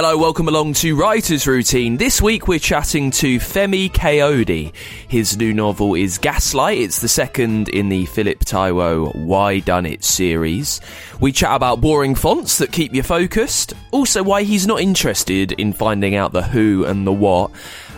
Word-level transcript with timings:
Hello, 0.00 0.16
welcome 0.16 0.46
along 0.46 0.74
to 0.74 0.94
Writer's 0.94 1.48
Routine. 1.48 1.96
This 1.96 2.22
week 2.22 2.46
we're 2.46 2.60
chatting 2.60 3.10
to 3.10 3.38
Femi 3.38 3.90
Kayode. 3.90 4.72
His 5.08 5.36
new 5.36 5.52
novel 5.52 5.96
is 5.96 6.18
Gaslight. 6.18 6.78
It's 6.78 7.00
the 7.00 7.08
second 7.08 7.68
in 7.70 7.88
the 7.88 8.06
Phillip 8.06 8.38
Taiwo 8.38 9.12
Why 9.16 9.58
Done 9.58 9.86
It 9.86 10.04
series. 10.04 10.80
We 11.20 11.32
chat 11.32 11.56
about 11.56 11.80
boring 11.80 12.14
fonts 12.14 12.58
that 12.58 12.70
keep 12.70 12.94
you 12.94 13.02
focused, 13.02 13.74
also 13.90 14.22
why 14.22 14.44
he's 14.44 14.68
not 14.68 14.80
interested 14.80 15.50
in 15.50 15.72
finding 15.72 16.14
out 16.14 16.32
the 16.32 16.42
who 16.42 16.84
and 16.84 17.04
the 17.04 17.12
what. 17.12 17.50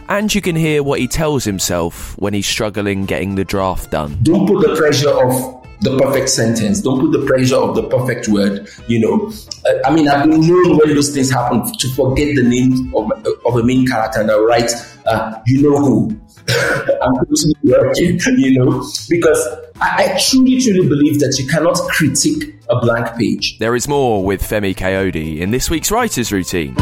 And 0.09 0.35
you 0.35 0.41
can 0.41 0.57
hear 0.57 0.83
what 0.83 1.01
he 1.01 1.07
tells 1.07 1.45
himself 1.45 2.19
when 2.19 2.33
he's 2.33 2.47
struggling 2.47 3.05
getting 3.05 3.35
the 3.35 3.45
draft 3.45 3.91
done. 3.91 4.17
Don't 4.23 4.47
put 4.47 4.67
the 4.67 4.75
pressure 4.75 5.11
of 5.11 5.60
the 5.81 5.99
perfect 5.99 6.29
sentence. 6.29 6.83
Don't 6.83 7.01
put 7.01 7.13
the 7.13 7.27
pressure 7.27 7.57
of 7.57 7.75
the 7.75 7.85
perfect 7.85 8.29
word. 8.29 8.69
You 8.87 9.01
know, 9.01 9.33
I 9.85 9.95
mean, 9.95 10.09
I've 10.09 10.29
been 10.29 10.41
known 10.41 10.79
when 10.79 10.95
those 10.95 11.11
things 11.11 11.31
happen 11.31 11.63
to 11.65 11.89
forget 11.95 12.37
the 12.37 12.43
name 12.43 12.95
of, 12.95 13.11
of 13.47 13.57
a 13.57 13.63
main 13.63 13.87
character 13.87 14.21
and 14.21 14.31
I 14.31 14.39
write, 14.39 14.73
uh, 15.07 15.41
you 15.47 15.63
know 15.63 15.79
who. 15.79 16.21
I'm 16.49 17.15
totally 17.15 17.55
working, 17.65 18.19
you 18.39 18.59
know, 18.59 18.85
because 19.09 19.47
I, 19.81 20.15
I 20.15 20.19
truly, 20.19 20.61
truly 20.61 20.89
believe 20.89 21.21
that 21.21 21.39
you 21.39 21.47
cannot 21.47 21.77
critique 21.89 22.55
a 22.69 22.81
blank 22.81 23.17
page. 23.17 23.59
There 23.59 23.75
is 23.75 23.89
more 23.89 24.25
with 24.25 24.43
Femi 24.43 24.75
Kayode 24.75 25.39
in 25.39 25.51
this 25.51 25.71
week's 25.71 25.91
Writer's 25.91 26.33
Routine. 26.33 26.75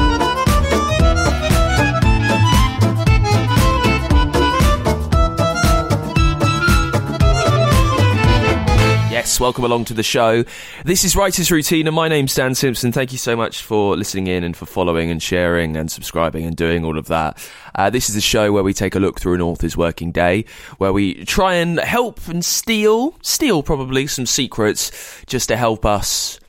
Welcome 9.41 9.65
along 9.65 9.85
to 9.85 9.95
the 9.95 10.03
show. 10.03 10.45
This 10.85 11.05
is 11.05 11.15
Writer's 11.15 11.53
Routine, 11.53 11.87
and 11.87 11.95
my 11.95 12.09
name's 12.09 12.35
Dan 12.35 12.57
Simpson. 12.57 12.91
Thank 12.91 13.13
you 13.13 13.19
so 13.19 13.37
much 13.37 13.63
for 13.63 13.97
listening 13.97 14.27
in 14.27 14.43
and 14.43 14.57
for 14.57 14.67
following 14.67 15.13
and 15.13 15.23
sharing 15.23 15.77
and 15.77 15.91
subscribing 15.93 16.45
and 16.45 16.57
doing 16.57 16.85
all 16.85 16.99
of 16.99 17.07
that. 17.07 17.39
Uh, 17.77 17.89
this 17.89 18.11
is 18.11 18.17
a 18.17 18.21
show 18.21 18.51
where 18.51 18.65
we 18.65 18.75
take 18.75 18.97
a 18.97 18.99
look 18.99 19.21
through 19.21 19.35
an 19.35 19.41
author's 19.41 19.77
working 19.77 20.11
day, 20.11 20.45
where 20.79 20.93
we 20.93 21.25
try 21.25 21.55
and 21.55 21.79
help 21.79 22.27
and 22.27 22.45
steal, 22.45 23.15
steal 23.23 23.63
probably 23.63 24.09
some 24.09 24.27
secrets 24.27 25.23
just 25.27 25.49
to 25.49 25.57
help 25.57 25.87
us 25.87 26.41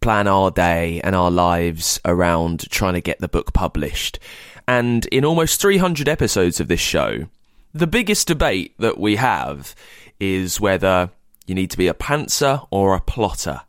plan 0.00 0.28
our 0.28 0.52
day 0.52 1.00
and 1.02 1.16
our 1.16 1.32
lives 1.32 2.00
around 2.04 2.70
trying 2.70 2.94
to 2.94 3.00
get 3.00 3.18
the 3.18 3.28
book 3.28 3.52
published. 3.52 4.20
And 4.68 5.04
in 5.06 5.24
almost 5.24 5.60
300 5.60 6.08
episodes 6.08 6.60
of 6.60 6.68
this 6.68 6.80
show, 6.80 7.26
the 7.72 7.88
biggest 7.88 8.28
debate 8.28 8.72
that 8.78 8.98
we 8.98 9.16
have 9.16 9.74
is 10.20 10.60
whether 10.60 11.10
you 11.46 11.54
need 11.54 11.70
to 11.70 11.78
be 11.78 11.88
a 11.88 11.94
pantser 11.94 12.66
or 12.70 12.94
a 12.94 13.00
plotter. 13.00 13.62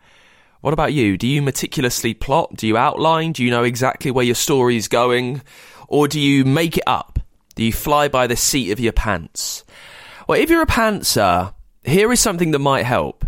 What 0.62 0.74
about 0.74 0.94
you? 0.94 1.18
Do 1.18 1.28
you 1.28 1.42
meticulously 1.42 2.14
plot? 2.14 2.56
Do 2.56 2.68
you 2.68 2.78
outline? 2.78 3.34
Do 3.34 3.44
you 3.44 3.52
know 3.52 3.64
exactly 3.64 4.12
where 4.12 4.26
your 4.26 4.36
story 4.36 4.78
is 4.78 4.88
going? 4.88 5.42
Or 5.88 6.08
do 6.08 6.20
you 6.20 6.46
make 6.46 6.78
it 6.78 6.84
up? 6.88 7.20
Do 7.56 7.64
you 7.64 7.72
fly 7.72 8.08
by 8.08 8.28
the 8.28 8.36
seat 8.36 8.72
of 8.72 8.80
your 8.80 8.94
pants? 8.94 9.64
Well, 10.28 10.40
if 10.40 10.50
you're 10.50 10.64
a 10.64 10.68
pantser, 10.68 11.54
here 11.84 12.12
is 12.12 12.20
something 12.20 12.52
that 12.52 12.60
might 12.60 12.84
help. 12.84 13.26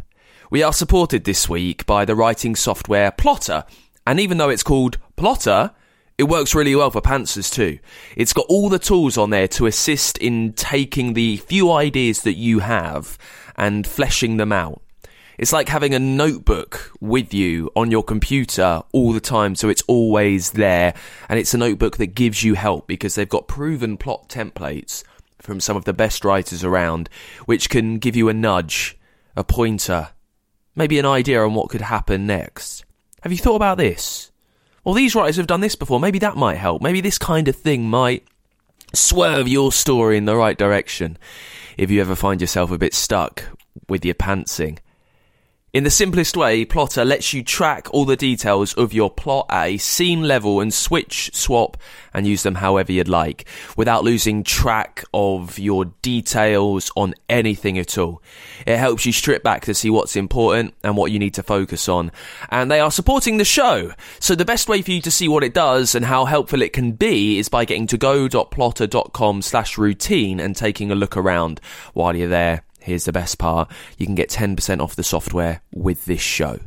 We 0.50 0.64
are 0.64 0.74
supported 0.74 1.26
this 1.26 1.48
week 1.48 1.86
by 1.86 2.06
the 2.06 2.16
writing 2.16 2.56
software 2.56 3.12
Plottr, 3.12 3.66
and 4.06 4.20
even 4.20 4.38
though 4.38 4.50
it's 4.50 4.64
called 4.64 4.98
Plottr, 5.16 5.74
it 6.18 6.24
works 6.24 6.56
really 6.56 6.76
well 6.76 6.90
for 6.90 7.02
pantsers 7.02 7.54
too. 7.54 7.78
It's 8.16 8.34
got 8.34 8.48
all 8.50 8.70
the 8.70 8.80
tools 8.80 9.18
on 9.18 9.30
there 9.30 9.48
to 9.50 9.68
assist 9.68 10.18
in 10.18 10.54
taking 10.54 11.14
the 11.14 11.38
few 11.38 11.72
ideas 11.72 12.24
that 12.24 12.34
you 12.34 12.60
have 12.60 13.18
and 13.58 13.86
fleshing 13.86 14.38
them 14.38 14.52
out. 14.52 14.82
It's 15.38 15.54
like 15.54 15.70
having 15.70 15.94
a 15.94 16.00
notebook 16.00 16.92
with 17.00 17.32
you 17.34 17.72
on 17.76 17.92
your 17.92 18.04
computer 18.04 18.82
all 18.92 19.14
the 19.14 19.20
time, 19.20 19.54
so 19.54 19.70
it's 19.70 19.84
always 19.88 20.52
there. 20.52 20.96
And 21.30 21.38
it's 21.38 21.54
a 21.54 21.60
notebook 21.60 21.98
that 21.98 22.16
gives 22.16 22.44
you 22.44 22.56
help 22.56 22.88
because 22.88 23.14
they've 23.14 23.30
got 23.30 23.48
proven 23.48 23.98
plot 23.98 24.30
templates 24.30 25.04
from 25.40 25.60
some 25.60 25.78
of 25.78 25.86
the 25.86 25.94
best 25.94 26.26
writers 26.26 26.64
around, 26.64 27.08
which 27.46 27.70
can 27.70 28.00
give 28.00 28.16
you 28.16 28.30
a 28.30 28.34
nudge, 28.34 28.98
a 29.36 29.44
pointer, 29.44 30.10
maybe 30.76 30.98
an 30.98 31.06
idea 31.06 31.44
on 31.44 31.54
what 31.54 31.70
could 31.70 31.82
happen 31.82 32.26
next. 32.26 32.84
Have 33.22 33.32
you 33.32 33.38
thought 33.38 33.56
about 33.56 33.78
this? 33.78 34.32
Well, 34.84 34.96
these 34.96 35.14
writers 35.14 35.38
have 35.38 35.48
done 35.48 35.62
this 35.62 35.76
before. 35.76 36.00
Maybe 36.00 36.20
that 36.20 36.36
might 36.36 36.58
help. 36.58 36.82
Maybe 36.82 37.02
this 37.02 37.20
kind 37.20 37.48
of 37.48 37.56
thing 37.56 37.90
might 37.90 38.26
swerve 38.94 39.48
your 39.48 39.72
story 39.72 40.18
in 40.18 40.26
the 40.26 40.36
right 40.36 40.58
direction 40.58 41.18
if 41.78 41.92
you 41.92 42.02
ever 42.02 42.16
find 42.16 42.42
yourself 42.42 42.72
a 42.72 42.78
bit 42.78 42.94
stuck 42.94 43.44
with 43.88 44.04
your 44.04 44.16
pantsing. 44.16 44.80
In 45.74 45.84
the 45.84 45.90
simplest 45.90 46.38
way, 46.38 46.66
Plottr 46.66 47.06
lets 47.06 47.34
you 47.34 47.44
track 47.44 47.90
all 47.92 48.06
the 48.06 48.16
details 48.16 48.74
of 48.76 48.94
your 48.94 49.12
plot 49.12 49.48
at 49.50 49.66
a 49.66 49.78
scene 49.78 50.24
level 50.24 50.62
and 50.62 50.74
switch, 50.74 51.30
swap, 51.34 51.76
and 52.14 52.26
use 52.26 52.42
them 52.44 52.56
however 52.56 52.94
you'd 52.94 53.10
like, 53.10 53.46
without 53.76 54.06
losing 54.06 54.46
track 54.46 55.04
of 55.14 55.60
your 55.60 55.84
details 56.02 56.90
on 56.96 57.14
anything 57.28 57.78
at 57.78 57.98
all. 57.98 58.24
It 58.66 58.78
helps 58.78 59.06
you 59.06 59.12
strip 59.12 59.44
back 59.44 59.66
to 59.66 59.74
see 59.74 59.90
what's 59.90 60.16
important 60.16 60.74
and 60.86 60.96
what 60.96 61.12
you 61.12 61.20
need 61.20 61.34
to 61.34 61.44
focus 61.44 61.90
on. 61.90 62.14
And 62.48 62.72
they 62.72 62.80
are 62.80 62.90
supporting 62.90 63.36
the 63.36 63.44
show. 63.44 63.92
So 64.22 64.36
the 64.36 64.46
best 64.46 64.70
way 64.70 64.82
for 64.82 64.92
you 64.92 65.02
to 65.02 65.12
see 65.12 65.28
what 65.28 65.44
it 65.44 65.54
does 65.54 65.96
and 65.96 66.06
how 66.06 66.24
helpful 66.24 66.62
it 66.62 66.72
can 66.72 66.94
be 66.94 67.40
is 67.40 67.50
by 67.50 67.66
getting 67.66 67.88
to 67.88 67.98
go.plottr.com 67.98 69.42
slash 69.42 69.78
routine 69.78 70.40
and 70.40 70.56
taking 70.56 70.92
a 70.92 70.96
look 70.96 71.18
around 71.18 71.60
while 71.94 72.16
you're 72.16 72.30
there. 72.30 72.64
Here's 72.88 73.04
the 73.04 73.12
best 73.12 73.38
part 73.38 73.70
you 73.98 74.06
can 74.06 74.16
get 74.16 74.30
10% 74.30 74.80
off 74.80 74.96
the 74.96 75.04
software 75.04 75.62
with 75.74 76.06
this 76.06 76.22
show. 76.22 76.62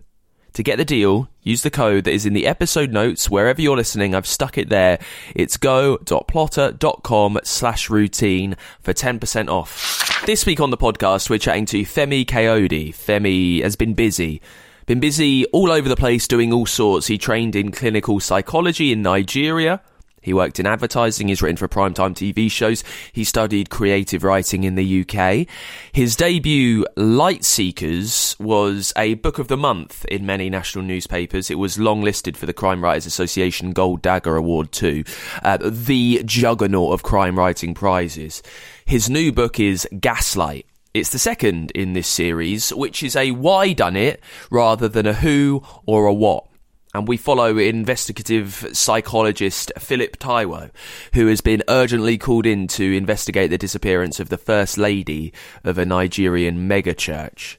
To 0.53 0.63
get 0.63 0.77
the 0.77 0.85
deal, 0.85 1.31
use 1.41 1.63
the 1.63 1.71
code 1.71 2.05
that 2.05 2.13
is 2.13 2.27
in 2.27 2.35
the 2.35 2.47
episode 2.47 2.93
notes 2.93 3.31
wherever 3.31 3.63
you're 3.63 3.75
listening. 3.75 4.15
I've 4.15 4.27
stuck 4.27 4.59
it 4.59 4.69
there. 4.69 4.99
It's 5.35 5.57
go.plottr.com 5.57 7.41
slash 7.43 7.89
routine 7.89 8.55
for 8.83 8.93
10% 8.93 9.49
off. 9.49 10.23
This 10.27 10.45
week 10.45 10.61
on 10.61 10.69
the 10.69 10.77
podcast, 10.77 11.31
we're 11.31 11.39
chatting 11.39 11.65
to 11.67 11.85
Femi 11.85 12.27
Kayode. 12.27 12.91
Femi 12.91 13.63
has 13.63 13.77
been 13.77 13.95
busy. 13.95 14.43
Been 14.85 15.01
busy 15.01 15.47
all 15.47 15.73
over 15.73 15.89
the 15.89 15.97
place 15.97 16.29
doing 16.29 16.53
all 16.53 16.67
sorts. 16.67 17.07
He 17.07 17.17
trained 17.17 17.57
in 17.57 17.73
clinical 17.73 18.21
psychology 18.21 18.93
in 18.93 19.01
Nigeria. 19.01 19.81
He 20.21 20.35
worked 20.35 20.61
in 20.61 20.67
advertising, 20.67 21.29
he's 21.29 21.43
written 21.43 21.57
for 21.57 21.69
primetime 21.69 22.15
TV 22.15 22.51
shows, 22.51 22.85
he 23.13 23.25
studied 23.25 23.71
creative 23.71 24.23
writing 24.23 24.65
in 24.65 24.75
the 24.75 25.01
UK. 25.01 25.47
His 25.93 26.17
debut, 26.17 26.85
Lightseekers, 26.97 28.39
was 28.39 28.93
a 28.97 29.15
book 29.15 29.39
of 29.39 29.49
the 29.49 29.57
month 29.57 30.05
in 30.07 30.27
many 30.27 30.51
national 30.51 30.85
newspapers. 30.85 31.51
It 31.51 31.59
was 31.59 31.77
longlisted 31.77 32.37
for 32.37 32.47
the 32.47 32.53
Crime 32.53 32.85
Writers 32.85 33.07
Association 33.07 33.73
Gold 33.73 34.03
Dagger 34.03 34.37
Award 34.37 34.73
too, 34.73 35.05
uh, 35.43 35.59
the 35.61 36.23
juggernaut 36.25 36.93
of 36.93 37.03
crime 37.03 37.39
writing 37.39 37.75
prizes. 37.75 38.43
His 38.85 39.09
new 39.09 39.33
book 39.33 39.59
is 39.59 39.89
Gaslight. 39.99 40.67
It's 40.93 41.11
the 41.11 41.21
second 41.21 41.71
in 41.71 41.93
this 41.93 42.09
series, 42.09 42.71
which 42.71 43.05
is 43.05 43.15
a 43.15 43.31
why 43.31 43.73
done 43.73 43.97
it 43.97 44.21
rather 44.51 44.89
than 44.89 45.07
a 45.07 45.15
who 45.15 45.63
or 45.87 46.07
a 46.07 46.13
what. 46.13 46.50
And 46.93 47.07
we 47.07 47.17
follow 47.17 47.57
investigative 47.57 48.67
psychologist 48.73 49.71
Phillip 49.79 50.19
Taiwo, 50.19 50.71
who 51.15 51.29
has 51.29 51.41
been 51.41 51.63
urgently 51.69 52.19
called 52.19 52.47
in 52.47 52.67
to 52.69 52.97
investigate 52.97 53.51
the 53.51 53.59
disappearance 53.59 54.19
of 54.19 54.29
the 54.29 54.39
First 54.39 54.77
Lady 54.77 55.33
of 55.63 55.79
a 55.79 55.87
Nigerian 55.87 56.69
megachurch. 56.69 57.59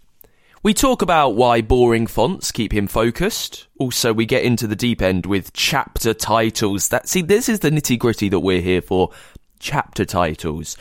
We 0.63 0.73
talk 0.75 1.01
about 1.01 1.35
why 1.35 1.61
boring 1.61 2.05
fonts 2.05 2.51
keep 2.51 2.71
him 2.71 2.87
focused. 2.87 3.67
Also, 3.79 4.13
we 4.13 4.27
get 4.27 4.43
into 4.43 4.67
the 4.67 4.75
deep 4.75 5.01
end 5.01 5.25
with 5.25 5.53
chapter 5.53 6.13
titles. 6.13 6.89
That 6.89 7.07
see, 7.07 7.23
this 7.23 7.49
is 7.49 7.61
the 7.61 7.71
nitty 7.71 7.97
gritty 7.97 8.29
that 8.29 8.41
we're 8.41 8.61
here 8.61 8.81
for. 8.81 9.11
Chapter 9.59 10.05
titles. 10.05 10.77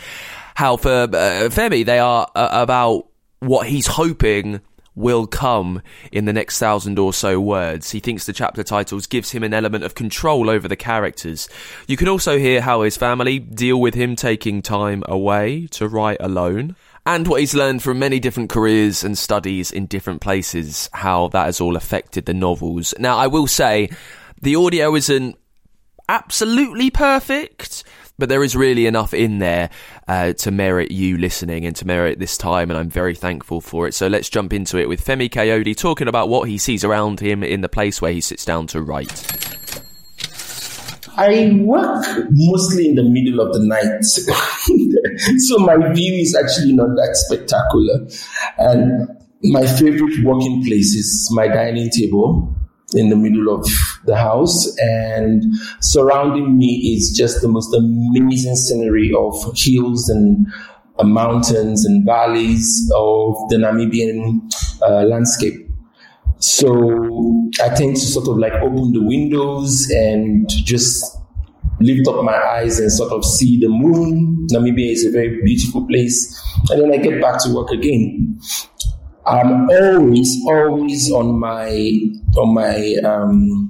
How 0.55 0.77
for 0.77 1.05
uh, 1.05 1.49
Femi, 1.49 1.87
they 1.87 1.99
are 1.99 2.31
uh, 2.35 2.49
about 2.53 3.07
what 3.39 3.67
he's 3.67 3.87
hoping 3.87 4.61
will 4.95 5.27
come 5.27 5.83
in 6.11 6.25
the 6.25 6.33
next 6.33 6.59
thousand 6.59 6.99
or 6.99 7.13
so 7.13 7.41
words. 7.41 7.91
He 7.91 8.01
thinks 8.01 8.27
the 8.27 8.33
chapter 8.33 8.63
titles 8.63 9.07
gives 9.07 9.31
him 9.31 9.43
an 9.43 9.55
element 9.55 9.85
of 9.85 9.95
control 9.95 10.51
over 10.51 10.69
the 10.69 10.77
characters. 10.77 11.49
You 11.87 11.97
can 11.97 12.09
also 12.09 12.39
hear 12.39 12.61
how 12.61 12.83
his 12.83 12.97
family 12.97 13.39
deal 13.39 13.81
with 13.81 13.95
him 13.95 14.17
taking 14.17 14.63
time 14.63 15.03
away 15.07 15.67
to 15.69 15.89
write 15.89 16.19
alone. 16.21 16.77
And 17.07 17.27
what 17.27 17.41
he's 17.41 17.55
learned 17.55 17.83
from 17.83 17.99
many 17.99 18.21
different 18.21 18.51
careers 18.51 19.03
and 19.03 19.17
studies 19.17 19.73
in 19.73 19.87
different 19.87 20.21
places, 20.21 20.91
how 20.93 21.29
that 21.29 21.47
has 21.47 21.61
all 21.61 21.77
affected 21.77 22.27
the 22.27 22.35
novels. 22.35 22.95
Now, 22.99 23.17
I 23.17 23.27
will 23.27 23.47
say, 23.47 23.89
the 24.43 24.57
audio 24.57 24.95
isn't 24.95 25.37
absolutely 26.09 26.91
perfect 26.91 27.85
but 28.21 28.29
there 28.29 28.45
is 28.45 28.55
really 28.55 28.87
enough 28.87 29.13
in 29.13 29.39
there 29.39 29.71
uh, 30.07 30.33
to 30.35 30.51
merit 30.51 30.93
you 30.93 31.19
listening 31.19 31.67
and 31.67 31.75
to 31.77 31.87
merit 31.87 32.19
this 32.19 32.39
time, 32.39 32.71
and 32.71 32.79
I'm 32.79 32.89
very 32.89 33.15
thankful 33.15 33.61
for 33.61 33.89
it. 33.89 33.95
So 33.95 34.07
let's 34.07 34.29
jump 34.29 34.53
into 34.53 34.79
it 34.79 34.89
with 34.89 35.05
Femi 35.05 35.29
Kayode 35.29 35.77
talking 35.77 36.07
about 36.07 36.29
what 36.29 36.49
he 36.49 36.59
sees 36.59 36.85
around 36.85 37.21
him 37.21 37.43
in 37.43 37.63
the 37.63 37.69
place 37.69 38.01
where 38.01 38.13
he 38.13 38.21
sits 38.21 38.45
down 38.45 38.69
to 38.69 38.83
write. 38.83 39.11
I 41.17 41.51
work 41.65 42.05
mostly 42.31 42.89
in 42.89 42.95
the 42.95 43.03
middle 43.03 43.41
of 43.41 43.53
the 43.53 43.61
night. 43.61 44.05
so 45.41 45.59
my 45.59 45.93
view 45.93 46.15
is 46.15 46.35
actually 46.35 46.73
not 46.73 46.89
that 46.97 47.15
spectacular. 47.15 48.07
And 48.59 49.09
my 49.43 49.67
favorite 49.67 50.25
working 50.25 50.63
place 50.65 50.95
is 50.95 51.29
my 51.35 51.49
dining 51.49 51.91
table 51.91 52.55
in 52.95 53.09
the 53.11 53.17
middle 53.17 53.55
of 53.55 53.67
the 54.11 54.17
house 54.17 54.77
and 54.79 55.43
surrounding 55.81 56.59
me 56.59 56.95
is 56.95 57.15
just 57.17 57.41
the 57.41 57.49
most 57.49 57.73
amazing 57.75 58.57
scenery 58.57 59.13
of 59.17 59.35
hills 59.57 60.09
and 60.09 60.47
uh, 60.99 61.05
mountains 61.05 61.87
and 61.87 62.05
valleys 62.05 62.91
of 62.95 63.37
the 63.49 63.57
Namibian 63.57 64.41
uh, 64.83 65.05
landscape. 65.05 65.55
So 66.39 67.51
I 67.63 67.69
tend 67.75 67.97
to 67.97 68.03
sort 68.03 68.29
of 68.29 68.39
like 68.39 68.55
open 68.55 68.93
the 68.93 69.03
windows 69.03 69.89
and 69.91 70.49
just 70.49 71.19
lift 71.81 72.09
up 72.09 72.25
my 72.25 72.37
eyes 72.37 72.79
and 72.81 72.91
sort 72.93 73.13
of 73.13 73.25
see 73.25 73.59
the 73.61 73.69
moon. 73.69 74.47
Namibia 74.53 74.91
is 74.93 75.05
a 75.05 75.11
very 75.11 75.41
beautiful 75.43 75.87
place. 75.87 76.37
And 76.71 76.83
then 76.83 76.93
I 76.93 76.97
get 77.03 77.21
back 77.21 77.43
to 77.45 77.55
work 77.55 77.71
again. 77.71 78.39
I'm 79.27 79.69
always, 79.71 80.37
always 80.47 81.13
on 81.13 81.39
my, 81.39 81.69
on 82.37 82.55
my, 82.55 82.95
um, 83.05 83.70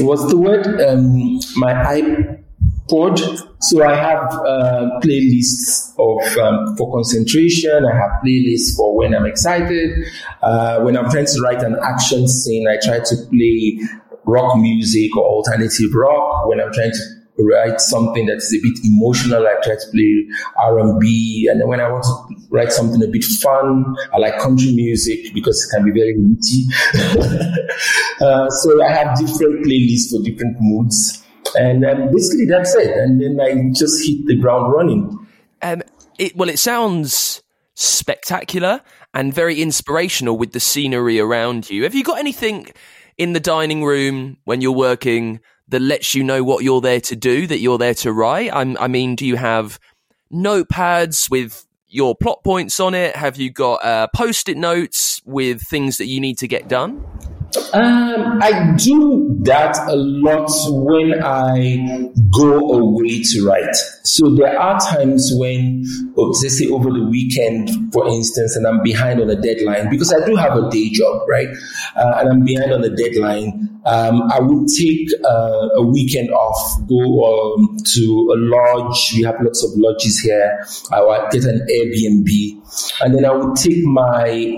what's 0.00 0.26
the 0.26 0.36
word? 0.36 0.80
Um, 0.80 1.38
my 1.56 1.72
iPod. 1.72 3.48
So 3.60 3.84
I 3.84 3.94
have 3.94 4.24
uh, 4.32 5.00
playlists 5.02 5.92
of 5.98 6.38
um, 6.38 6.76
for 6.76 6.92
concentration. 6.92 7.84
I 7.84 7.94
have 7.94 8.10
playlists 8.24 8.74
for 8.76 8.96
when 8.96 9.14
I'm 9.14 9.26
excited. 9.26 10.06
Uh, 10.42 10.80
when 10.80 10.96
I'm 10.96 11.10
trying 11.10 11.26
to 11.26 11.40
write 11.42 11.62
an 11.62 11.76
action 11.82 12.26
scene, 12.26 12.66
I 12.66 12.78
try 12.84 12.98
to 12.98 13.16
play 13.30 13.78
rock 14.24 14.56
music 14.58 15.16
or 15.16 15.24
alternative 15.24 15.90
rock. 15.94 16.48
When 16.48 16.60
I'm 16.60 16.72
trying 16.72 16.92
to 16.92 17.21
write 17.44 17.80
something 17.80 18.26
that 18.26 18.36
is 18.36 18.54
a 18.54 18.60
bit 18.62 18.84
emotional. 18.84 19.46
I 19.46 19.54
try 19.62 19.74
to 19.74 19.90
play 19.90 20.26
R&B. 20.62 21.48
And 21.50 21.60
then 21.60 21.68
when 21.68 21.80
I 21.80 21.88
want 21.88 22.04
to 22.04 22.36
write 22.50 22.72
something 22.72 23.02
a 23.02 23.06
bit 23.06 23.24
fun, 23.24 23.84
I 24.12 24.18
like 24.18 24.38
country 24.38 24.72
music 24.72 25.34
because 25.34 25.64
it 25.64 25.74
can 25.74 25.84
be 25.84 25.90
very 25.90 26.14
witty. 26.16 26.64
uh, 28.20 28.48
so 28.50 28.84
I 28.84 28.90
have 28.90 29.18
different 29.18 29.64
playlists 29.64 30.10
for 30.10 30.22
different 30.24 30.56
moods. 30.60 31.22
And 31.58 31.84
um, 31.84 32.10
basically 32.12 32.46
that's 32.46 32.74
it. 32.74 32.96
And 32.96 33.20
then 33.20 33.40
I 33.40 33.70
just 33.74 34.06
hit 34.06 34.26
the 34.26 34.36
ground 34.36 34.72
running. 34.72 35.26
Um, 35.60 35.82
it, 36.18 36.36
well, 36.36 36.48
it 36.48 36.58
sounds 36.58 37.42
spectacular 37.74 38.80
and 39.14 39.34
very 39.34 39.60
inspirational 39.60 40.36
with 40.36 40.52
the 40.52 40.60
scenery 40.60 41.18
around 41.18 41.70
you. 41.70 41.82
Have 41.84 41.94
you 41.94 42.04
got 42.04 42.18
anything 42.18 42.68
in 43.18 43.32
the 43.32 43.40
dining 43.40 43.84
room 43.84 44.38
when 44.44 44.60
you're 44.60 44.72
working 44.72 45.40
that 45.68 45.80
lets 45.80 46.14
you 46.14 46.24
know 46.24 46.44
what 46.44 46.64
you're 46.64 46.80
there 46.80 47.00
to 47.00 47.16
do, 47.16 47.46
that 47.46 47.60
you're 47.60 47.78
there 47.78 47.94
to 47.94 48.12
write? 48.12 48.50
I'm, 48.52 48.76
I 48.78 48.88
mean, 48.88 49.16
do 49.16 49.26
you 49.26 49.36
have 49.36 49.78
notepads 50.32 51.30
with 51.30 51.66
your 51.88 52.14
plot 52.14 52.42
points 52.44 52.80
on 52.80 52.94
it? 52.94 53.16
Have 53.16 53.36
you 53.36 53.50
got 53.50 53.84
uh, 53.84 54.08
post-it 54.14 54.56
notes 54.56 55.20
with 55.24 55.62
things 55.62 55.98
that 55.98 56.06
you 56.06 56.20
need 56.20 56.38
to 56.38 56.48
get 56.48 56.68
done? 56.68 57.04
Um, 57.74 58.38
I 58.42 58.74
do 58.76 59.36
that 59.42 59.76
a 59.88 59.96
lot 59.96 60.50
when 60.68 61.22
I 61.22 62.10
go 62.30 62.70
away 62.70 63.22
to 63.22 63.46
write. 63.46 63.74
So 64.04 64.34
there 64.34 64.58
are 64.58 64.78
times 64.80 65.30
when, 65.34 65.84
let's 66.16 66.58
say 66.58 66.66
over 66.68 66.90
the 66.90 67.06
weekend, 67.10 67.92
for 67.92 68.08
instance, 68.08 68.56
and 68.56 68.66
I'm 68.66 68.82
behind 68.82 69.20
on 69.20 69.28
a 69.28 69.36
deadline 69.36 69.90
because 69.90 70.12
I 70.12 70.24
do 70.24 70.34
have 70.36 70.56
a 70.56 70.70
day 70.70 70.90
job, 70.90 71.22
right? 71.28 71.48
Uh, 71.94 72.20
and 72.20 72.28
I'm 72.30 72.44
behind 72.44 72.72
on 72.72 72.84
a 72.84 72.90
deadline. 72.90 73.68
Um, 73.84 74.22
I 74.30 74.38
would 74.40 74.68
take 74.68 75.08
uh, 75.24 75.68
a 75.76 75.82
weekend 75.82 76.30
off, 76.30 76.78
go 76.88 77.54
um, 77.56 77.76
to 77.94 78.34
a 78.34 78.36
lodge. 78.38 79.12
We 79.14 79.22
have 79.24 79.36
lots 79.40 79.64
of 79.64 79.70
lodges 79.76 80.20
here. 80.20 80.64
I 80.92 81.02
would 81.02 81.30
get 81.32 81.44
an 81.44 81.66
Airbnb, 81.70 83.02
and 83.02 83.14
then 83.14 83.24
I 83.24 83.32
would 83.32 83.56
take 83.56 83.82
my 83.84 84.56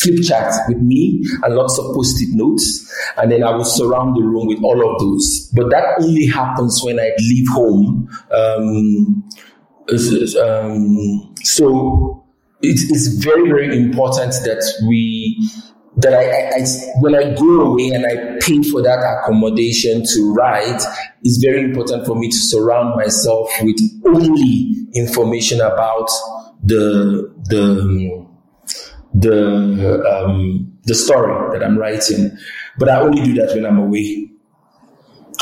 flip 0.00 0.22
chart 0.24 0.52
with 0.68 0.78
me 0.78 1.22
and 1.42 1.54
lots 1.54 1.78
of 1.78 1.94
post-it 1.94 2.28
notes. 2.32 2.92
And 3.16 3.30
then 3.30 3.42
I 3.44 3.50
will 3.50 3.64
surround 3.64 4.16
the 4.16 4.22
room 4.22 4.46
with 4.46 4.62
all 4.62 4.90
of 4.90 4.98
those. 5.00 5.50
But 5.54 5.70
that 5.70 5.96
only 6.00 6.26
happens 6.26 6.80
when 6.84 6.98
I 6.98 7.12
leave 7.18 7.48
home. 7.52 8.08
Um, 8.30 9.28
um, 10.40 11.34
so 11.42 12.24
it 12.62 12.90
is 12.90 13.22
very, 13.22 13.48
very 13.48 13.76
important 13.76 14.32
that 14.44 14.62
we 14.88 15.50
that 15.96 16.14
I, 16.14 16.60
I, 16.60 17.00
when 17.00 17.14
I 17.14 17.34
go 17.34 17.60
away 17.72 17.88
and 17.88 18.06
I 18.06 18.38
pay 18.40 18.62
for 18.62 18.80
that 18.80 19.00
accommodation 19.00 20.04
to 20.06 20.32
write, 20.32 20.80
it's 21.22 21.42
very 21.44 21.62
important 21.62 22.06
for 22.06 22.14
me 22.14 22.30
to 22.30 22.36
surround 22.36 22.94
myself 22.96 23.50
with 23.60 23.76
only 24.06 24.86
information 24.94 25.60
about 25.60 26.08
the 26.62 27.34
the 27.48 28.26
the 29.20 30.02
um, 30.10 30.72
the 30.84 30.94
story 30.94 31.58
that 31.58 31.64
I'm 31.64 31.78
writing. 31.78 32.36
But 32.78 32.88
I 32.88 33.00
only 33.00 33.22
do 33.22 33.34
that 33.34 33.54
when 33.54 33.66
I'm 33.66 33.78
away. 33.78 34.28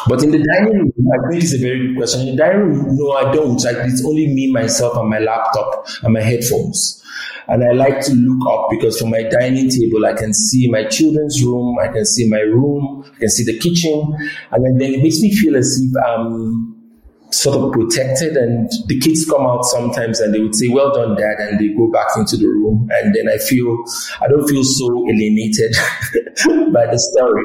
But 0.08 0.22
in 0.22 0.30
the 0.30 0.38
dining 0.38 0.78
room, 0.78 0.92
I 1.12 1.30
think 1.30 1.42
it's 1.42 1.54
a 1.54 1.58
very 1.58 1.88
good 1.88 1.96
question. 1.96 2.28
In 2.28 2.36
the 2.36 2.42
dining 2.42 2.60
room, 2.60 2.96
no, 2.96 3.12
I 3.12 3.32
don't. 3.32 3.62
Like, 3.62 3.76
it's 3.78 4.04
only 4.04 4.26
me, 4.28 4.50
myself, 4.50 4.96
and 4.96 5.08
my 5.08 5.18
laptop 5.18 5.86
and 6.02 6.14
my 6.14 6.20
headphones. 6.20 7.02
And 7.48 7.64
I 7.64 7.72
like 7.72 8.00
to 8.02 8.12
look 8.12 8.46
up 8.48 8.68
because 8.70 9.00
from 9.00 9.10
my 9.10 9.22
dining 9.22 9.70
table, 9.70 10.06
I 10.06 10.12
can 10.12 10.32
see 10.32 10.70
my 10.70 10.84
children's 10.84 11.42
room, 11.42 11.78
I 11.82 11.88
can 11.88 12.04
see 12.04 12.28
my 12.28 12.40
room, 12.40 13.04
I 13.16 13.18
can 13.18 13.28
see 13.28 13.44
the 13.44 13.58
kitchen, 13.58 14.16
and 14.50 14.80
then 14.80 14.92
it 14.92 15.02
makes 15.02 15.20
me 15.20 15.34
feel 15.34 15.56
as 15.56 15.80
if 15.80 15.90
I'm 16.06 16.77
sort 17.30 17.56
of 17.56 17.72
protected 17.72 18.36
and 18.36 18.70
the 18.86 18.98
kids 19.00 19.24
come 19.26 19.42
out 19.42 19.64
sometimes 19.64 20.18
and 20.20 20.34
they 20.34 20.40
would 20.40 20.54
say 20.54 20.68
well 20.68 20.92
done 20.94 21.14
dad 21.14 21.36
and 21.38 21.60
they 21.60 21.68
go 21.68 21.90
back 21.90 22.08
into 22.16 22.36
the 22.36 22.46
room. 22.46 22.88
And 22.92 23.14
then 23.14 23.28
i 23.28 23.36
feel 23.36 23.84
i 24.20 24.28
don't 24.28 24.48
feel 24.48 24.64
so 24.64 25.06
alienated 25.08 25.72
by 26.72 26.86
the 26.86 26.98
story. 26.98 27.44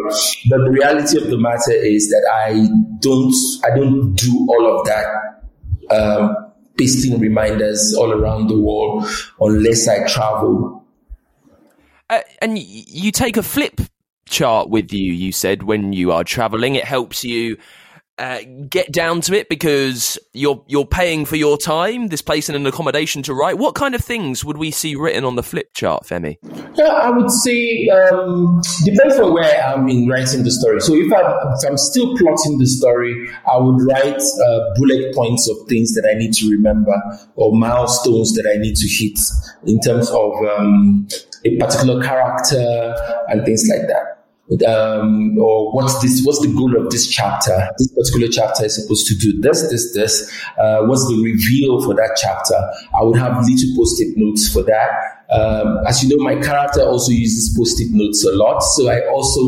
But 0.49 0.63
the 0.63 0.71
reality 0.71 1.17
of 1.17 1.29
the 1.29 1.37
matter 1.37 1.71
is 1.71 2.09
that 2.09 2.29
i 2.45 2.67
don't 2.99 3.33
i 3.65 3.75
don't 3.75 4.15
do 4.15 4.47
all 4.49 4.79
of 4.79 4.85
that 4.85 5.05
um, 5.91 6.35
pasting 6.77 7.19
reminders 7.19 7.93
all 7.97 8.11
around 8.11 8.47
the 8.47 8.59
world 8.59 9.05
unless 9.41 9.87
i 9.87 10.07
travel. 10.07 10.85
Uh, 12.09 12.21
and 12.41 12.57
you 12.57 13.11
take 13.11 13.37
a 13.37 13.43
flip 13.43 13.81
chart 14.29 14.69
with 14.69 14.93
you 14.93 15.11
you 15.11 15.31
said 15.31 15.63
when 15.63 15.93
you 15.93 16.11
are 16.11 16.23
traveling. 16.23 16.75
It 16.75 16.85
helps 16.85 17.23
you 17.23 17.57
uh, 18.19 18.39
get 18.69 18.91
down 18.91 19.21
to 19.21 19.33
it 19.33 19.49
because 19.49 20.19
you're 20.33 20.63
you're 20.67 20.85
paying 20.85 21.25
for 21.25 21.35
your 21.35 21.57
time, 21.57 22.07
this 22.07 22.21
place 22.21 22.47
and 22.47 22.55
an 22.55 22.65
accommodation 22.65 23.23
to 23.23 23.33
write. 23.33 23.57
What 23.57 23.73
kind 23.73 23.95
of 23.95 24.01
things 24.01 24.45
would 24.45 24.57
we 24.57 24.69
see 24.69 24.95
written 24.95 25.25
on 25.25 25.35
the 25.35 25.41
flip 25.41 25.73
chart, 25.73 26.03
Femi? 26.03 26.37
Yeah, 26.75 26.85
I 26.85 27.09
would 27.09 27.31
say 27.31 27.87
um, 27.89 28.61
depends 28.85 29.19
on 29.19 29.33
where 29.33 29.63
I'm 29.63 29.89
in 29.89 30.07
writing 30.07 30.43
the 30.43 30.51
story. 30.51 30.79
So 30.81 30.93
if, 30.93 31.11
I, 31.11 31.67
am 31.67 31.77
still 31.77 32.15
plotting 32.17 32.59
the 32.59 32.67
story, 32.67 33.29
I 33.51 33.57
would 33.57 33.81
write 33.81 34.21
uh, 34.21 34.59
bullet 34.75 35.13
points 35.15 35.49
of 35.49 35.57
things 35.67 35.93
that 35.95 36.07
I 36.09 36.17
need 36.17 36.33
to 36.33 36.49
remember 36.51 36.93
or 37.35 37.55
milestones 37.55 38.33
that 38.33 38.45
I 38.47 38.59
need 38.59 38.75
to 38.75 38.87
hit 38.87 39.19
in 39.65 39.79
terms 39.79 40.09
of 40.11 40.33
um, 40.57 41.07
a 41.45 41.57
particular 41.57 42.03
character 42.03 42.95
and 43.29 43.43
things 43.43 43.67
like 43.69 43.87
that. 43.87 44.12
Um, 44.61 45.37
or 45.39 45.73
what's 45.73 46.01
this? 46.01 46.21
What's 46.23 46.41
the 46.41 46.53
goal 46.53 46.75
of 46.77 46.91
this 46.91 47.07
chapter? 47.07 47.69
This 47.77 47.91
particular 47.93 48.27
chapter 48.29 48.65
is 48.65 48.75
supposed 48.75 49.07
to 49.07 49.15
do 49.15 49.41
this, 49.41 49.61
this, 49.69 49.93
this. 49.93 50.31
Uh, 50.59 50.83
what's 50.83 51.07
the 51.07 51.21
reveal 51.23 51.81
for 51.83 51.95
that 51.95 52.17
chapter? 52.21 52.55
I 52.93 53.03
would 53.03 53.17
have 53.17 53.43
little 53.45 53.75
post-it 53.75 54.13
notes 54.17 54.51
for 54.51 54.63
that. 54.63 54.89
Um, 55.31 55.79
as 55.87 56.03
you 56.03 56.15
know, 56.15 56.23
my 56.23 56.35
character 56.39 56.81
also 56.81 57.11
uses 57.11 57.55
post-it 57.57 57.87
notes 57.91 58.23
a 58.23 58.31
lot, 58.35 58.59
so 58.59 58.89
I 58.89 59.07
also 59.07 59.41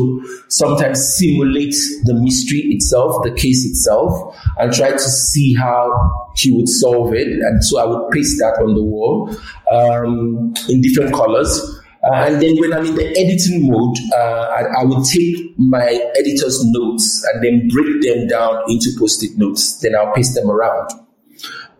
sometimes 0.48 1.16
simulate 1.16 1.74
the 2.04 2.14
mystery 2.14 2.62
itself, 2.70 3.22
the 3.22 3.30
case 3.30 3.64
itself, 3.64 4.36
and 4.58 4.72
try 4.72 4.90
to 4.90 4.98
see 4.98 5.54
how 5.54 6.32
he 6.34 6.50
would 6.50 6.68
solve 6.68 7.14
it. 7.14 7.28
And 7.28 7.62
so 7.62 7.78
I 7.78 7.84
would 7.84 8.10
paste 8.10 8.38
that 8.38 8.60
on 8.60 8.74
the 8.74 8.82
wall 8.82 9.30
um, 9.70 10.54
in 10.68 10.80
different 10.80 11.14
colors. 11.14 11.75
Uh, 12.06 12.26
and 12.26 12.40
then 12.40 12.56
when 12.58 12.72
I'm 12.72 12.86
in 12.86 12.94
the 12.94 13.08
editing 13.18 13.68
mode, 13.68 13.96
uh, 14.14 14.54
I, 14.54 14.82
I 14.82 14.84
would 14.84 15.04
take 15.04 15.58
my 15.58 15.88
editor's 16.16 16.62
notes 16.66 17.26
and 17.32 17.42
then 17.42 17.68
break 17.68 18.02
them 18.02 18.28
down 18.28 18.62
into 18.68 18.90
post-it 18.98 19.36
notes. 19.36 19.80
Then 19.80 19.96
I'll 19.96 20.12
paste 20.14 20.34
them 20.34 20.48
around. 20.48 20.90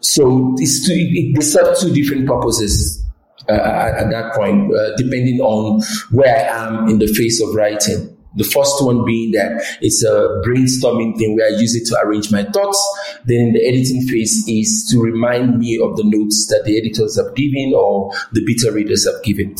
So 0.00 0.54
it's 0.58 0.86
two, 0.86 0.94
it, 0.94 1.36
they 1.36 1.42
serve 1.42 1.78
two 1.78 1.92
different 1.94 2.26
purposes 2.26 3.04
uh, 3.48 3.52
at, 3.52 4.10
that 4.10 4.34
point, 4.34 4.74
uh, 4.74 4.96
depending 4.96 5.40
on 5.40 5.82
where 6.10 6.34
I 6.34 6.66
am 6.66 6.88
in 6.88 6.98
the 6.98 7.06
phase 7.06 7.40
of 7.40 7.54
writing. 7.54 8.12
The 8.34 8.44
first 8.44 8.84
one 8.84 9.04
being 9.04 9.32
that 9.32 9.64
it's 9.80 10.04
a 10.04 10.42
brainstorming 10.44 11.16
thing 11.16 11.36
where 11.36 11.46
I 11.46 11.58
use 11.58 11.74
it 11.74 11.86
to 11.88 11.98
arrange 12.02 12.30
my 12.30 12.42
thoughts. 12.44 12.78
Then 13.24 13.52
the 13.52 13.66
editing 13.66 14.06
phase 14.08 14.44
is 14.46 14.86
to 14.90 15.00
remind 15.00 15.58
me 15.58 15.80
of 15.82 15.96
the 15.96 16.04
notes 16.04 16.46
that 16.48 16.64
the 16.66 16.76
editors 16.76 17.16
have 17.16 17.34
given 17.34 17.72
or 17.74 18.12
the 18.32 18.44
beta 18.44 18.72
readers 18.72 19.06
have 19.06 19.22
given. 19.22 19.54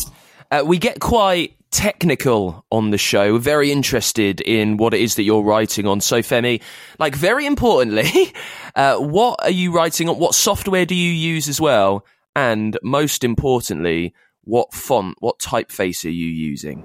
Uh, 0.49 0.63
we 0.65 0.77
get 0.77 0.99
quite 0.99 1.57
technical 1.71 2.65
on 2.71 2.91
the 2.91 2.97
show. 2.97 3.37
Very 3.37 3.71
interested 3.71 4.41
in 4.41 4.77
what 4.77 4.93
it 4.93 5.01
is 5.01 5.15
that 5.15 5.23
you're 5.23 5.43
writing 5.43 5.87
on. 5.87 6.01
So, 6.01 6.19
Femi, 6.19 6.61
like 6.99 7.15
very 7.15 7.45
importantly, 7.45 8.33
uh, 8.75 8.97
what 8.97 9.39
are 9.43 9.51
you 9.51 9.71
writing 9.71 10.09
on? 10.09 10.17
What 10.17 10.35
software 10.35 10.85
do 10.85 10.95
you 10.95 11.11
use 11.11 11.47
as 11.47 11.59
well? 11.59 12.05
And 12.35 12.77
most 12.83 13.23
importantly, 13.23 14.13
what 14.43 14.73
font, 14.73 15.15
what 15.19 15.39
typeface 15.39 16.05
are 16.05 16.09
you 16.09 16.27
using? 16.27 16.83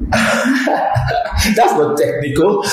That's 0.10 1.56
not 1.56 1.96
technical. 1.98 2.64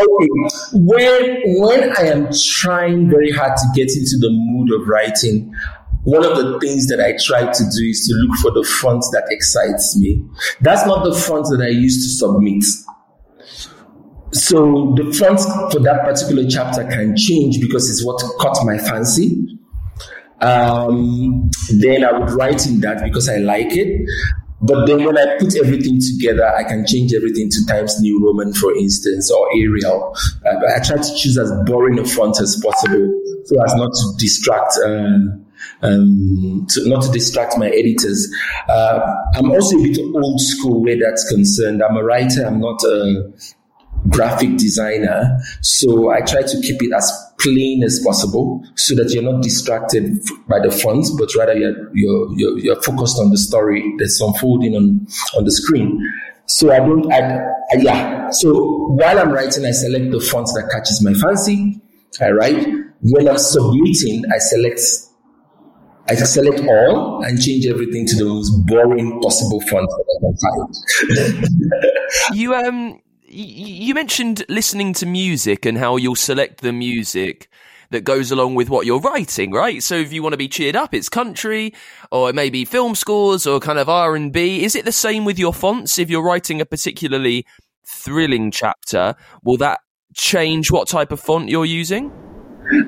okay. 0.00 0.28
When 0.74 1.42
when 1.60 1.96
I 1.96 2.02
am 2.06 2.28
trying 2.32 3.08
very 3.08 3.30
hard 3.30 3.56
to 3.56 3.64
get 3.74 3.92
into 3.92 4.16
the 4.18 4.30
mood 4.30 4.72
of 4.72 4.88
writing, 4.88 5.54
one 6.04 6.24
of 6.24 6.36
the 6.36 6.58
things 6.60 6.88
that 6.88 7.00
I 7.00 7.16
try 7.22 7.52
to 7.52 7.62
do 7.62 7.84
is 7.84 8.06
to 8.08 8.14
look 8.14 8.38
for 8.38 8.50
the 8.50 8.64
font 8.64 9.04
that 9.12 9.24
excites 9.30 9.96
me. 9.96 10.24
That's 10.60 10.84
not 10.86 11.04
the 11.04 11.14
font 11.14 11.46
that 11.50 11.62
I 11.62 11.68
use 11.68 11.96
to 12.04 12.26
submit. 12.26 12.64
So 14.32 14.94
the 14.96 15.12
font 15.12 15.40
for 15.72 15.78
that 15.80 16.04
particular 16.04 16.48
chapter 16.48 16.84
can 16.84 17.16
change 17.16 17.60
because 17.60 17.90
it's 17.90 18.04
what 18.04 18.20
caught 18.40 18.58
my 18.64 18.78
fancy. 18.78 19.58
Um, 20.40 21.50
then 21.78 22.04
I 22.04 22.18
would 22.18 22.30
write 22.30 22.66
in 22.66 22.80
that 22.80 23.04
because 23.04 23.28
I 23.28 23.36
like 23.36 23.70
it. 23.70 24.08
But 24.60 24.86
then 24.86 25.04
when 25.04 25.18
I 25.18 25.38
put 25.38 25.56
everything 25.56 26.00
together, 26.00 26.46
I 26.46 26.64
can 26.64 26.86
change 26.86 27.12
everything 27.14 27.50
to 27.50 27.66
Times 27.66 28.00
New 28.00 28.24
Roman, 28.24 28.52
for 28.54 28.74
instance, 28.76 29.30
or 29.30 29.48
Arial. 29.56 30.16
Uh, 30.46 30.66
I 30.74 30.78
try 30.84 30.96
to 30.96 31.16
choose 31.16 31.36
as 31.36 31.52
boring 31.66 31.98
a 31.98 32.04
font 32.04 32.40
as 32.40 32.60
possible 32.64 33.22
so 33.44 33.62
as 33.62 33.74
not 33.74 33.92
to 33.92 34.14
distract. 34.18 34.72
Uh, 34.84 35.38
um, 35.82 36.66
to, 36.70 36.88
not 36.88 37.02
to 37.04 37.10
distract 37.10 37.58
my 37.58 37.68
editors. 37.68 38.32
Uh, 38.68 39.00
I'm 39.34 39.50
also 39.50 39.76
a 39.78 39.82
bit 39.82 39.98
old 40.14 40.40
school 40.40 40.82
where 40.82 40.98
that's 40.98 41.28
concerned. 41.30 41.82
I'm 41.82 41.96
a 41.96 42.04
writer. 42.04 42.44
I'm 42.46 42.60
not 42.60 42.82
a 42.84 43.32
graphic 44.08 44.56
designer. 44.56 45.38
So 45.60 46.10
I 46.10 46.20
try 46.20 46.42
to 46.42 46.60
keep 46.60 46.82
it 46.82 46.92
as 46.94 47.10
plain 47.38 47.82
as 47.84 48.02
possible 48.04 48.64
so 48.76 48.94
that 48.96 49.10
you're 49.10 49.22
not 49.22 49.42
distracted 49.42 50.18
by 50.48 50.58
the 50.60 50.70
fonts, 50.70 51.10
but 51.10 51.34
rather 51.36 51.54
you're, 51.54 51.90
you're, 51.94 52.32
you're, 52.36 52.58
you're 52.58 52.82
focused 52.82 53.18
on 53.18 53.30
the 53.30 53.38
story 53.38 53.94
that's 53.98 54.20
unfolding 54.20 54.74
on, 54.74 55.06
on 55.36 55.44
the 55.44 55.52
screen. 55.52 56.00
So 56.46 56.72
I 56.72 56.78
don't, 56.78 57.12
I, 57.12 57.38
I, 57.38 57.76
yeah. 57.78 58.30
So 58.30 58.88
while 58.88 59.18
I'm 59.18 59.32
writing, 59.32 59.64
I 59.64 59.70
select 59.70 60.10
the 60.10 60.20
font 60.20 60.46
that 60.54 60.68
catches 60.72 61.02
my 61.02 61.14
fancy. 61.14 61.80
I 62.20 62.30
write. 62.30 62.66
When 63.00 63.28
I'm 63.28 63.38
submitting, 63.38 64.24
I 64.32 64.38
select 64.38 64.80
I 66.08 66.14
select 66.16 66.60
all 66.60 67.22
and 67.22 67.40
change 67.40 67.66
everything 67.66 68.06
to 68.06 68.16
the 68.16 68.24
most 68.24 68.50
boring 68.66 69.20
possible 69.20 69.60
font 69.60 69.88
that 69.88 70.74
I 71.08 71.36
can 71.38 71.46
find. 71.46 72.36
you 72.36 72.54
um 72.54 73.00
you 73.28 73.94
mentioned 73.94 74.44
listening 74.48 74.92
to 74.94 75.06
music 75.06 75.64
and 75.64 75.78
how 75.78 75.96
you'll 75.96 76.16
select 76.16 76.60
the 76.60 76.72
music 76.72 77.48
that 77.90 78.04
goes 78.04 78.30
along 78.30 78.54
with 78.54 78.68
what 78.68 78.84
you're 78.84 79.00
writing, 79.00 79.52
right? 79.52 79.82
So 79.82 79.94
if 79.94 80.12
you 80.12 80.22
want 80.22 80.32
to 80.32 80.38
be 80.38 80.48
cheered 80.48 80.76
up, 80.76 80.92
it's 80.92 81.08
country, 81.08 81.72
or 82.10 82.28
it 82.30 82.34
may 82.34 82.50
be 82.50 82.64
film 82.64 82.94
scores, 82.94 83.46
or 83.46 83.60
kind 83.60 83.78
of 83.78 83.88
R 83.88 84.16
and 84.16 84.32
B. 84.32 84.64
Is 84.64 84.74
it 84.74 84.84
the 84.84 84.92
same 84.92 85.24
with 85.24 85.38
your 85.38 85.54
fonts? 85.54 85.98
If 85.98 86.10
you're 86.10 86.22
writing 86.22 86.60
a 86.60 86.66
particularly 86.66 87.46
thrilling 87.86 88.50
chapter, 88.50 89.14
will 89.44 89.58
that 89.58 89.80
change 90.14 90.70
what 90.70 90.88
type 90.88 91.12
of 91.12 91.20
font 91.20 91.48
you're 91.48 91.66
using? 91.66 92.12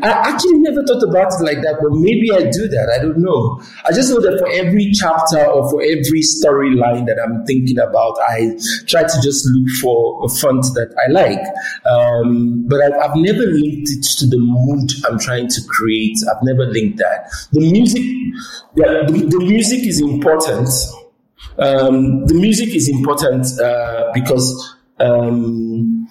I 0.02 0.32
actually 0.32 0.58
never 0.60 0.84
thought 0.86 1.02
about 1.02 1.32
it 1.34 1.42
like 1.42 1.60
that, 1.62 1.78
but 1.82 1.92
maybe 1.98 2.30
I 2.30 2.48
do 2.50 2.68
that. 2.68 2.94
I 2.94 3.02
don't 3.02 3.18
know. 3.18 3.60
I 3.84 3.92
just 3.92 4.08
know 4.10 4.20
that 4.20 4.38
for 4.38 4.48
every 4.48 4.92
chapter 4.92 5.44
or 5.44 5.68
for 5.68 5.82
every 5.82 6.22
storyline 6.22 7.06
that 7.06 7.18
I'm 7.18 7.44
thinking 7.44 7.78
about, 7.78 8.16
I 8.28 8.56
try 8.86 9.02
to 9.02 9.16
just 9.20 9.44
look 9.50 9.68
for 9.82 10.24
a 10.24 10.28
font 10.28 10.62
that 10.74 10.94
I 10.94 11.10
like. 11.10 11.42
Um, 11.84 12.64
but 12.68 12.80
I've, 12.80 12.94
I've, 12.94 13.16
never 13.16 13.46
linked 13.46 13.90
it 13.90 14.04
to 14.18 14.26
the 14.26 14.38
mood 14.38 14.90
I'm 15.06 15.18
trying 15.18 15.48
to 15.48 15.60
create. 15.68 16.18
I've 16.30 16.42
never 16.42 16.66
linked 16.66 16.98
that. 16.98 17.28
The 17.52 17.60
music, 17.60 18.02
yeah, 18.76 19.04
the, 19.06 19.26
the 19.26 19.38
music 19.38 19.86
is 19.86 20.00
important. 20.00 20.68
Um, 21.58 22.26
the 22.26 22.34
music 22.34 22.74
is 22.74 22.88
important 22.88 23.46
uh, 23.60 24.10
because. 24.14 24.76
Um, 25.00 26.06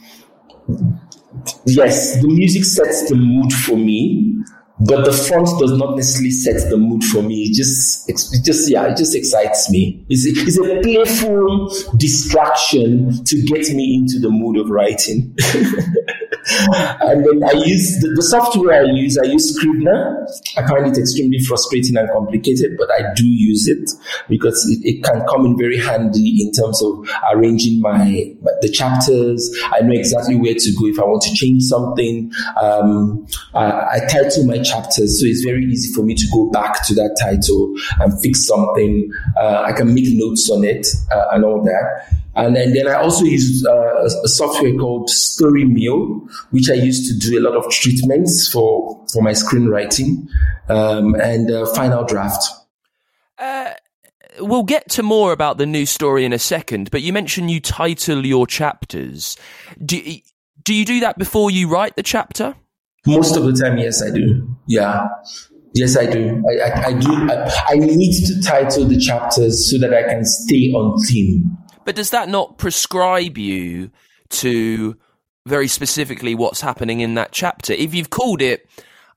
yes, 1.66 2.22
the 2.22 2.28
music 2.28 2.64
sets 2.64 3.10
the 3.10 3.16
mood 3.16 3.52
for 3.52 3.76
me, 3.76 4.36
but 4.80 5.06
the 5.06 5.14
font 5.14 5.48
does 5.60 5.72
not 5.78 5.96
necessarily 5.96 6.32
set 6.32 6.70
the 6.70 6.78
mood 6.78 7.04
for 7.04 7.22
me. 7.22 7.44
It 7.44 7.56
just, 7.56 8.10
it 8.10 8.44
just, 8.44 8.70
yeah, 8.70 8.92
it 8.92 8.98
just 8.98 9.16
excites 9.16 9.70
me. 9.70 10.06
It's 10.10 10.26
it's 10.26 10.58
a 10.58 10.82
playful 10.82 11.70
distraction 11.98 13.24
to 13.24 13.42
get 13.44 13.70
me 13.74 13.96
into 13.96 14.20
the 14.20 14.30
mood 14.30 14.58
of 14.58 14.70
writing. 14.70 15.36
and 17.02 17.26
then 17.26 17.44
I 17.44 17.54
use 17.54 18.00
the, 18.02 18.12
the, 18.16 18.24
software 18.24 18.84
I 18.84 18.92
use. 18.92 19.18
I 19.18 19.26
use 19.26 19.56
Scrivener. 19.56 20.28
I 20.58 20.68
find 20.68 20.88
it 20.88 20.98
extremely 21.00 21.40
frustrating 21.40 21.96
and 21.96 22.10
complicated, 22.12 22.76
but 22.78 22.90
I 22.92 23.14
do 23.16 23.26
use 23.26 23.68
it 23.68 23.92
because 24.28 24.66
it, 24.70 24.80
it 24.84 25.04
can 25.04 25.26
come 25.28 25.46
in 25.46 25.58
very 25.58 25.78
handy 25.78 26.44
in 26.44 26.52
terms 26.52 26.84
of 26.84 27.08
arranging 27.32 27.80
my 27.80 28.34
the 28.62 28.70
chapters. 28.70 29.50
I 29.72 29.82
know 29.82 29.94
exactly 29.94 30.36
where 30.36 30.54
to 30.54 30.72
go 30.80 30.88
if 30.88 31.00
I 31.00 31.04
want 31.04 31.22
to 31.24 31.34
change 31.34 31.64
something. 31.64 32.32
Um, 32.62 33.26
I, 33.54 33.72
I 33.72 34.00
title 34.10 34.46
my 34.46 34.60
chapters, 34.60 35.22
so 35.22 35.26
it's 35.26 35.44
very 35.44 35.64
easy 35.66 35.94
for 35.94 36.04
me 36.04 36.16
to 36.16 36.28
go 36.34 36.50
back 36.52 36.86
to 36.88 36.96
that 36.96 37.16
title 37.22 37.74
and 38.02 38.20
fix 38.22 38.46
something. 38.46 39.10
Uh, 39.40 39.64
I 39.66 39.72
can 39.72 39.94
make 39.94 40.08
notes 40.10 40.50
on 40.50 40.64
it 40.66 40.88
uh, 41.10 41.26
and 41.32 41.46
all 41.46 41.64
that. 41.64 42.23
And 42.36 42.56
then, 42.56 42.74
then 42.74 42.88
I 42.88 42.96
also 42.96 43.26
use 43.26 43.66
uh, 43.66 44.06
a 44.06 44.28
software 44.28 44.74
called 44.76 45.10
StoryMill, 45.10 46.28
which 46.50 46.70
I 46.70 46.74
use 46.74 47.08
to 47.08 47.30
do 47.30 47.40
a 47.40 47.42
lot 47.42 47.56
of 47.56 47.72
treatments 47.72 48.52
for, 48.52 49.06
for 49.14 49.22
my 49.22 49.32
screenwriting 49.32 50.28
um, 50.68 51.14
and 51.16 51.52
uh, 51.52 51.66
Final 51.76 52.04
Draft. 52.06 52.44
Uh, 53.38 53.74
we'll 54.40 54.64
get 54.64 54.90
to 54.92 55.04
more 55.04 55.32
about 55.32 55.58
the 55.58 55.66
new 55.68 55.86
story 55.86 56.26
in 56.26 56.34
a 56.34 56.40
second, 56.40 56.90
but 56.90 57.04
you 57.04 57.14
mentioned 57.14 57.52
you 57.52 57.60
title 57.60 58.26
your 58.26 58.48
chapters. 58.48 59.38
Do, 59.84 60.02
do 60.64 60.74
you 60.74 60.86
do 60.86 61.00
that 61.02 61.20
before 61.20 61.52
you 61.52 61.70
write 61.70 61.96
the 61.96 62.04
chapter? 62.04 62.56
Most 63.06 63.36
of 63.36 63.44
the 63.44 63.54
time, 63.54 63.78
yes, 63.78 64.02
I 64.02 64.10
do. 64.10 64.58
Yeah. 64.68 65.08
Yes, 65.76 65.98
I 65.98 66.06
do. 66.06 66.44
I, 66.50 66.70
I, 66.70 66.86
I 66.86 66.94
do. 66.94 67.12
I, 67.12 67.52
I 67.70 67.76
need 67.76 68.26
to 68.28 68.42
title 68.42 68.86
the 68.86 68.98
chapters 68.98 69.70
so 69.70 69.78
that 69.80 69.94
I 69.94 70.04
can 70.04 70.24
stay 70.24 70.72
on 70.72 70.98
theme. 71.06 71.58
But 71.86 71.96
does 71.96 72.12
that 72.12 72.30
not 72.30 72.58
prescribe 72.58 73.38
you 73.38 73.92
to 74.30 74.98
very 75.46 75.68
specifically 75.68 76.36
what's 76.36 76.62
happening 76.62 77.02
in 77.02 77.16
that 77.16 77.32
chapter? 77.32 77.74
If 77.74 77.94
you've 77.94 78.10
called 78.10 78.42
it, 78.42 78.68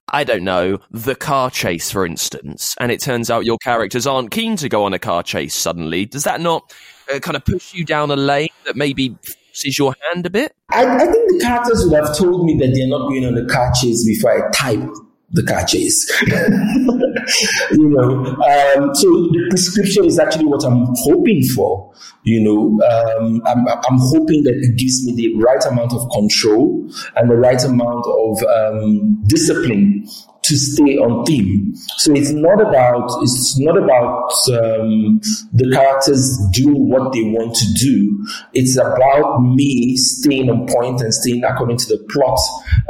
I 0.08 0.24
don't 0.24 0.44
know, 0.44 0.78
the 0.90 1.16
car 1.16 1.50
chase, 1.50 1.90
for 1.90 2.06
instance, 2.06 2.74
and 2.78 2.92
it 2.92 3.00
turns 3.00 3.30
out 3.30 3.44
your 3.44 3.58
characters 3.58 4.06
aren't 4.06 4.30
keen 4.30 4.56
to 4.56 4.68
go 4.68 4.84
on 4.84 4.94
a 4.94 4.98
car 4.98 5.22
chase 5.22 5.54
suddenly, 5.54 6.06
does 6.06 6.24
that 6.24 6.40
not 6.40 6.72
uh, 7.12 7.18
kind 7.18 7.36
of 7.36 7.44
push 7.44 7.74
you 7.74 7.84
down 7.84 8.10
a 8.10 8.16
lane 8.16 8.50
that 8.64 8.76
maybe 8.76 9.16
forces 9.24 9.78
your 9.78 9.94
hand 10.12 10.24
a 10.24 10.30
bit? 10.30 10.54
I, 10.70 10.86
I 10.86 11.06
think 11.06 11.28
the 11.28 11.40
characters 11.42 11.84
would 11.86 11.94
have 11.94 12.16
told 12.16 12.44
me 12.44 12.56
that 12.58 12.72
they're 12.72 12.88
not 12.88 13.08
going 13.08 13.24
on 13.24 13.36
a 13.36 13.46
car 13.46 13.72
chase 13.80 14.04
before 14.04 14.46
I 14.46 14.50
type 14.50 14.88
the 15.30 15.42
car 15.42 15.64
chase. 15.64 16.08
you 17.72 17.88
know, 17.88 18.24
um, 18.26 18.94
so 18.94 19.08
the 19.32 19.46
prescription 19.50 20.04
is 20.04 20.18
actually 20.18 20.46
what 20.46 20.64
I'm 20.64 20.86
hoping 21.04 21.42
for. 21.42 21.92
You 22.22 22.40
know, 22.40 22.86
um, 22.86 23.42
I'm, 23.46 23.68
I'm 23.68 23.98
hoping 23.98 24.42
that 24.44 24.54
it 24.54 24.76
gives 24.76 25.06
me 25.06 25.14
the 25.14 25.34
right 25.40 25.64
amount 25.64 25.92
of 25.92 26.08
control 26.10 26.90
and 27.14 27.30
the 27.30 27.36
right 27.36 27.62
amount 27.62 28.04
of 28.06 28.42
um, 28.42 29.22
discipline 29.26 30.06
to 30.46 30.56
stay 30.56 30.96
on 30.96 31.24
theme. 31.24 31.74
So 31.98 32.12
it's 32.12 32.30
not 32.30 32.60
about 32.60 33.10
it's 33.22 33.58
not 33.58 33.76
about 33.76 34.30
um, 34.52 35.20
the 35.52 35.70
characters 35.72 36.38
doing 36.52 36.88
what 36.88 37.12
they 37.12 37.22
want 37.22 37.54
to 37.54 37.66
do. 37.74 38.26
It's 38.54 38.76
about 38.76 39.40
me 39.40 39.96
staying 39.96 40.48
on 40.48 40.66
point 40.68 41.00
and 41.00 41.12
staying 41.12 41.42
according 41.44 41.78
to 41.78 41.86
the 41.86 41.98
plot. 42.10 42.38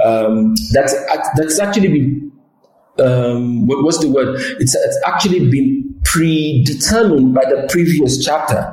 Um, 0.04 0.54
that's 0.72 0.94
that's 1.36 1.58
actually 1.58 1.88
been 1.88 2.32
um, 3.00 3.66
what, 3.66 3.82
what's 3.84 3.98
the 3.98 4.08
word? 4.08 4.36
It's, 4.60 4.74
it's 4.74 5.00
actually 5.06 5.50
been 5.50 5.94
predetermined 6.04 7.34
by 7.34 7.44
the 7.44 7.66
previous 7.70 8.24
chapter. 8.24 8.72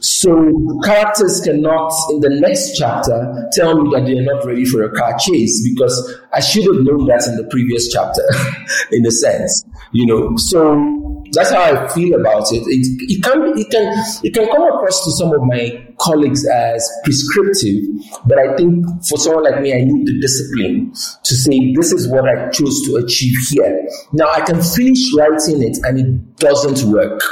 So 0.00 0.80
characters 0.84 1.40
cannot, 1.40 1.92
in 2.10 2.20
the 2.20 2.30
next 2.30 2.76
chapter, 2.76 3.48
tell 3.52 3.80
me 3.80 3.90
that 3.94 4.04
they're 4.04 4.22
not 4.22 4.44
ready 4.44 4.64
for 4.64 4.82
a 4.82 4.90
car 4.90 5.16
chase 5.18 5.62
because 5.68 6.20
I 6.32 6.40
should 6.40 6.64
have 6.64 6.84
known 6.84 7.06
that 7.06 7.24
in 7.28 7.36
the 7.36 7.44
previous 7.50 7.92
chapter, 7.92 8.22
in 8.90 9.06
a 9.06 9.12
sense, 9.12 9.64
you 9.92 10.06
know. 10.06 10.36
So 10.36 11.11
that's 11.32 11.50
how 11.50 11.62
I 11.62 11.88
feel 11.88 12.20
about 12.20 12.52
it. 12.52 12.62
It, 12.66 12.86
it 13.10 13.22
can 13.22 13.58
it 13.58 13.70
can 13.70 14.04
it 14.22 14.34
can 14.34 14.46
come 14.48 14.62
across 14.62 15.04
to 15.04 15.10
some 15.12 15.32
of 15.32 15.42
my 15.42 15.86
colleagues 15.98 16.46
as 16.46 16.88
prescriptive, 17.04 17.84
but 18.26 18.38
I 18.38 18.56
think 18.56 18.86
for 19.04 19.18
someone 19.18 19.44
like 19.44 19.60
me, 19.60 19.72
I 19.72 19.80
need 19.84 20.06
the 20.06 20.20
discipline 20.20 20.92
to 20.92 21.34
say 21.34 21.74
this 21.74 21.92
is 21.92 22.08
what 22.08 22.28
I 22.28 22.50
chose 22.50 22.82
to 22.86 22.96
achieve 22.96 23.34
here. 23.50 23.88
Now 24.12 24.30
I 24.30 24.40
can 24.40 24.62
finish 24.62 25.12
writing 25.16 25.62
it 25.62 25.78
and 25.84 25.98
it 25.98 26.36
doesn't 26.36 26.90
work 26.90 27.22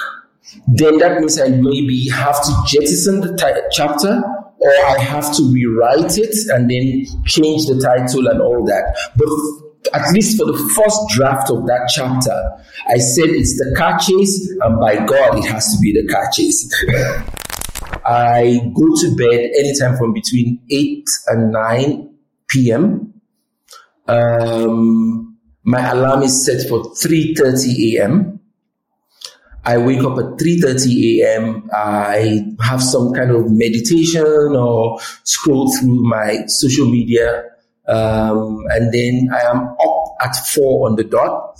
then 0.66 0.98
that 0.98 1.20
means 1.20 1.40
I 1.40 1.48
maybe 1.48 2.08
have 2.08 2.42
to 2.44 2.52
jettison 2.66 3.20
the 3.20 3.36
t- 3.36 3.68
chapter 3.72 4.22
or 4.58 4.70
I 4.86 4.98
have 4.98 5.34
to 5.36 5.52
rewrite 5.52 6.18
it 6.18 6.34
and 6.48 6.70
then 6.70 7.06
change 7.24 7.66
the 7.66 7.80
title 7.82 8.28
and 8.28 8.40
all 8.40 8.64
that. 8.66 8.96
But 9.16 9.28
at 9.92 10.12
least 10.12 10.38
for 10.38 10.46
the 10.46 10.58
first 10.76 10.98
draft 11.16 11.50
of 11.50 11.66
that 11.66 11.90
chapter, 11.94 12.36
I 12.88 12.98
said 12.98 13.30
it's 13.30 13.56
the 13.56 13.74
car 13.76 13.98
chase, 13.98 14.50
and 14.60 14.80
by 14.80 14.96
God, 15.04 15.38
it 15.38 15.46
has 15.46 15.72
to 15.74 15.78
be 15.80 15.92
the 15.92 16.06
car 16.12 16.28
chase. 16.32 16.72
I 18.04 18.60
go 18.74 18.86
to 19.00 19.16
bed 19.16 19.50
anytime 19.58 19.96
from 19.96 20.12
between 20.12 20.60
8 20.70 21.08
and 21.28 21.52
9 21.52 22.14
p.m. 22.48 23.14
Um, 24.06 25.38
my 25.64 25.90
alarm 25.90 26.22
is 26.22 26.44
set 26.44 26.68
for 26.68 26.82
3.30 26.82 27.96
a.m. 27.96 28.40
I 29.64 29.76
wake 29.76 30.00
up 30.00 30.18
at 30.18 30.38
3:30 30.38 31.20
a.m. 31.20 31.68
I 31.72 32.46
have 32.60 32.82
some 32.82 33.12
kind 33.12 33.30
of 33.30 33.50
meditation 33.50 34.56
or 34.56 34.98
scroll 35.24 35.70
through 35.76 36.02
my 36.02 36.44
social 36.46 36.90
media, 36.90 37.44
um, 37.90 38.64
and 38.70 38.92
then 38.92 39.28
I 39.32 39.40
am 39.50 39.68
up 39.68 40.16
at 40.22 40.36
four 40.54 40.88
on 40.88 40.96
the 40.96 41.04
dot, 41.04 41.58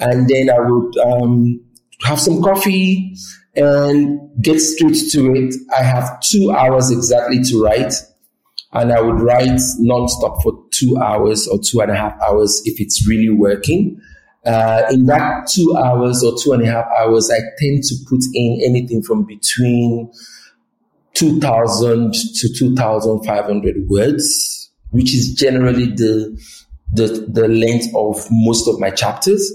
and 0.00 0.28
then 0.28 0.50
I 0.50 0.58
would 0.58 0.96
um, 0.98 1.60
have 2.04 2.20
some 2.20 2.42
coffee 2.42 3.14
and 3.54 4.20
get 4.42 4.60
straight 4.60 5.10
to 5.12 5.34
it. 5.34 5.54
I 5.78 5.82
have 5.82 6.20
two 6.20 6.50
hours 6.50 6.90
exactly 6.90 7.42
to 7.44 7.62
write, 7.62 7.94
and 8.72 8.92
I 8.92 9.00
would 9.00 9.20
write 9.20 9.60
nonstop 9.80 10.42
for 10.42 10.64
two 10.70 10.98
hours 10.98 11.48
or 11.48 11.58
two 11.58 11.80
and 11.80 11.90
a 11.90 11.96
half 11.96 12.14
hours 12.22 12.62
if 12.64 12.80
it's 12.80 13.06
really 13.08 13.30
working. 13.30 14.00
Uh, 14.46 14.84
in 14.90 15.06
that 15.06 15.46
two 15.52 15.76
hours 15.84 16.22
or 16.22 16.32
two 16.42 16.52
and 16.52 16.62
a 16.62 16.70
half 16.70 16.86
hours, 17.00 17.30
I 17.30 17.38
tend 17.58 17.82
to 17.84 17.94
put 18.08 18.20
in 18.34 18.60
anything 18.64 19.02
from 19.02 19.24
between 19.24 20.10
2,000 21.14 22.14
to 22.14 22.54
2,500 22.54 23.88
words, 23.88 24.57
which 24.90 25.14
is 25.14 25.34
generally 25.34 25.86
the, 25.86 26.40
the, 26.92 27.26
the 27.28 27.48
length 27.48 27.94
of 27.94 28.26
most 28.30 28.68
of 28.68 28.80
my 28.80 28.90
chapters. 28.90 29.52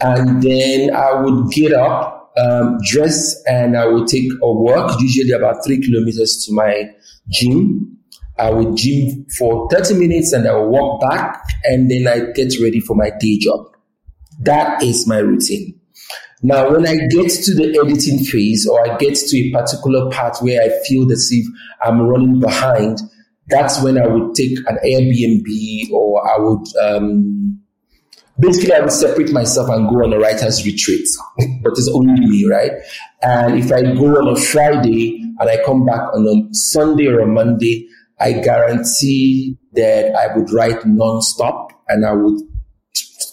And 0.00 0.42
then 0.42 0.94
I 0.94 1.20
would 1.20 1.50
get 1.50 1.72
up, 1.74 2.32
um, 2.36 2.78
dress, 2.84 3.40
and 3.46 3.76
I 3.76 3.86
would 3.86 4.08
take 4.08 4.30
a 4.42 4.52
walk, 4.52 5.00
usually 5.00 5.32
about 5.32 5.64
three 5.64 5.80
kilometers 5.80 6.44
to 6.46 6.54
my 6.54 6.90
gym. 7.28 7.98
I 8.38 8.50
would 8.50 8.76
gym 8.76 9.26
for 9.38 9.68
30 9.70 9.94
minutes 9.94 10.32
and 10.32 10.48
I 10.48 10.56
would 10.56 10.68
walk 10.68 11.02
back 11.02 11.42
and 11.64 11.90
then 11.90 12.08
I 12.08 12.32
get 12.32 12.54
ready 12.60 12.80
for 12.80 12.96
my 12.96 13.10
day 13.20 13.38
job. 13.38 13.66
That 14.40 14.82
is 14.82 15.06
my 15.06 15.18
routine. 15.18 15.78
Now, 16.42 16.72
when 16.72 16.86
I 16.86 16.96
get 16.96 17.30
to 17.30 17.54
the 17.54 17.78
editing 17.84 18.24
phase 18.24 18.66
or 18.66 18.90
I 18.90 18.96
get 18.96 19.14
to 19.14 19.38
a 19.38 19.52
particular 19.52 20.10
part 20.10 20.38
where 20.38 20.60
I 20.60 20.70
feel 20.88 21.10
as 21.12 21.28
if 21.30 21.46
I'm 21.84 22.00
running 22.02 22.40
behind, 22.40 22.98
that's 23.48 23.82
when 23.82 23.98
I 23.98 24.06
would 24.06 24.34
take 24.34 24.58
an 24.66 24.78
Airbnb 24.84 25.90
or 25.92 26.28
I 26.28 26.38
would, 26.38 26.66
um, 26.82 27.60
basically 28.38 28.72
I 28.72 28.80
would 28.80 28.92
separate 28.92 29.32
myself 29.32 29.68
and 29.68 29.88
go 29.88 30.04
on 30.04 30.12
a 30.12 30.18
writer's 30.18 30.64
retreat, 30.64 31.06
but 31.62 31.72
it's 31.72 31.88
only 31.88 32.20
me, 32.20 32.46
right? 32.46 32.72
And 33.22 33.58
if 33.58 33.72
I 33.72 33.82
go 33.82 34.16
on 34.18 34.28
a 34.28 34.36
Friday 34.36 35.20
and 35.38 35.50
I 35.50 35.62
come 35.64 35.84
back 35.84 36.02
on 36.14 36.26
a 36.26 36.54
Sunday 36.54 37.06
or 37.06 37.20
a 37.20 37.26
Monday, 37.26 37.88
I 38.20 38.32
guarantee 38.34 39.58
that 39.72 40.14
I 40.14 40.36
would 40.36 40.50
write 40.52 40.80
nonstop 40.80 41.70
and 41.88 42.06
I 42.06 42.12
would 42.12 42.40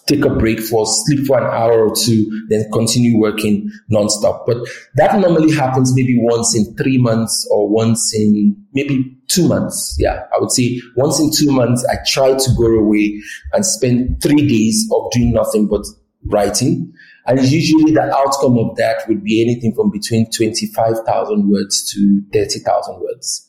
take 0.10 0.26
a 0.26 0.30
break 0.30 0.60
for 0.60 0.86
sleep 0.86 1.28
for 1.28 1.38
an 1.38 1.46
hour 1.46 1.88
or 1.88 1.96
two, 1.96 2.26
then 2.50 2.70
continue 2.74 3.18
working 3.20 3.70
nonstop. 3.92 4.46
But 4.46 4.58
that 4.96 5.20
normally 5.20 5.54
happens 5.54 5.96
maybe 5.96 6.18
once 6.22 6.56
in 6.56 6.76
three 6.76 6.98
months 6.98 7.48
or 7.52 7.70
once 7.70 8.14
in 8.16 8.56
maybe 8.74 9.18
two 9.28 9.48
months. 9.48 9.96
Yeah, 10.00 10.24
I 10.36 10.40
would 10.40 10.52
say 10.52 10.82
once 10.96 11.20
in 11.20 11.32
two 11.32 11.52
months, 11.52 11.86
I 11.90 11.98
try 12.08 12.34
to 12.34 12.50
go 12.58 12.66
away 12.66 13.22
and 13.54 13.66
spend 13.66 14.22
three 14.22 14.48
days 14.48 14.90
of 14.94 15.12
doing 15.12 15.32
nothing 15.32 15.68
but 15.68 15.86
writing. 16.26 16.94
And 17.26 17.40
usually 17.40 17.94
the 17.94 18.12
outcome 18.16 18.58
of 18.58 18.76
that 18.78 19.08
would 19.08 19.24
be 19.24 19.44
anything 19.44 19.76
from 19.76 19.92
between 19.92 20.32
25,000 20.32 21.50
words 21.50 21.92
to 21.94 22.22
30,000 22.34 23.00
words. 23.02 23.46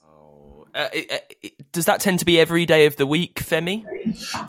Uh, 0.74 0.88
does 1.72 1.86
that 1.86 2.00
tend 2.00 2.18
to 2.20 2.24
be 2.24 2.38
every 2.38 2.66
day 2.66 2.86
of 2.86 2.96
the 2.96 3.06
week, 3.06 3.40
Femi? 3.40 3.84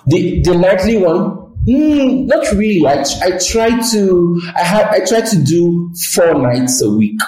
The, 0.06 0.42
the 0.44 0.56
nightly 0.56 0.98
one, 0.98 1.51
Mm, 1.68 2.26
not 2.26 2.52
really. 2.54 2.86
I, 2.86 3.04
I 3.22 3.38
try 3.38 3.82
to 3.92 4.42
I 4.56 4.64
have 4.64 4.88
I 4.88 5.06
try 5.06 5.22
to 5.22 5.44
do 5.44 5.94
four 6.14 6.34
nights 6.36 6.82
a 6.82 6.90
week. 6.90 7.20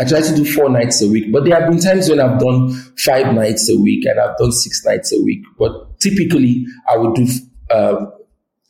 I 0.00 0.04
try 0.04 0.20
to 0.20 0.34
do 0.34 0.44
four 0.44 0.68
nights 0.68 1.00
a 1.00 1.08
week, 1.08 1.30
but 1.30 1.44
there 1.44 1.60
have 1.60 1.70
been 1.70 1.78
times 1.78 2.08
when 2.08 2.18
I've 2.18 2.40
done 2.40 2.72
five 2.98 3.32
nights 3.34 3.70
a 3.70 3.78
week 3.80 4.04
and 4.06 4.18
I've 4.18 4.36
done 4.36 4.50
six 4.50 4.84
nights 4.84 5.12
a 5.12 5.22
week. 5.22 5.44
But 5.58 6.00
typically, 6.00 6.66
I 6.90 6.96
would 6.96 7.14
do 7.14 7.28
uh, 7.70 8.06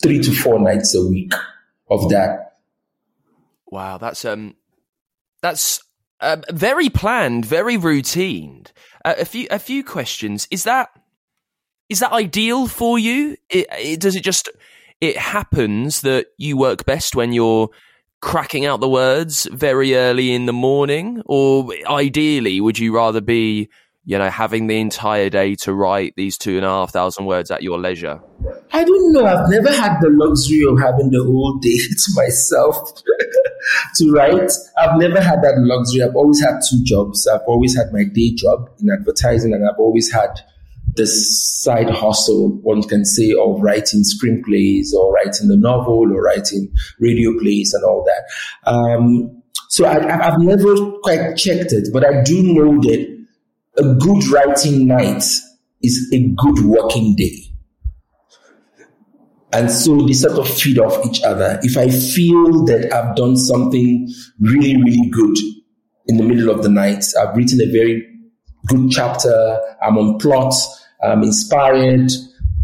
three 0.02 0.20
to 0.20 0.30
four 0.30 0.58
nights 0.58 0.94
a 0.94 1.06
week 1.08 1.32
of 1.90 2.10
that. 2.10 2.58
Wow, 3.70 3.96
that's 3.96 4.26
um, 4.26 4.56
that's 5.40 5.82
uh, 6.20 6.36
very 6.50 6.90
planned, 6.90 7.46
very 7.46 7.78
routine. 7.78 8.66
Uh, 9.02 9.14
a 9.18 9.24
few 9.24 9.46
a 9.50 9.58
few 9.58 9.82
questions. 9.82 10.46
Is 10.50 10.64
that 10.64 10.90
is 11.92 12.00
that 12.00 12.12
ideal 12.12 12.66
for 12.66 12.98
you? 12.98 13.36
It, 13.50 13.66
it, 13.70 14.00
does 14.00 14.16
it 14.16 14.24
just 14.24 14.48
it 15.02 15.18
happens 15.18 16.00
that 16.00 16.28
you 16.38 16.56
work 16.56 16.86
best 16.86 17.14
when 17.14 17.32
you're 17.32 17.68
cracking 18.22 18.64
out 18.64 18.80
the 18.80 18.88
words 18.88 19.46
very 19.52 19.94
early 19.94 20.32
in 20.32 20.46
the 20.46 20.52
morning, 20.54 21.22
or 21.26 21.70
ideally, 21.86 22.60
would 22.62 22.78
you 22.78 22.96
rather 22.96 23.20
be 23.20 23.68
you 24.04 24.16
know 24.16 24.30
having 24.30 24.68
the 24.68 24.80
entire 24.80 25.28
day 25.28 25.54
to 25.54 25.74
write 25.74 26.14
these 26.16 26.38
two 26.38 26.56
and 26.56 26.64
a 26.64 26.68
half 26.68 26.92
thousand 26.92 27.26
words 27.26 27.50
at 27.50 27.62
your 27.62 27.78
leisure? 27.78 28.20
I 28.72 28.84
don't 28.84 29.12
know. 29.12 29.26
I've 29.26 29.50
never 29.50 29.70
had 29.70 29.98
the 30.00 30.08
luxury 30.10 30.64
of 30.66 30.80
having 30.80 31.10
the 31.10 31.22
whole 31.22 31.58
day 31.58 31.76
to 31.76 32.12
myself 32.14 33.02
to 33.96 34.12
write. 34.12 34.50
I've 34.78 34.96
never 34.98 35.20
had 35.20 35.42
that 35.42 35.56
luxury. 35.58 36.02
I've 36.02 36.16
always 36.16 36.42
had 36.42 36.60
two 36.70 36.82
jobs. 36.84 37.28
I've 37.28 37.46
always 37.46 37.76
had 37.76 37.92
my 37.92 38.04
day 38.04 38.32
job 38.34 38.70
in 38.80 38.88
advertising, 38.88 39.52
and 39.52 39.68
I've 39.68 39.78
always 39.78 40.10
had 40.10 40.40
this 40.94 41.62
side 41.62 41.88
hustle, 41.90 42.58
one 42.62 42.82
can 42.82 43.04
say, 43.04 43.32
of 43.32 43.60
writing 43.60 44.02
screenplays 44.02 44.92
or 44.92 45.12
writing 45.12 45.48
the 45.48 45.56
novel 45.56 46.12
or 46.12 46.22
writing 46.22 46.72
radio 47.00 47.38
plays 47.38 47.72
and 47.72 47.84
all 47.84 48.04
that. 48.04 48.70
Um, 48.70 49.42
so 49.68 49.86
I, 49.86 50.00
have 50.22 50.38
never 50.38 50.74
quite 51.02 51.36
checked 51.36 51.72
it, 51.72 51.88
but 51.92 52.04
I 52.04 52.22
do 52.22 52.42
know 52.42 52.80
that 52.82 53.26
a 53.78 53.94
good 53.94 54.26
writing 54.28 54.86
night 54.86 55.24
is 55.82 56.10
a 56.12 56.28
good 56.36 56.64
working 56.64 57.16
day. 57.16 57.38
And 59.54 59.70
so 59.70 60.00
they 60.06 60.14
sort 60.14 60.38
of 60.38 60.48
feed 60.48 60.78
off 60.78 61.04
each 61.06 61.22
other. 61.22 61.58
If 61.62 61.76
I 61.76 61.88
feel 61.88 62.64
that 62.66 62.90
I've 62.92 63.16
done 63.16 63.36
something 63.36 64.08
really, 64.40 64.76
really 64.76 65.10
good 65.10 65.36
in 66.06 66.16
the 66.16 66.22
middle 66.22 66.50
of 66.50 66.62
the 66.62 66.70
night, 66.70 67.04
I've 67.20 67.36
written 67.36 67.60
a 67.60 67.70
very 67.70 68.08
good 68.66 68.90
chapter, 68.90 69.60
I'm 69.82 69.98
on 69.98 70.18
plot, 70.18 70.54
I'm 71.02 71.22
inspired, 71.22 72.10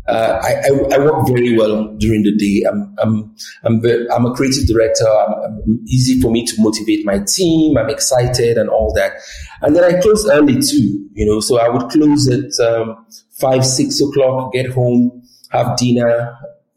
uh, 0.08 0.40
I, 0.42 0.54
I, 0.54 0.94
I, 0.94 0.98
work 0.98 1.26
very 1.28 1.56
well 1.56 1.94
during 1.98 2.22
the 2.22 2.34
day. 2.34 2.64
I'm, 2.66 2.94
I'm, 2.98 3.36
I'm, 3.64 3.84
I'm 4.10 4.24
a 4.24 4.34
creative 4.34 4.66
director. 4.66 5.06
I'm, 5.06 5.32
I'm, 5.44 5.80
easy 5.86 6.18
for 6.20 6.30
me 6.30 6.46
to 6.46 6.54
motivate 6.58 7.04
my 7.04 7.18
team. 7.18 7.76
I'm 7.76 7.90
excited 7.90 8.56
and 8.56 8.70
all 8.70 8.94
that. 8.94 9.12
And 9.60 9.76
then 9.76 9.84
I 9.84 10.00
close 10.00 10.26
early 10.30 10.60
too, 10.60 11.08
you 11.12 11.26
know, 11.26 11.40
so 11.40 11.58
I 11.58 11.68
would 11.68 11.90
close 11.90 12.26
at 12.28 12.58
um, 12.66 13.04
five, 13.38 13.66
six 13.66 14.00
o'clock, 14.00 14.52
get 14.54 14.70
home, 14.70 15.22
have 15.50 15.76
dinner, 15.76 16.34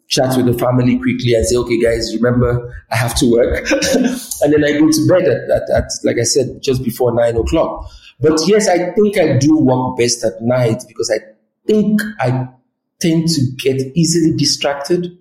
chat 0.09 0.35
with 0.35 0.45
the 0.45 0.53
family 0.53 0.97
quickly 0.97 1.33
and 1.33 1.45
say, 1.45 1.55
okay, 1.55 1.81
guys, 1.81 2.13
remember 2.15 2.83
I 2.91 2.97
have 2.97 3.15
to 3.15 3.31
work. 3.31 3.71
and 3.71 4.53
then 4.53 4.65
I 4.65 4.77
go 4.77 4.91
to 4.91 5.07
bed 5.07 5.23
at, 5.23 5.49
at, 5.49 5.69
at, 5.73 5.91
like 6.03 6.17
I 6.19 6.23
said, 6.23 6.61
just 6.61 6.83
before 6.83 7.13
nine 7.13 7.37
o'clock. 7.37 7.89
But 8.19 8.41
yes, 8.45 8.67
I 8.67 8.91
think 8.91 9.17
I 9.17 9.37
do 9.37 9.57
work 9.57 9.97
best 9.97 10.23
at 10.25 10.41
night 10.41 10.83
because 10.85 11.09
I 11.09 11.31
think 11.67 12.01
I 12.19 12.49
tend 12.99 13.27
to 13.29 13.41
get 13.57 13.81
easily 13.95 14.35
distracted 14.37 15.17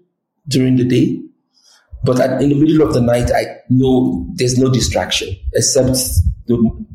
during 0.49 0.77
the 0.77 0.85
day. 0.85 1.21
But 2.03 2.21
at, 2.21 2.43
in 2.43 2.51
the 2.51 2.55
middle 2.55 2.87
of 2.87 2.95
the 2.95 3.01
night, 3.01 3.31
I 3.31 3.59
know 3.69 4.27
there's 4.35 4.59
no 4.59 4.71
distraction 4.71 5.37
except 5.55 5.99
the, 6.47 6.87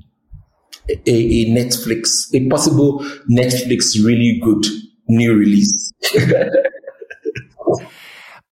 a, 0.90 0.96
a 1.08 1.46
Netflix, 1.52 2.34
a 2.34 2.48
possible 2.50 3.00
Netflix 3.30 4.04
really 4.04 4.40
good 4.44 4.66
new 5.08 5.36
release. 5.36 5.92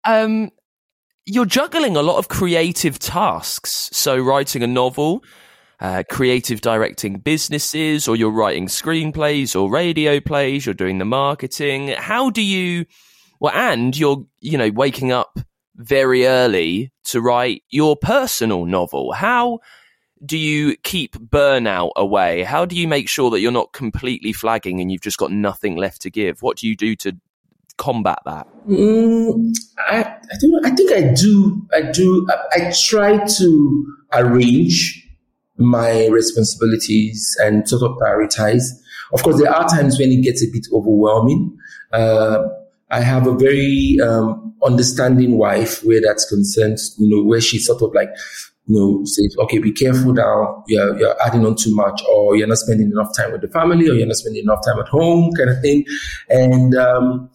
um, 0.04 0.52
you're 1.26 1.46
juggling 1.46 1.96
a 1.96 2.02
lot 2.02 2.18
of 2.18 2.28
creative 2.28 3.00
tasks. 3.00 3.90
So 3.92 4.18
writing 4.18 4.62
a 4.62 4.68
novel, 4.68 5.24
uh, 5.84 6.02
creative 6.10 6.62
directing 6.62 7.20
businesses 7.20 8.08
or 8.08 8.16
you're 8.16 8.32
writing 8.32 8.68
screenplays 8.68 9.54
or 9.54 9.70
radio 9.70 10.22
plays, 10.22 10.66
you're 10.66 10.74
doing 10.74 10.98
the 10.98 11.06
marketing. 11.06 11.90
How 11.90 12.30
do 12.30 12.42
you, 12.42 12.86
well, 13.42 13.54
and 13.54 13.96
you're, 13.96 14.26
you 14.40 14.58
know, 14.58 14.72
waking 14.72 15.12
up 15.12 15.40
very 15.76 16.26
early 16.26 16.94
to 17.04 17.20
write 17.20 17.64
your 17.70 17.98
personal 17.98 18.66
novel. 18.66 19.12
How 19.12 19.60
do 20.26 20.38
you 20.38 20.78
keep 20.84 21.16
burnout 21.16 21.92
away? 21.98 22.44
How 22.44 22.64
do 22.64 22.78
you 22.78 22.88
make 22.88 23.10
sure 23.10 23.30
that 23.32 23.42
you're 23.42 23.52
not 23.52 23.74
completely 23.74 24.32
flagging 24.32 24.80
and 24.80 24.90
you've 24.90 25.02
just 25.02 25.18
got 25.18 25.32
nothing 25.32 25.76
left 25.76 26.02
to 26.04 26.10
give? 26.10 26.42
What 26.42 26.58
do 26.58 26.68
you 26.68 26.78
do 26.78 26.96
to 26.98 27.18
combat 27.78 28.20
that? 28.26 28.48
Mm, 28.70 29.54
I, 29.90 29.98
I. 30.02 30.18
I 30.64 30.70
think 30.70 30.92
I 30.94 31.14
do. 31.14 31.68
I 31.74 31.82
do. 31.82 32.26
I, 32.30 32.68
I 32.68 32.72
try 32.72 33.26
to 33.26 33.96
arrange 34.14 35.03
my 35.58 36.08
responsibilities 36.08 37.36
and 37.42 37.68
sort 37.68 37.84
of 37.84 37.98
prioritize. 37.98 38.64
Of 39.14 39.24
course, 39.24 39.40
there 39.40 39.54
are 39.54 39.68
times 39.68 40.00
when 40.00 40.12
it 40.12 40.24
gets 40.24 40.44
a 40.44 40.48
bit 40.52 40.66
overwhelming. 40.72 41.58
Uh, 41.92 42.48
I 42.90 43.02
have 43.02 43.28
a 43.28 43.34
very 43.34 43.98
um, 44.04 44.56
understanding 44.64 45.38
wife 45.38 45.84
where 45.84 46.02
that's 46.02 46.28
concerned, 46.28 46.78
you 46.98 47.10
know, 47.10 47.24
where 47.24 47.42
she 47.42 47.60
sort 47.60 47.82
of 47.82 47.94
like, 47.94 48.10
you 48.66 48.80
know, 48.80 49.02
says, 49.06 49.36
okay, 49.40 49.58
be 49.58 49.72
careful 49.72 50.14
now. 50.14 50.64
You're, 50.68 50.98
you're 50.98 51.22
adding 51.22 51.46
on 51.46 51.56
too 51.56 51.76
much 51.76 52.02
or 52.10 52.36
you're 52.36 52.48
not 52.48 52.58
spending 52.58 52.92
enough 52.92 53.16
time 53.16 53.32
with 53.32 53.42
the 53.42 53.48
family 53.50 53.90
or 53.90 53.94
you're 53.94 54.08
not 54.08 54.16
spending 54.16 54.44
enough 54.44 54.64
time 54.66 54.80
at 54.80 54.88
home 54.88 55.32
kind 55.34 55.50
of 55.50 55.62
thing. 55.62 55.86
And, 56.30 56.76
um, 56.76 57.30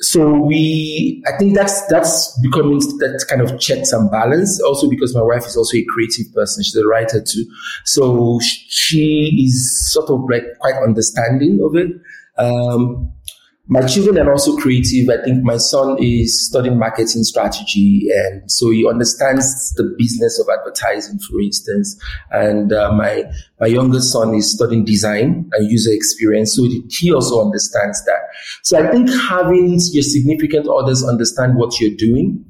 so 0.00 0.40
we, 0.40 1.22
I 1.26 1.38
think 1.38 1.54
that's, 1.54 1.86
that's 1.86 2.38
becoming 2.40 2.78
that 2.78 3.24
kind 3.28 3.40
of 3.40 3.58
checks 3.58 3.92
and 3.92 4.10
balance. 4.10 4.60
Also 4.60 4.90
because 4.90 5.14
my 5.14 5.22
wife 5.22 5.46
is 5.46 5.56
also 5.56 5.76
a 5.76 5.84
creative 5.88 6.32
person. 6.34 6.62
She's 6.62 6.76
a 6.76 6.86
writer 6.86 7.22
too. 7.22 7.44
So 7.84 8.38
she 8.42 9.44
is 9.46 9.90
sort 9.92 10.10
of 10.10 10.20
like 10.30 10.44
quite 10.60 10.76
understanding 10.82 11.60
of 11.64 11.76
it. 11.76 11.92
Um, 12.36 13.10
my 13.68 13.84
children 13.84 14.18
are 14.18 14.30
also 14.30 14.56
creative. 14.56 15.08
I 15.08 15.24
think 15.24 15.42
my 15.42 15.56
son 15.56 15.96
is 16.00 16.46
studying 16.46 16.78
marketing 16.78 17.24
strategy, 17.24 18.08
and 18.14 18.50
so 18.50 18.70
he 18.70 18.86
understands 18.88 19.72
the 19.72 19.94
business 19.98 20.38
of 20.38 20.46
advertising, 20.48 21.18
for 21.18 21.40
instance. 21.40 22.00
And 22.30 22.72
uh, 22.72 22.92
my 22.92 23.24
my 23.60 23.66
youngest 23.66 24.12
son 24.12 24.34
is 24.34 24.52
studying 24.52 24.84
design 24.84 25.50
and 25.52 25.70
user 25.70 25.90
experience, 25.92 26.54
so 26.54 26.68
he 26.88 27.12
also 27.12 27.44
understands 27.44 28.04
that. 28.04 28.20
So 28.62 28.78
I 28.78 28.90
think 28.90 29.10
having 29.10 29.80
your 29.92 30.02
significant 30.04 30.68
others 30.68 31.02
understand 31.04 31.56
what 31.56 31.80
you're 31.80 31.96
doing, 31.96 32.44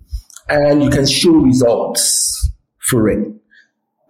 and 0.49 0.83
you 0.83 0.91
can 0.91 1.07
show 1.07 1.33
results 1.33 2.51
for 2.91 3.09
it, 3.09 3.27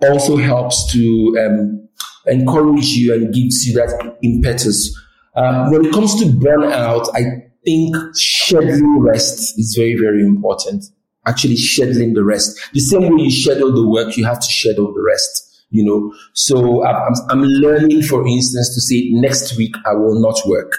also 0.02 0.36
helps 0.36 0.92
to 0.92 1.36
um, 1.40 1.88
encourage 2.26 2.88
you 2.88 3.14
and 3.14 3.32
gives 3.32 3.64
you 3.64 3.74
that 3.74 4.18
impetus 4.24 4.92
uh, 5.36 5.68
when 5.68 5.84
it 5.84 5.92
comes 5.92 6.14
to 6.16 6.24
burnout, 6.26 7.08
I 7.14 7.50
think 7.64 7.94
scheduling 8.14 9.04
rest 9.04 9.58
is 9.58 9.74
very, 9.76 9.94
very 9.94 10.22
important. 10.22 10.84
Actually 11.26 11.56
scheduling 11.56 12.14
the 12.14 12.24
rest. 12.24 12.58
The 12.72 12.80
same 12.80 13.02
way 13.02 13.24
you 13.24 13.30
schedule 13.30 13.72
the 13.74 13.86
work, 13.86 14.16
you 14.16 14.24
have 14.24 14.38
to 14.38 14.46
schedule 14.46 14.92
the 14.94 15.02
rest, 15.02 15.64
you 15.70 15.84
know. 15.84 16.14
So 16.34 16.84
I'm, 16.86 17.14
I'm 17.28 17.42
learning, 17.42 18.02
for 18.02 18.26
instance, 18.26 18.74
to 18.74 18.80
say 18.80 19.10
next 19.10 19.56
week 19.56 19.74
I 19.84 19.94
will 19.94 20.20
not 20.20 20.40
work 20.46 20.72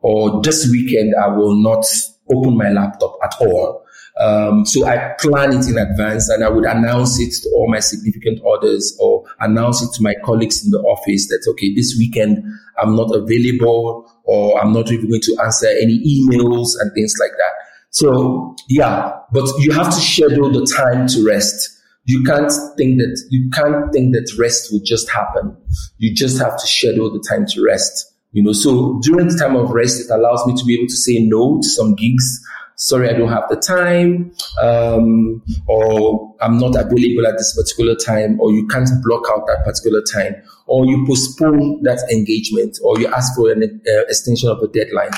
or 0.00 0.40
this 0.42 0.68
weekend 0.70 1.14
I 1.14 1.28
will 1.28 1.56
not 1.56 1.84
open 2.30 2.56
my 2.56 2.70
laptop 2.70 3.18
at 3.24 3.34
all. 3.40 3.84
Um, 4.20 4.66
so 4.66 4.84
I 4.84 5.14
plan 5.20 5.52
it 5.56 5.68
in 5.68 5.78
advance 5.78 6.28
and 6.28 6.42
I 6.42 6.48
would 6.48 6.64
announce 6.64 7.20
it 7.20 7.32
to 7.42 7.50
all 7.54 7.70
my 7.70 7.78
significant 7.78 8.40
others 8.44 8.96
or 9.00 9.24
announce 9.38 9.80
it 9.80 9.90
to 9.94 10.02
my 10.02 10.14
colleagues 10.24 10.64
in 10.64 10.72
the 10.72 10.80
office 10.80 11.28
that, 11.28 11.46
okay, 11.52 11.72
this 11.74 11.94
weekend 11.96 12.42
I'm 12.82 12.96
not 12.96 13.14
available 13.14 14.10
or 14.24 14.60
I'm 14.60 14.72
not 14.72 14.90
even 14.90 15.08
going 15.08 15.20
to 15.22 15.36
answer 15.44 15.68
any 15.68 15.98
emails 16.00 16.70
and 16.80 16.92
things 16.94 17.14
like 17.20 17.30
that. 17.30 17.52
So 17.90 18.56
yeah, 18.68 19.12
but 19.32 19.48
you 19.58 19.72
have 19.72 19.86
to 19.86 20.00
schedule 20.00 20.50
the 20.50 20.66
time 20.76 21.06
to 21.08 21.24
rest. 21.24 21.76
You 22.04 22.24
can't 22.24 22.50
think 22.76 22.98
that, 22.98 23.22
you 23.30 23.48
can't 23.50 23.92
think 23.92 24.14
that 24.14 24.34
rest 24.38 24.72
will 24.72 24.80
just 24.84 25.08
happen. 25.10 25.56
You 25.98 26.12
just 26.14 26.38
have 26.38 26.58
to 26.58 26.66
schedule 26.66 27.12
the 27.12 27.24
time 27.28 27.46
to 27.50 27.64
rest. 27.64 28.14
You 28.32 28.42
know, 28.42 28.52
so 28.52 28.98
during 29.02 29.28
the 29.28 29.38
time 29.38 29.56
of 29.56 29.70
rest, 29.70 30.00
it 30.00 30.12
allows 30.12 30.44
me 30.46 30.56
to 30.56 30.64
be 30.64 30.74
able 30.74 30.88
to 30.88 30.96
say 30.96 31.20
no 31.20 31.60
to 31.62 31.68
some 31.68 31.94
gigs 31.94 32.44
sorry, 32.78 33.10
I 33.10 33.12
don't 33.12 33.28
have 33.28 33.48
the 33.50 33.56
time, 33.56 34.32
um, 34.62 35.42
or 35.66 36.34
I'm 36.40 36.58
not 36.58 36.76
available 36.76 37.26
at 37.26 37.36
this 37.36 37.54
particular 37.54 37.94
time, 37.94 38.40
or 38.40 38.52
you 38.52 38.66
can't 38.68 38.88
block 39.04 39.24
out 39.30 39.46
that 39.48 39.64
particular 39.64 40.00
time, 40.12 40.42
or 40.66 40.86
you 40.86 41.04
postpone 41.06 41.82
that 41.82 42.00
engagement, 42.10 42.78
or 42.82 42.98
you 42.98 43.08
ask 43.08 43.34
for 43.34 43.50
an 43.50 43.62
uh, 43.62 44.02
extension 44.08 44.48
of 44.48 44.62
a 44.62 44.68
deadline. 44.68 45.10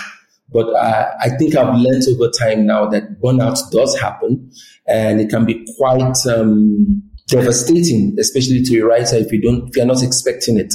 But 0.53 0.69
uh, 0.75 1.13
I 1.21 1.29
think 1.37 1.55
I've 1.55 1.77
learned 1.77 2.03
over 2.09 2.31
time 2.31 2.67
now 2.67 2.89
that 2.89 3.21
burnout 3.21 3.59
does 3.71 3.99
happen, 4.01 4.51
and 4.89 5.21
it 5.21 5.29
can 5.29 5.45
be 5.45 5.65
quite 5.77 6.17
um, 6.27 7.03
devastating, 7.29 8.17
especially 8.19 8.63
to 8.63 8.81
a 8.81 8.87
writer 8.87 9.17
if 9.17 9.31
you 9.31 9.41
don't, 9.41 9.69
if 9.69 9.77
you're 9.77 9.87
not 9.87 10.03
expecting 10.03 10.59
it. 10.59 10.75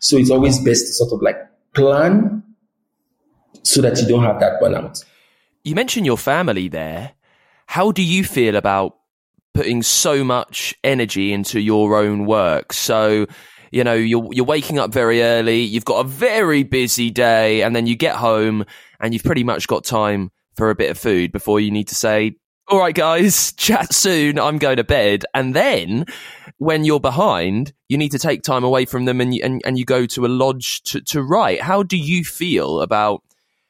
So 0.00 0.16
it's 0.16 0.30
always 0.30 0.58
best 0.58 0.86
to 0.86 0.92
sort 0.92 1.12
of 1.12 1.22
like 1.22 1.36
plan 1.74 2.42
so 3.62 3.80
that 3.80 3.98
you 4.00 4.08
don't 4.08 4.24
have 4.24 4.40
that 4.40 4.60
burnout. 4.60 5.02
You 5.64 5.74
mentioned 5.74 6.04
your 6.04 6.18
family 6.18 6.68
there. 6.68 7.12
How 7.66 7.90
do 7.90 8.02
you 8.02 8.22
feel 8.22 8.54
about 8.54 8.98
putting 9.54 9.82
so 9.82 10.22
much 10.22 10.74
energy 10.84 11.32
into 11.32 11.58
your 11.58 11.96
own 11.96 12.26
work? 12.26 12.74
So, 12.74 13.26
you 13.72 13.82
know, 13.82 13.94
you're 13.94 14.28
you're 14.30 14.44
waking 14.44 14.78
up 14.78 14.92
very 14.92 15.22
early, 15.22 15.62
you've 15.62 15.86
got 15.86 16.04
a 16.04 16.08
very 16.08 16.64
busy 16.64 17.10
day, 17.10 17.62
and 17.62 17.74
then 17.74 17.86
you 17.86 17.96
get 17.96 18.16
home 18.16 18.66
and 19.00 19.14
you've 19.14 19.24
pretty 19.24 19.42
much 19.42 19.66
got 19.66 19.84
time 19.84 20.30
for 20.54 20.68
a 20.68 20.74
bit 20.74 20.90
of 20.90 20.98
food 20.98 21.32
before 21.32 21.60
you 21.60 21.70
need 21.70 21.88
to 21.88 21.94
say, 21.94 22.36
all 22.68 22.78
right, 22.78 22.94
guys, 22.94 23.52
chat 23.56 23.94
soon. 23.94 24.38
I'm 24.38 24.58
going 24.58 24.76
to 24.76 24.84
bed. 24.84 25.24
And 25.32 25.54
then 25.54 26.04
when 26.58 26.84
you're 26.84 27.00
behind, 27.00 27.72
you 27.88 27.96
need 27.96 28.12
to 28.12 28.18
take 28.18 28.42
time 28.42 28.64
away 28.64 28.84
from 28.84 29.06
them 29.06 29.18
and 29.22 29.34
you, 29.34 29.42
and, 29.42 29.62
and 29.64 29.78
you 29.78 29.86
go 29.86 30.04
to 30.04 30.26
a 30.26 30.28
lodge 30.28 30.82
to, 30.82 31.00
to 31.02 31.22
write. 31.22 31.62
How 31.62 31.82
do 31.82 31.96
you 31.96 32.22
feel 32.22 32.82
about 32.82 33.22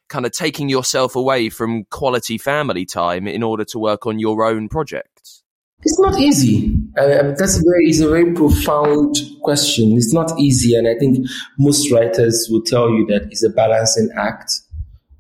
kind 0.09 0.27
of 0.27 0.33
taking 0.33 0.69
yourself 0.69 1.17
away 1.17 1.49
from 1.49 1.85
quality 1.91 2.39
family 2.39 2.85
time 2.85 3.27
in 3.27 3.43
order 3.43 3.65
to 3.65 3.79
work 3.79 4.07
on 4.07 4.19
your 4.19 4.45
own 4.45 4.69
projects? 4.69 5.43
It's 5.83 5.99
not 6.01 6.19
easy. 6.19 6.73
Uh, 6.97 7.33
that's 7.37 7.59
a 7.59 7.63
very, 7.63 7.85
it's 7.91 8.01
a 8.01 8.09
very 8.09 8.33
profound 8.33 9.17
question. 9.43 9.97
It's 9.97 10.15
not 10.15 10.33
easy, 10.39 10.75
and 10.75 10.89
I 10.89 10.95
think 10.95 11.27
most 11.59 11.91
writers 11.91 12.49
will 12.51 12.63
tell 12.63 12.89
you 12.89 13.05
that 13.11 13.25
it's 13.31 13.43
a 13.43 13.51
balancing 13.51 14.09
act. 14.17 14.53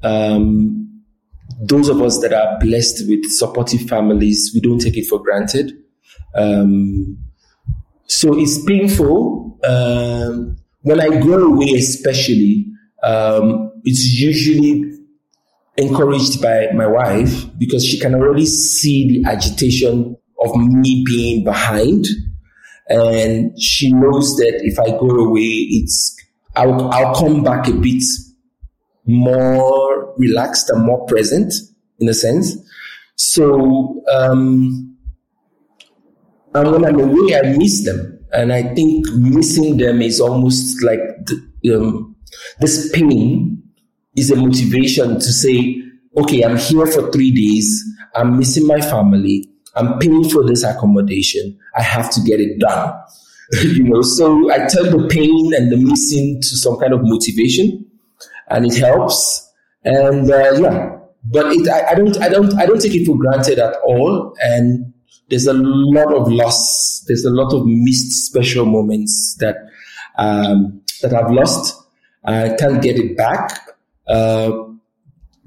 Um, 0.02 1.02
those 1.60 1.88
of 1.88 2.00
us 2.00 2.20
that 2.20 2.32
are 2.32 2.58
blessed 2.60 3.08
with 3.08 3.26
supportive 3.30 3.82
families, 3.82 4.52
we 4.54 4.60
don't 4.60 4.78
take 4.78 4.96
it 4.96 5.06
for 5.06 5.22
granted. 5.22 5.72
Um, 6.34 7.18
so 8.06 8.38
it's 8.38 8.64
painful. 8.64 9.58
Um, 9.64 10.56
when 10.82 11.00
I 11.00 11.08
go 11.20 11.38
away, 11.46 11.72
especially, 11.76 12.66
um, 13.04 13.72
it's 13.84 14.04
usually 14.18 14.90
encouraged 15.76 16.40
by 16.40 16.68
my 16.74 16.86
wife 16.86 17.44
because 17.58 17.84
she 17.84 17.98
can 17.98 18.14
already 18.14 18.46
see 18.46 19.08
the 19.08 19.30
agitation 19.30 20.16
of 20.40 20.56
me 20.56 21.04
being 21.06 21.44
behind. 21.44 22.06
And 22.88 23.60
she 23.60 23.92
knows 23.92 24.36
that 24.36 24.60
if 24.62 24.78
I 24.78 24.90
go 24.98 25.08
away, 25.08 25.40
it's, 25.40 26.16
I'll, 26.56 26.90
I'll 26.90 27.14
come 27.14 27.42
back 27.42 27.66
a 27.68 27.72
bit 27.72 28.02
more 29.06 30.14
relaxed 30.16 30.70
and 30.70 30.84
more 30.84 31.04
present 31.06 31.52
in 31.98 32.08
a 32.08 32.14
sense. 32.14 32.56
So, 33.16 34.02
um, 34.12 34.96
and 36.54 36.70
when 36.70 36.84
I'm 36.84 37.00
away, 37.00 37.36
I 37.36 37.56
miss 37.56 37.84
them. 37.84 38.24
And 38.32 38.52
I 38.52 38.74
think 38.74 39.06
missing 39.12 39.76
them 39.76 40.02
is 40.02 40.20
almost 40.20 40.82
like 40.82 41.00
the, 41.26 41.76
um, 41.76 42.13
this 42.60 42.90
pain 42.92 43.62
is 44.16 44.30
a 44.30 44.36
motivation 44.36 45.14
to 45.14 45.32
say, 45.32 45.82
okay, 46.16 46.44
I'm 46.44 46.56
here 46.56 46.86
for 46.86 47.10
three 47.10 47.32
days. 47.32 47.82
I'm 48.14 48.38
missing 48.38 48.66
my 48.66 48.80
family. 48.80 49.48
I'm 49.74 49.98
paying 49.98 50.28
for 50.28 50.44
this 50.44 50.62
accommodation. 50.62 51.58
I 51.76 51.82
have 51.82 52.10
to 52.10 52.20
get 52.20 52.40
it 52.40 52.60
done. 52.60 52.94
you 53.62 53.84
know, 53.84 54.02
so 54.02 54.50
I 54.52 54.58
turn 54.58 54.96
the 54.96 55.08
pain 55.10 55.52
and 55.54 55.70
the 55.70 55.76
missing 55.76 56.40
to 56.40 56.56
some 56.56 56.78
kind 56.78 56.92
of 56.92 57.00
motivation 57.02 57.84
and 58.48 58.66
it 58.66 58.76
helps. 58.76 59.52
And 59.84 60.30
uh, 60.30 60.52
yeah, 60.58 60.98
but 61.24 61.46
it, 61.52 61.68
I, 61.68 61.92
I, 61.92 61.94
don't, 61.94 62.16
I 62.22 62.28
don't, 62.28 62.54
I 62.54 62.66
don't 62.66 62.80
take 62.80 62.94
it 62.94 63.04
for 63.04 63.18
granted 63.18 63.58
at 63.58 63.74
all. 63.84 64.34
And 64.40 64.92
there's 65.28 65.46
a 65.46 65.52
lot 65.52 66.14
of 66.14 66.30
loss. 66.30 67.04
There's 67.06 67.24
a 67.24 67.30
lot 67.30 67.52
of 67.52 67.66
missed 67.66 68.26
special 68.26 68.66
moments 68.66 69.36
that, 69.40 69.56
um, 70.16 70.82
that 71.02 71.12
I've 71.12 71.30
lost. 71.30 71.83
I 72.24 72.54
can't 72.58 72.82
get 72.82 72.96
it 72.96 73.16
back. 73.16 73.58
Uh, 74.06 74.50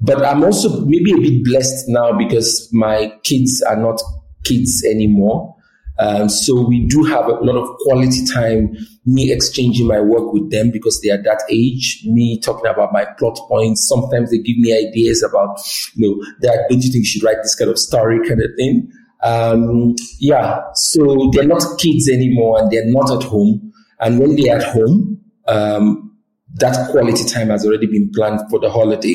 but 0.00 0.24
I'm 0.24 0.44
also 0.44 0.84
maybe 0.84 1.12
a 1.12 1.16
bit 1.16 1.44
blessed 1.44 1.88
now 1.88 2.16
because 2.16 2.68
my 2.72 3.12
kids 3.24 3.62
are 3.62 3.76
not 3.76 4.00
kids 4.44 4.84
anymore. 4.84 5.56
Um, 5.98 6.28
so 6.28 6.64
we 6.64 6.86
do 6.86 7.02
have 7.04 7.26
a 7.26 7.32
lot 7.32 7.56
of 7.56 7.76
quality 7.78 8.24
time, 8.24 8.76
me 9.04 9.32
exchanging 9.32 9.88
my 9.88 10.00
work 10.00 10.32
with 10.32 10.50
them 10.52 10.70
because 10.70 11.00
they 11.00 11.10
are 11.10 11.20
that 11.22 11.42
age, 11.50 12.02
me 12.04 12.38
talking 12.38 12.70
about 12.70 12.92
my 12.92 13.04
plot 13.18 13.36
points. 13.48 13.88
Sometimes 13.88 14.30
they 14.30 14.38
give 14.38 14.56
me 14.58 14.72
ideas 14.72 15.24
about, 15.24 15.58
you 15.96 16.08
know, 16.08 16.24
that 16.40 16.66
don't 16.70 16.82
you 16.84 16.92
think 16.92 17.02
you 17.02 17.04
should 17.04 17.24
write 17.24 17.38
this 17.42 17.56
kind 17.56 17.70
of 17.70 17.78
story 17.78 18.26
kind 18.28 18.40
of 18.40 18.50
thing? 18.56 18.92
Um, 19.24 19.96
yeah. 20.20 20.60
So 20.74 21.30
they're 21.32 21.44
not 21.44 21.64
kids 21.78 22.08
anymore 22.08 22.60
and 22.60 22.70
they're 22.70 22.86
not 22.86 23.10
at 23.10 23.28
home. 23.28 23.72
And 23.98 24.20
when 24.20 24.36
they're 24.36 24.56
at 24.56 24.62
home, 24.62 25.20
um, 25.48 26.07
that 26.58 26.90
quality 26.90 27.24
time 27.24 27.48
has 27.48 27.66
already 27.66 27.86
been 27.86 28.10
planned 28.14 28.40
for 28.50 28.58
the 28.58 28.70
holiday. 28.70 29.14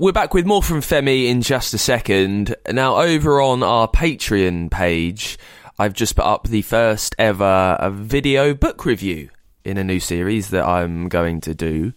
We're 0.00 0.12
back 0.12 0.32
with 0.32 0.46
more 0.46 0.62
from 0.62 0.80
Femi 0.80 1.26
in 1.26 1.42
just 1.42 1.74
a 1.74 1.78
second. 1.78 2.54
Now, 2.70 2.98
over 2.98 3.40
on 3.40 3.64
our 3.64 3.88
Patreon 3.88 4.70
page, 4.70 5.36
I've 5.76 5.92
just 5.92 6.14
put 6.14 6.24
up 6.24 6.46
the 6.46 6.62
first 6.62 7.16
ever 7.18 7.76
video 7.92 8.54
book 8.54 8.84
review 8.84 9.30
in 9.64 9.76
a 9.76 9.82
new 9.82 9.98
series 9.98 10.50
that 10.50 10.64
I'm 10.64 11.08
going 11.08 11.40
to 11.40 11.52
do. 11.52 11.94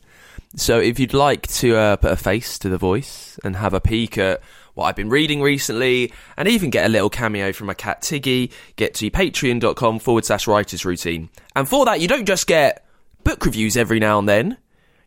So, 0.56 0.80
if 0.80 0.98
you'd 0.98 1.14
like 1.14 1.46
to 1.60 1.76
uh, 1.76 1.96
put 1.98 2.12
a 2.12 2.16
face 2.16 2.58
to 2.58 2.70
the 2.70 2.78
voice 2.80 3.40
and 3.44 3.56
have 3.56 3.76
a 3.76 3.80
peek 3.80 4.18
at 4.18 4.42
what 4.74 4.86
I've 4.86 4.96
been 4.96 5.12
reading 5.12 5.40
recently, 5.40 6.12
and 6.38 6.48
even 6.48 6.72
get 6.72 6.88
a 6.88 6.90
little 6.90 7.12
cameo 7.12 7.54
from 7.54 7.68
my 7.68 7.76
cat 7.76 8.02
Tiggy, 8.02 8.52
get 8.78 8.96
to 8.96 9.12
patreon.com 9.12 10.00
forward 10.00 10.26
slash 10.26 10.48
writers 10.48 10.86
routine. 10.86 11.30
And 11.56 11.70
for 11.70 11.86
that, 11.86 12.02
you 12.02 12.08
don't 12.08 12.26
just 12.26 12.48
get 12.48 12.84
book 13.24 13.46
reviews 13.46 13.78
every 13.78 14.00
now 14.00 14.18
and 14.18 14.28
then. 14.28 14.58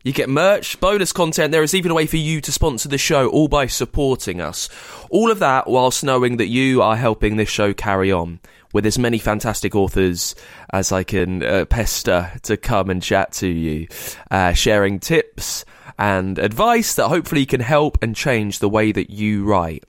You 0.05 0.13
get 0.13 0.29
merch, 0.29 0.79
bonus 0.79 1.11
content. 1.11 1.51
There 1.51 1.63
is 1.63 1.73
even 1.73 1.89
a 1.89 1.95
way 1.95 2.05
for 2.05 2.17
you 2.17 2.39
to 2.41 2.51
sponsor 2.51 2.87
the 2.87 2.97
show, 2.99 3.27
all 3.27 3.47
by 3.47 3.65
supporting 3.65 4.39
us. 4.39 4.69
All 5.09 5.31
of 5.31 5.39
that 5.39 5.67
whilst 5.67 6.03
knowing 6.03 6.37
that 6.37 6.45
you 6.45 6.83
are 6.83 6.95
helping 6.95 7.37
this 7.37 7.49
show 7.49 7.73
carry 7.73 8.11
on 8.11 8.39
with 8.71 8.85
as 8.85 8.99
many 8.99 9.17
fantastic 9.17 9.73
authors 9.73 10.35
as 10.71 10.91
I 10.91 11.01
can 11.01 11.41
uh, 11.41 11.65
pester 11.65 12.31
to 12.43 12.55
come 12.55 12.91
and 12.91 13.01
chat 13.01 13.31
to 13.31 13.47
you, 13.47 13.87
uh, 14.29 14.53
sharing 14.53 14.99
tips 14.99 15.65
and 15.97 16.37
advice 16.37 16.93
that 16.93 17.07
hopefully 17.07 17.47
can 17.47 17.61
help 17.61 17.97
and 18.03 18.15
change 18.15 18.59
the 18.59 18.69
way 18.69 18.91
that 18.91 19.09
you 19.09 19.43
write. 19.43 19.85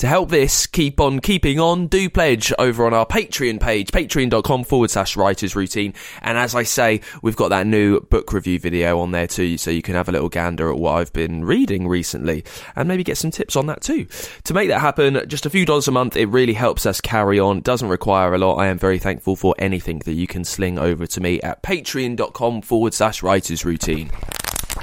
To 0.00 0.06
help 0.06 0.30
this 0.30 0.66
keep 0.66 0.98
on 0.98 1.20
keeping 1.20 1.60
on, 1.60 1.86
do 1.86 2.08
pledge 2.08 2.54
over 2.58 2.86
on 2.86 2.94
our 2.94 3.04
Patreon 3.04 3.60
page, 3.60 3.92
patreon.com 3.92 4.64
forward 4.64 4.90
slash 4.90 5.14
writers 5.14 5.54
routine. 5.54 5.92
And 6.22 6.38
as 6.38 6.54
I 6.54 6.62
say, 6.62 7.02
we've 7.20 7.36
got 7.36 7.48
that 7.48 7.66
new 7.66 8.00
book 8.00 8.32
review 8.32 8.58
video 8.58 8.98
on 9.00 9.10
there 9.10 9.26
too, 9.26 9.58
so 9.58 9.70
you 9.70 9.82
can 9.82 9.96
have 9.96 10.08
a 10.08 10.12
little 10.12 10.30
gander 10.30 10.70
at 10.70 10.78
what 10.78 10.92
I've 10.92 11.12
been 11.12 11.44
reading 11.44 11.86
recently 11.86 12.44
and 12.74 12.88
maybe 12.88 13.04
get 13.04 13.18
some 13.18 13.30
tips 13.30 13.56
on 13.56 13.66
that 13.66 13.82
too. 13.82 14.06
To 14.44 14.54
make 14.54 14.70
that 14.70 14.80
happen, 14.80 15.20
just 15.28 15.44
a 15.44 15.50
few 15.50 15.66
dollars 15.66 15.86
a 15.86 15.92
month, 15.92 16.16
it 16.16 16.30
really 16.30 16.54
helps 16.54 16.86
us 16.86 17.02
carry 17.02 17.38
on, 17.38 17.60
doesn't 17.60 17.90
require 17.90 18.32
a 18.32 18.38
lot. 18.38 18.54
I 18.54 18.68
am 18.68 18.78
very 18.78 18.98
thankful 18.98 19.36
for 19.36 19.54
anything 19.58 19.98
that 20.06 20.14
you 20.14 20.26
can 20.26 20.44
sling 20.44 20.78
over 20.78 21.06
to 21.08 21.20
me 21.20 21.42
at 21.42 21.62
patreon.com 21.62 22.62
forward 22.62 22.94
slash 22.94 23.22
writers 23.22 23.66
routine. 23.66 24.10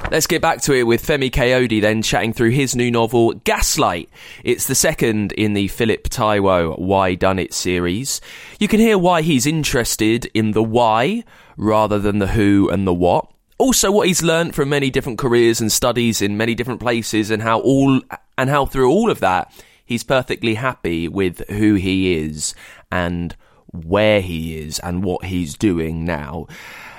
Let's 0.10 0.28
get 0.28 0.42
back 0.42 0.62
to 0.62 0.74
it 0.74 0.84
with 0.84 1.06
Femi 1.06 1.30
Kayode 1.30 1.82
then 1.82 2.02
chatting 2.02 2.32
through 2.32 2.52
his 2.52 2.76
new 2.76 2.90
novel, 2.90 3.34
Gaslight. 3.34 4.10
It's 4.44 4.66
the 4.68 4.76
second 4.76 5.34
in 5.34 5.54
the 5.54 5.68
Phillip 5.68 6.08
Taiwo 6.08 6.80
Why 6.80 7.16
Done 7.16 7.40
It 7.40 7.54
series. 7.54 8.22
You 8.58 8.70
can 8.70 8.80
hear 8.80 8.98
why 8.98 9.22
he's 9.22 9.46
interested 9.46 10.30
in 10.34 10.52
the 10.52 10.64
why 10.64 11.26
rather 11.58 12.00
than 12.00 12.20
the 12.20 12.28
who 12.28 12.70
and 12.70 12.88
the 12.88 12.94
what. 12.94 13.30
Also 13.58 13.92
what 13.92 14.08
he's 14.08 14.24
learned 14.24 14.56
from 14.56 14.70
many 14.70 14.90
different 14.90 15.20
careers 15.20 15.60
and 15.60 15.72
studies 15.72 16.22
in 16.22 16.38
many 16.38 16.56
different 16.56 16.80
places 16.80 17.30
and 17.30 17.42
how 17.42 17.60
all 17.60 18.00
and 18.38 18.50
how 18.50 18.66
through 18.66 18.90
all 18.90 19.12
of 19.12 19.20
that 19.20 19.52
he's 19.88 20.04
perfectly 20.04 20.54
happy 20.54 21.08
with 21.08 21.48
who 21.50 21.74
he 21.74 22.14
is 22.16 22.54
and 22.92 23.36
where 23.74 24.22
he 24.22 24.58
is 24.58 24.80
and 24.80 25.04
what 25.04 25.26
he's 25.26 25.58
doing 25.58 26.06
now. 26.06 26.46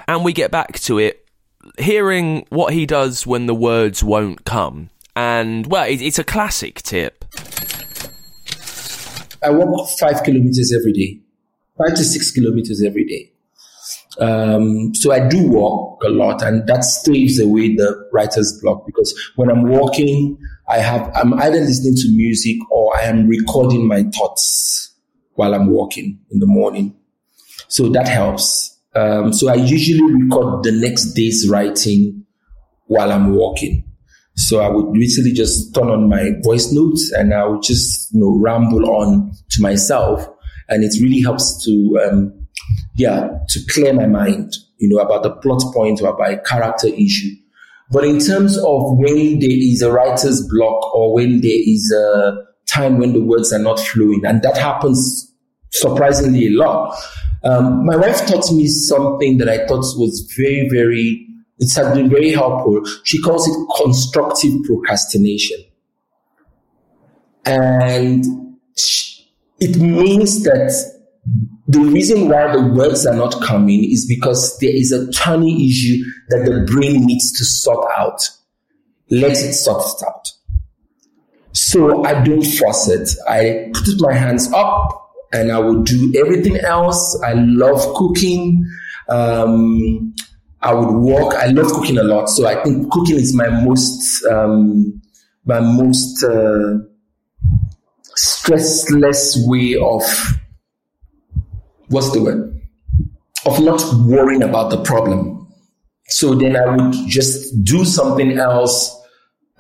And 0.09 0.25
we 0.25 0.33
get 0.33 0.51
back 0.51 0.81
to 0.81 0.99
it 0.99 1.28
hearing 1.79 2.47
what 2.51 2.73
he 2.73 2.87
does 2.87 3.27
when 3.27 3.47
the 3.47 3.55
words 3.55 4.03
won't 4.03 4.45
come. 4.45 4.91
And, 5.17 5.67
well, 5.67 5.85
it, 5.85 6.01
it's 6.01 6.19
a 6.19 6.25
classic 6.25 6.83
tip. 6.83 7.25
I 9.43 9.51
walk 9.51 9.89
five 9.99 10.23
kilometers 10.23 10.73
every 10.77 10.93
day, 10.93 11.21
five 11.77 11.97
to 11.97 12.05
six 12.05 12.31
kilometers 12.31 12.83
every 12.83 13.05
day. 13.05 13.33
Um, 14.21 14.95
so 14.95 15.13
I 15.13 15.29
do 15.29 15.49
walk 15.49 16.03
a 16.03 16.09
lot, 16.09 16.43
and 16.43 16.67
that 16.67 16.85
staves 16.85 17.39
away 17.39 17.77
the 17.77 18.09
writer's 18.13 18.59
block 18.61 18.85
because 18.85 19.15
when 19.37 19.49
I'm 19.49 19.69
walking, 19.69 20.39
I 20.69 20.79
have 20.79 21.11
I'm 21.15 21.35
either 21.35 21.61
listening 21.61 21.95
to 21.95 22.09
music 22.17 22.57
or 22.71 22.97
I 22.97 23.03
am 23.03 23.29
recording 23.29 23.87
my 23.87 24.03
thoughts 24.03 24.93
while 25.35 25.55
I'm 25.55 25.71
walking 25.71 26.19
in 26.31 26.41
the 26.41 26.47
morning. 26.47 26.97
So 27.69 27.89
that 27.91 28.09
helps. 28.09 28.78
Um, 28.99 29.33
so 29.33 29.49
I 29.49 29.55
usually 29.55 30.03
record 30.13 30.65
the 30.65 30.73
next 30.73 31.13
day's 31.13 31.49
writing 31.49 32.25
while 32.87 33.13
I'm 33.13 33.35
walking. 33.35 33.85
So 34.37 34.61
I 34.61 34.69
would 34.69 34.97
literally 34.97 35.33
just 35.33 35.75
turn 35.75 35.89
on 35.89 36.09
my 36.09 36.31
voice 36.43 36.73
notes 36.73 37.13
and 37.13 37.35
I 37.35 37.45
would 37.45 37.63
just, 37.63 38.13
you 38.13 38.21
know, 38.21 38.39
ramble 38.41 38.89
on 38.91 39.33
to 39.51 39.63
myself. 39.63 40.27
And 40.69 40.85
it 40.85 40.95
really 41.03 41.21
helps 41.21 41.65
to, 41.65 42.01
um, 42.05 42.47
yeah, 42.95 43.29
to 43.49 43.61
clear 43.71 43.93
my 43.93 44.07
mind, 44.07 44.55
you 44.79 44.89
know, 44.89 45.03
about 45.03 45.23
the 45.23 45.31
plot 45.31 45.63
point 45.75 46.01
or 46.01 46.09
about 46.09 46.33
a 46.33 46.39
character 46.39 46.89
issue. 46.89 47.31
But 47.91 48.05
in 48.05 48.19
terms 48.19 48.59
of 48.59 48.99
when 48.99 49.39
there 49.39 49.51
is 49.51 49.83
a 49.83 49.91
writer's 49.91 50.47
block 50.47 50.95
or 50.95 51.15
when 51.15 51.41
there 51.41 51.51
is 51.53 51.93
a 51.93 52.37
time 52.69 52.99
when 52.99 53.15
the 53.15 53.23
words 53.23 53.53
are 53.53 53.59
not 53.59 53.81
flowing, 53.81 54.25
and 54.25 54.43
that 54.43 54.59
happens 54.59 55.33
surprisingly 55.71 56.47
a 56.47 56.51
lot. 56.51 56.97
Um, 57.45 57.87
my 57.87 57.97
wife 57.97 58.27
taught 58.27 58.53
me 58.53 58.67
something 58.67 59.39
that 59.39 59.49
I 59.49 59.67
thought 59.67 59.85
was 59.97 60.33
very, 60.37 60.69
very 60.69 61.29
it 61.59 61.75
has 61.75 61.95
been 61.95 62.09
very 62.09 62.31
helpful. 62.31 62.85
She 63.05 63.21
calls 63.21 63.49
it 63.49 63.83
constructive 63.83 64.53
procrastination. 64.65 65.59
And 67.45 68.25
it 69.59 69.77
means 69.77 70.45
that 70.45 70.73
the 71.67 71.81
reason 71.81 72.29
why 72.29 72.53
the 72.53 72.63
words 72.63 73.07
are 73.07 73.17
not 73.17 73.41
coming 73.43 73.91
is 73.91 74.07
because 74.07 74.59
there 74.59 74.75
is 74.75 74.93
a 74.93 75.11
tiny 75.13 75.67
issue 75.69 76.05
that 76.29 76.45
the 76.45 76.65
brain 76.73 77.05
needs 77.07 77.33
to 77.33 77.45
sort 77.45 77.87
out. 77.97 78.21
Let 79.11 79.33
it 79.33 79.55
sort 79.55 79.83
it 79.83 80.07
out. 80.07 80.33
So 81.53 82.05
I 82.05 82.23
don't 82.23 82.45
force 82.45 82.89
it. 82.89 83.11
I 83.29 83.71
put 83.73 84.01
my 84.01 84.13
hands 84.13 84.53
up 84.53 85.08
and 85.33 85.53
I 85.53 85.59
would 85.59 85.85
do 85.85 86.13
everything 86.19 86.57
else. 86.59 87.21
I 87.25 87.35
love 87.35 87.81
cooking. 87.95 88.65
Um, 89.09 90.15
I 90.61 90.75
would 90.75 90.93
walk. 90.93 91.35
I 91.35 91.47
love 91.47 91.69
cooking 91.73 91.99
a 91.99 92.03
lot, 92.03 92.29
so 92.29 92.47
I 92.47 92.63
think 92.63 92.91
cooking 92.91 93.17
is 93.17 93.35
my 93.35 93.49
most 93.49 94.25
um, 94.27 95.01
my 95.45 95.61
most 95.61 96.25
uh, 96.25 96.79
stressless 98.17 99.37
way 99.47 99.77
of 99.77 100.03
what's 101.89 102.13
the 102.13 102.23
word 102.23 102.61
of 103.47 103.61
not 103.61 103.83
worrying 104.05 104.43
about 104.43 104.71
the 104.71 104.83
problem. 104.83 105.47
So 106.09 106.35
then 106.35 106.57
I 106.57 106.75
would 106.75 106.93
just 107.07 107.65
do 107.65 107.85
something 107.85 108.39
else 108.39 108.95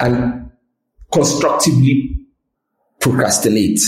and 0.01 0.51
constructively 1.13 2.27
procrastinate 3.01 3.81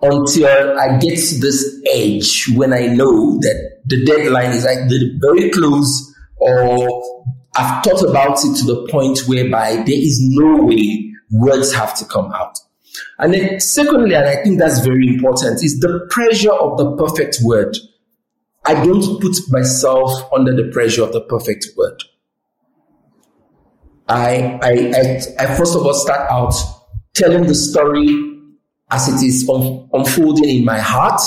until 0.00 0.78
I 0.78 0.98
get 0.98 1.18
to 1.18 1.38
this 1.40 1.82
edge 1.92 2.46
when 2.54 2.72
I 2.72 2.86
know 2.86 3.38
that 3.38 3.80
the 3.86 4.04
deadline 4.04 4.52
is 4.52 4.64
like 4.64 4.88
very 5.20 5.50
close 5.50 6.14
or 6.36 7.02
I've 7.56 7.82
thought 7.82 8.02
about 8.08 8.38
it 8.44 8.56
to 8.58 8.64
the 8.64 8.86
point 8.90 9.20
whereby 9.26 9.76
there 9.76 9.98
is 9.98 10.20
no 10.22 10.64
way 10.64 11.12
words 11.32 11.74
have 11.74 11.96
to 11.98 12.04
come 12.04 12.30
out. 12.32 12.58
And 13.18 13.34
then 13.34 13.60
secondly, 13.60 14.14
and 14.14 14.26
I 14.26 14.42
think 14.42 14.58
that's 14.58 14.80
very 14.80 15.08
important, 15.08 15.62
is 15.64 15.80
the 15.80 16.06
pressure 16.10 16.52
of 16.52 16.78
the 16.78 16.96
perfect 16.96 17.38
word. 17.42 17.76
I 18.64 18.74
don't 18.74 19.20
put 19.20 19.36
myself 19.50 20.12
under 20.32 20.54
the 20.54 20.70
pressure 20.72 21.02
of 21.02 21.12
the 21.12 21.22
perfect 21.22 21.66
word. 21.76 22.02
I, 24.08 24.58
I, 24.62 24.70
I, 24.70 25.44
I 25.44 25.56
first 25.56 25.76
of 25.76 25.84
all 25.84 25.94
start 25.94 26.30
out 26.30 26.54
telling 27.14 27.46
the 27.46 27.54
story 27.54 28.37
as 28.90 29.08
it 29.08 29.26
is 29.26 29.48
unfolding 29.92 30.48
in 30.48 30.64
my 30.64 30.78
heart 30.78 31.20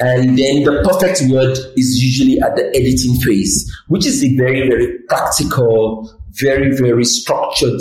and 0.00 0.38
then 0.38 0.62
the 0.62 0.82
perfect 0.84 1.22
word 1.30 1.58
is 1.76 2.02
usually 2.02 2.40
at 2.40 2.54
the 2.54 2.68
editing 2.68 3.16
phase, 3.16 3.68
which 3.88 4.06
is 4.06 4.22
a 4.24 4.36
very, 4.36 4.68
very 4.68 4.98
practical, 5.08 6.08
very, 6.40 6.76
very 6.76 7.04
structured 7.04 7.80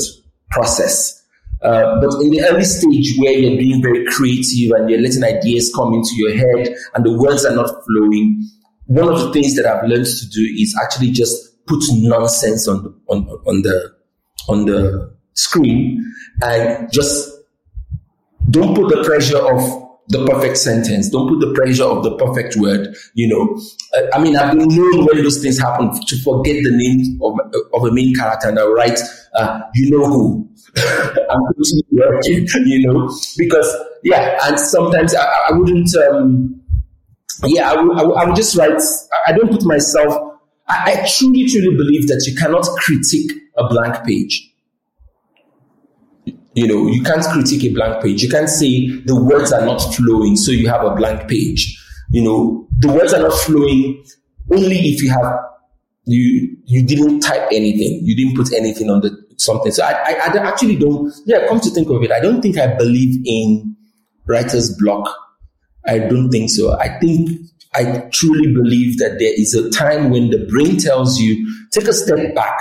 process. 0.49 1.13
Uh, 1.61 1.99
but 2.01 2.13
in 2.21 2.31
the 2.31 2.41
early 2.49 2.63
stage 2.63 3.13
where 3.19 3.31
you're 3.31 3.57
being 3.57 3.81
very 3.81 4.05
creative 4.05 4.71
and 4.75 4.89
you're 4.89 5.01
letting 5.01 5.23
ideas 5.23 5.71
come 5.75 5.93
into 5.93 6.11
your 6.15 6.35
head 6.35 6.75
and 6.95 7.05
the 7.05 7.15
words 7.17 7.45
are 7.45 7.55
not 7.55 7.69
flowing, 7.85 8.43
one 8.85 9.09
of 9.09 9.19
the 9.19 9.31
things 9.31 9.55
that 9.55 9.65
I've 9.65 9.87
learned 9.87 10.05
to 10.05 10.29
do 10.29 10.41
is 10.57 10.75
actually 10.81 11.11
just 11.11 11.65
put 11.67 11.83
nonsense 11.91 12.67
on 12.67 12.83
the, 12.83 12.95
on, 13.09 13.27
on 13.45 13.61
the, 13.61 13.93
on 14.49 14.65
the 14.65 15.15
screen 15.33 16.03
and 16.41 16.91
just 16.91 17.26
don't 18.57 18.75
put 18.75 18.89
the 18.89 19.03
pressure 19.03 19.37
of 19.37 19.87
the 20.09 20.25
perfect 20.25 20.57
sentence. 20.57 21.09
Don't 21.09 21.27
put 21.27 21.39
the 21.39 21.53
pressure 21.53 21.83
of 21.83 22.03
the 22.03 22.15
perfect 22.17 22.55
word. 22.55 22.95
You 23.13 23.27
know, 23.27 23.61
I 24.13 24.19
mean, 24.19 24.37
I've 24.37 24.57
been 24.57 24.69
known 24.69 25.05
when 25.05 25.23
those 25.23 25.41
things 25.41 25.59
happen 25.59 25.91
to 25.91 26.17
forget 26.23 26.63
the 26.63 26.71
name 26.71 27.19
of, 27.21 27.37
of 27.73 27.87
a 27.87 27.91
main 27.91 28.15
character 28.15 28.49
and 28.49 28.59
I 28.59 28.65
write, 28.67 28.99
uh, 29.35 29.61
you 29.75 29.91
know 29.91 30.05
who. 30.05 30.49
I'm 30.77 31.41
working, 31.91 32.47
you 32.65 32.87
know, 32.87 33.11
because 33.37 33.75
yeah, 34.03 34.37
and 34.43 34.59
sometimes 34.59 35.13
I, 35.13 35.23
I 35.49 35.51
wouldn't, 35.51 35.93
um, 35.95 36.61
yeah, 37.43 37.71
I 37.71 37.81
would, 37.81 37.97
I 37.97 38.25
would 38.25 38.35
just 38.35 38.55
write, 38.55 38.81
I 39.27 39.33
don't 39.33 39.51
put 39.51 39.63
myself, 39.63 40.37
I, 40.67 41.01
I 41.03 41.07
truly, 41.07 41.47
truly 41.47 41.75
believe 41.75 42.07
that 42.07 42.23
you 42.27 42.35
cannot 42.35 42.65
critique 42.77 43.31
a 43.57 43.67
blank 43.67 44.05
page 44.05 44.46
you 46.57 46.67
know, 46.67 46.87
you 46.87 47.03
can't 47.03 47.23
critique 47.23 47.63
a 47.65 47.73
blank 47.73 48.03
page. 48.03 48.23
You 48.23 48.29
can't 48.29 48.49
say 48.49 48.89
the 49.05 49.15
words 49.15 49.53
are 49.53 49.63
not 49.63 49.77
flowing, 49.93 50.35
so 50.35 50.49
you 50.49 50.67
have 50.67 50.83
a 50.83 50.95
blank 50.95 51.29
page. 51.29 51.79
You 52.09 52.23
know, 52.23 52.67
the 52.79 52.91
words 52.91 53.13
are 53.13 53.21
not 53.21 53.33
flowing 53.33 54.03
only 54.51 54.75
if 54.75 55.03
you 55.03 55.11
have 55.11 55.35
you 56.05 56.57
you 56.65 56.83
didn't 56.83 57.19
type 57.19 57.47
anything, 57.51 57.99
you 58.03 58.15
didn't 58.15 58.35
put 58.35 58.51
anything 58.53 58.89
on 58.89 59.01
the 59.01 59.15
something. 59.37 59.71
So 59.71 59.83
I, 59.83 59.91
I, 59.91 60.13
I 60.13 60.47
actually 60.47 60.77
don't. 60.77 61.13
Yeah, 61.27 61.47
come 61.47 61.59
to 61.59 61.69
think 61.69 61.91
of 61.91 62.01
it, 62.01 62.11
I 62.11 62.19
don't 62.19 62.41
think 62.41 62.57
I 62.57 62.75
believe 62.75 63.21
in 63.23 63.75
writer's 64.25 64.75
block. 64.79 65.15
I 65.85 65.99
don't 65.99 66.31
think 66.31 66.49
so. 66.49 66.75
I 66.79 66.97
think 66.97 67.29
I 67.75 68.09
truly 68.11 68.51
believe 68.51 68.97
that 68.97 69.19
there 69.19 69.39
is 69.39 69.53
a 69.53 69.69
time 69.69 70.09
when 70.09 70.31
the 70.31 70.47
brain 70.49 70.79
tells 70.79 71.19
you 71.19 71.55
take 71.71 71.87
a 71.87 71.93
step 71.93 72.33
back, 72.33 72.59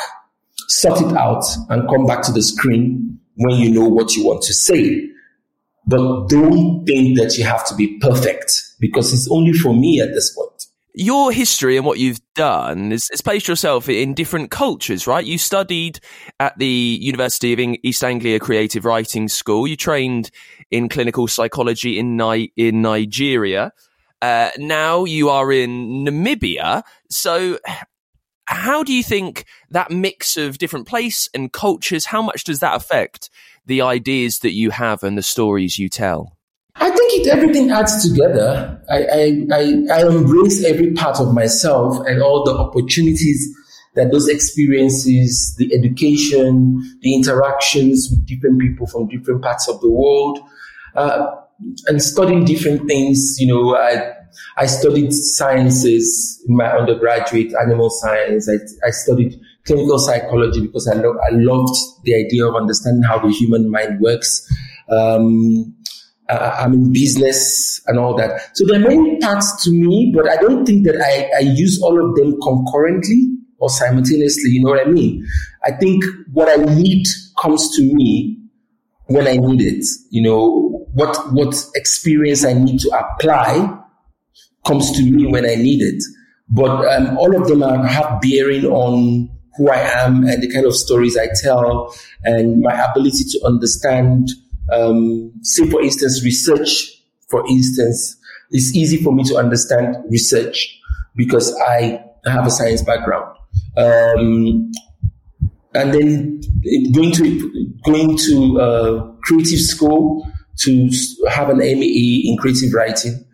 sort 0.69 1.01
it 1.01 1.17
out, 1.17 1.45
and 1.71 1.89
come 1.89 2.05
back 2.05 2.21
to 2.25 2.33
the 2.33 2.43
screen 2.43 3.16
when 3.37 3.57
you 3.57 3.71
know 3.71 3.89
what 3.89 4.15
you 4.15 4.25
want 4.25 4.43
to 4.43 4.55
say. 4.55 5.09
But 5.87 6.29
don't 6.29 6.85
think 6.85 7.17
that 7.19 7.37
you 7.39 7.45
have 7.45 7.65
to 7.69 7.75
be 7.75 7.99
perfect 7.99 8.53
because 8.81 9.13
it's 9.13 9.31
only 9.31 9.53
for 9.53 9.75
me 9.75 10.01
at 10.01 10.09
this 10.09 10.35
point. 10.35 10.51
Your 10.99 11.31
history 11.31 11.77
and 11.77 11.85
what 11.85 11.99
you've 11.99 12.21
done 12.35 12.91
is, 12.91 13.09
is 13.13 13.21
placed 13.21 13.47
yourself 13.47 13.89
in 13.89 14.15
different 14.15 14.51
cultures, 14.51 15.07
right? 15.07 15.25
You 15.25 15.37
studied 15.37 16.01
at 16.41 16.59
the 16.59 16.67
University 16.67 17.53
of 17.53 17.77
East 17.83 18.03
Anglia 18.03 18.41
Creative 18.41 18.85
Writing 18.85 19.29
School. 19.29 19.67
You 19.67 19.77
trained 19.77 20.31
in 20.71 20.89
clinical 20.89 21.29
psychology 21.29 21.99
in, 21.99 22.17
Ni- 22.17 22.51
in 22.57 22.81
Nigeria. 22.81 23.73
Uh, 24.23 24.51
now 24.57 25.05
you 25.05 25.29
are 25.29 25.53
in 25.53 26.05
Namibia. 26.07 26.83
So 27.11 27.59
how 28.47 28.83
do 28.83 28.93
you 28.93 29.03
think 29.03 29.45
that 29.71 29.91
mix 29.91 30.37
of 30.37 30.59
different 30.59 30.87
place 30.87 31.29
and 31.35 31.53
cultures, 31.53 32.07
how 32.07 32.23
much 32.23 32.45
does 32.45 32.61
that 32.61 32.77
affect 32.77 33.31
the 33.67 33.83
ideas 33.83 34.41
that 34.41 34.53
you 34.53 34.71
have 34.71 35.03
and 35.03 35.19
the 35.19 35.23
stories 35.23 35.79
you 35.79 35.89
tell? 35.89 36.37
I 36.77 36.91
think 36.91 37.13
it 37.15 37.27
everything 37.29 37.71
adds 37.71 38.07
together. 38.09 38.81
I, 38.91 38.99
I, 38.99 39.47
I, 39.53 39.83
I 39.93 40.07
embrace 40.07 40.63
every 40.65 40.93
part 40.93 41.21
of 41.21 41.33
myself 41.33 42.07
and 42.07 42.23
all 42.23 42.45
the 42.45 42.55
opportunities 42.55 43.49
that 43.95 44.13
those 44.13 44.29
experiences, 44.29 45.55
the 45.57 45.73
education, 45.75 46.81
the 47.01 47.15
interactions 47.15 48.09
with 48.11 48.27
different 48.27 48.61
people 48.61 48.87
from 48.87 49.09
different 49.09 49.43
parts 49.43 49.69
of 49.69 49.81
the 49.81 49.91
world, 49.91 50.39
uh, 50.95 51.27
and 51.87 52.03
studying 52.03 52.45
different 52.45 52.87
things. 52.87 53.37
You 53.41 53.47
know, 53.47 53.75
I 53.75 54.13
I 54.59 54.67
studied 54.67 55.13
sciences 55.13 56.43
in 56.47 56.57
my 56.57 56.67
undergraduate, 56.67 57.55
animal 57.59 57.89
science. 57.89 58.51
I, 58.51 58.87
I 58.87 58.91
studied 58.91 59.41
clinical 59.67 59.99
psychology 59.99 60.61
because 60.61 60.89
I, 60.89 60.95
lo- 60.95 61.19
I 61.25 61.31
loved 61.33 61.75
the 62.05 62.15
idea 62.15 62.47
of 62.47 62.55
understanding 62.55 63.03
how 63.03 63.19
the 63.19 63.31
human 63.31 63.71
mind 63.71 64.01
works. 64.01 64.47
Um, 64.91 65.75
I'm 66.29 66.73
in 66.73 66.93
business 66.93 67.81
and 67.87 67.99
all 67.99 68.17
that. 68.17 68.57
So 68.57 68.67
there 68.67 68.81
are 68.81 68.89
many 68.89 69.19
parts 69.19 69.65
to 69.65 69.71
me, 69.71 70.13
but 70.15 70.29
I 70.29 70.37
don't 70.37 70.65
think 70.65 70.85
that 70.87 70.97
I, 70.97 71.31
I 71.37 71.41
use 71.41 71.81
all 71.81 72.05
of 72.05 72.17
them 72.17 72.41
concurrently 72.43 73.29
or 73.59 73.71
simultaneously. 73.71 74.51
You 74.51 74.65
know 74.65 74.71
what 74.71 74.87
I 74.87 74.91
mean? 74.91 75.25
I 75.65 75.73
think 75.73 76.03
what 76.33 76.49
I 76.49 76.63
need 76.75 77.07
comes 77.41 77.77
to 77.77 77.83
me 77.83 78.39
when 79.07 79.29
I 79.29 79.37
need 79.37 79.63
it. 79.63 79.85
You 80.11 80.23
know, 80.23 80.87
what, 80.95 81.17
what 81.33 81.55
experience 81.75 82.45
I 82.45 82.55
need 82.55 82.81
to 82.81 82.91
apply 82.91 83.79
comes 84.67 84.91
to 84.93 85.03
me 85.09 85.27
when 85.27 85.45
I 85.45 85.55
need 85.55 85.81
it. 85.81 86.03
But 86.49 86.87
um, 86.93 87.17
all 87.19 87.35
of 87.41 87.47
them 87.49 87.63
are, 87.63 87.87
have 87.87 88.21
bearing 88.21 88.65
on 88.65 89.31
who 89.57 89.71
I 89.71 89.79
am 90.05 90.25
and 90.25 90.43
the 90.43 90.53
kind 90.53 90.67
of 90.67 90.75
stories 90.75 91.17
I 91.17 91.29
tell 91.43 91.95
and 92.25 92.61
my 92.61 92.73
ability 92.91 93.25
to 93.31 93.41
understand. 93.45 94.31
Um, 94.73 95.33
say, 95.43 95.69
for 95.71 95.81
instance, 95.81 96.25
research, 96.25 97.03
for 97.29 97.47
instance, 97.49 98.17
it's 98.51 98.75
easy 98.75 99.03
for 99.03 99.13
me 99.13 99.25
to 99.25 99.37
understand 99.37 99.97
research 100.11 100.81
because 101.15 101.55
I 101.61 102.05
have 102.27 102.47
a 102.47 102.51
science 102.51 102.83
background. 102.83 103.37
Um, 103.77 104.73
and 105.75 105.93
then 105.93 106.41
going 106.93 107.13
to 107.13 107.75
going 107.85 108.17
to 108.17 108.61
uh, 108.61 109.13
creative 109.23 109.61
school 109.61 110.27
to 110.59 110.91
have 111.29 111.51
an 111.51 111.59
ME 111.59 112.25
in 112.27 112.37
creative 112.39 112.73
writing, 112.73 113.25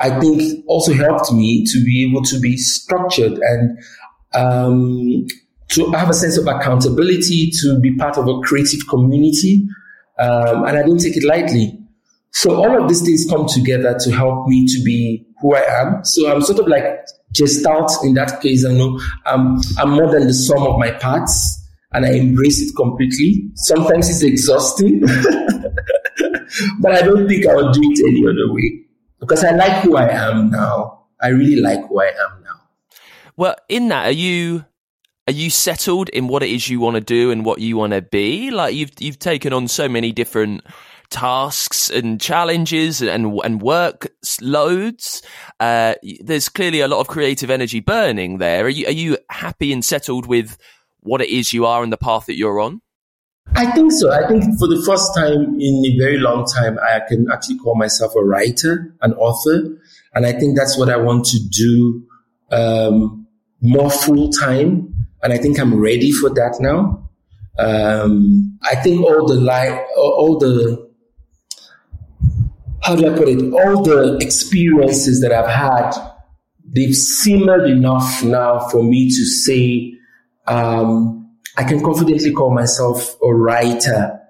I 0.00 0.18
think 0.18 0.64
also 0.66 0.92
helped 0.92 1.32
me 1.32 1.64
to 1.64 1.84
be 1.84 2.04
able 2.08 2.22
to 2.24 2.40
be 2.40 2.56
structured 2.56 3.38
and 3.38 3.78
um, 4.34 5.26
to 5.72 5.90
have 5.92 6.10
a 6.10 6.14
sense 6.14 6.36
of 6.38 6.46
accountability, 6.46 7.50
to 7.62 7.78
be 7.80 7.96
part 7.96 8.18
of 8.18 8.28
a 8.28 8.40
creative 8.40 8.80
community. 8.88 9.66
Um, 10.18 10.64
and 10.64 10.78
I 10.78 10.82
don't 10.82 10.98
take 10.98 11.16
it 11.16 11.24
lightly. 11.24 11.78
So 12.32 12.54
all 12.54 12.82
of 12.82 12.88
these 12.88 13.02
things 13.02 13.26
come 13.28 13.46
together 13.46 13.96
to 14.00 14.10
help 14.10 14.46
me 14.48 14.66
to 14.66 14.82
be 14.84 15.26
who 15.40 15.54
I 15.54 15.60
am. 15.80 16.04
So 16.04 16.30
I'm 16.30 16.40
sort 16.40 16.60
of 16.60 16.66
like 16.66 17.06
gestalt 17.32 17.92
in 18.04 18.14
that 18.14 18.40
case. 18.40 18.64
I 18.64 18.72
know 18.72 19.00
I'm, 19.26 19.58
I'm 19.78 19.90
more 19.90 20.10
than 20.10 20.26
the 20.26 20.34
sum 20.34 20.62
of 20.62 20.78
my 20.78 20.92
parts 20.92 21.58
and 21.92 22.06
I 22.06 22.12
embrace 22.12 22.60
it 22.62 22.74
completely. 22.74 23.50
Sometimes 23.54 24.08
it's 24.08 24.22
exhausting, 24.22 25.00
but 26.80 26.92
I 26.92 27.02
don't 27.02 27.28
think 27.28 27.46
I 27.46 27.54
would 27.54 27.72
do 27.72 27.80
it 27.82 28.00
any 28.08 28.26
other 28.26 28.52
way 28.52 28.86
because 29.20 29.44
I 29.44 29.50
like 29.52 29.82
who 29.82 29.96
I 29.96 30.08
am 30.08 30.50
now. 30.50 31.04
I 31.20 31.28
really 31.28 31.60
like 31.60 31.86
who 31.86 32.00
I 32.00 32.06
am 32.06 32.42
now. 32.42 32.60
Well, 33.36 33.56
in 33.68 33.88
that, 33.88 34.06
are 34.06 34.12
you 34.12 34.64
are 35.28 35.32
you 35.32 35.50
settled 35.50 36.08
in 36.08 36.26
what 36.26 36.42
it 36.42 36.50
is 36.50 36.68
you 36.68 36.80
want 36.80 36.96
to 36.96 37.00
do 37.00 37.30
and 37.30 37.44
what 37.44 37.60
you 37.60 37.76
want 37.76 37.92
to 37.92 38.02
be? 38.02 38.50
Like 38.50 38.74
you've 38.74 38.92
you've 38.98 39.18
taken 39.18 39.52
on 39.52 39.68
so 39.68 39.88
many 39.88 40.12
different 40.12 40.62
tasks 41.10 41.90
and 41.90 42.20
challenges 42.20 43.02
and 43.02 43.38
and 43.44 43.62
work 43.62 44.08
loads. 44.40 45.22
Uh, 45.60 45.94
there's 46.20 46.48
clearly 46.48 46.80
a 46.80 46.88
lot 46.88 47.00
of 47.00 47.06
creative 47.06 47.50
energy 47.50 47.80
burning 47.80 48.38
there. 48.38 48.64
Are 48.64 48.68
you 48.68 48.86
are 48.86 48.92
you 48.92 49.18
happy 49.30 49.72
and 49.72 49.84
settled 49.84 50.26
with 50.26 50.58
what 51.00 51.20
it 51.20 51.28
is 51.28 51.52
you 51.52 51.66
are 51.66 51.82
and 51.82 51.92
the 51.92 51.96
path 51.98 52.26
that 52.26 52.36
you're 52.36 52.58
on? 52.58 52.80
I 53.54 53.70
think 53.72 53.92
so. 53.92 54.10
I 54.10 54.26
think 54.26 54.44
for 54.58 54.66
the 54.68 54.82
first 54.86 55.14
time 55.14 55.60
in 55.60 55.84
a 55.84 55.98
very 55.98 56.18
long 56.18 56.46
time, 56.46 56.78
I 56.78 57.00
can 57.06 57.28
actually 57.30 57.58
call 57.58 57.74
myself 57.74 58.14
a 58.16 58.24
writer, 58.24 58.94
an 59.02 59.14
author, 59.14 59.78
and 60.14 60.26
I 60.26 60.32
think 60.32 60.56
that's 60.56 60.78
what 60.78 60.88
I 60.88 60.96
want 60.96 61.26
to 61.26 61.38
do 61.48 62.06
um, 62.50 63.26
more 63.60 63.90
full 63.90 64.30
time 64.30 65.02
and 65.22 65.32
I 65.32 65.38
think 65.38 65.58
I'm 65.58 65.80
ready 65.80 66.12
for 66.12 66.30
that 66.30 66.56
now. 66.60 67.08
Um, 67.58 68.58
I 68.62 68.76
think 68.76 69.04
all 69.04 69.26
the 69.26 69.34
life, 69.36 69.78
all 69.96 70.38
the 70.38 70.90
how 72.82 72.96
do 72.96 73.12
I 73.12 73.16
put 73.16 73.28
it? 73.28 73.52
All 73.52 73.82
the 73.82 74.18
experiences 74.20 75.20
that 75.20 75.32
I've 75.32 75.48
had, 75.48 75.92
they've 76.64 76.94
simmered 76.94 77.70
enough 77.70 78.24
now 78.24 78.68
for 78.70 78.82
me 78.82 79.08
to 79.08 79.24
say 79.24 79.94
um, 80.46 81.30
I 81.56 81.64
can 81.64 81.82
confidently 81.82 82.32
call 82.32 82.52
myself 82.52 83.16
a 83.22 83.32
writer, 83.32 84.20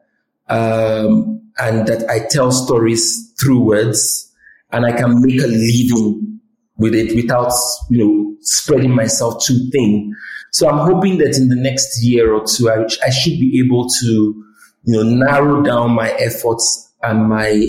um, 0.48 1.40
and 1.58 1.86
that 1.86 2.08
I 2.10 2.26
tell 2.28 2.52
stories 2.52 3.32
through 3.40 3.60
words, 3.60 4.30
and 4.70 4.84
I 4.84 4.92
can 4.92 5.22
make 5.22 5.40
a 5.40 5.46
living 5.46 6.40
with 6.76 6.94
it 6.94 7.14
without 7.14 7.52
you 7.90 8.04
know 8.04 8.36
spreading 8.40 8.94
myself 8.94 9.42
too 9.44 9.70
thin. 9.70 10.14
So 10.50 10.68
I'm 10.68 10.86
hoping 10.86 11.18
that 11.18 11.36
in 11.38 11.48
the 11.48 11.56
next 11.56 12.04
year 12.04 12.34
or 12.34 12.44
two, 12.44 12.70
I, 12.70 12.84
I 13.04 13.10
should 13.10 13.40
be 13.40 13.62
able 13.64 13.88
to, 14.00 14.06
you 14.06 14.44
know, 14.84 15.02
narrow 15.02 15.62
down 15.62 15.92
my 15.92 16.10
efforts 16.12 16.92
and 17.02 17.28
my 17.28 17.66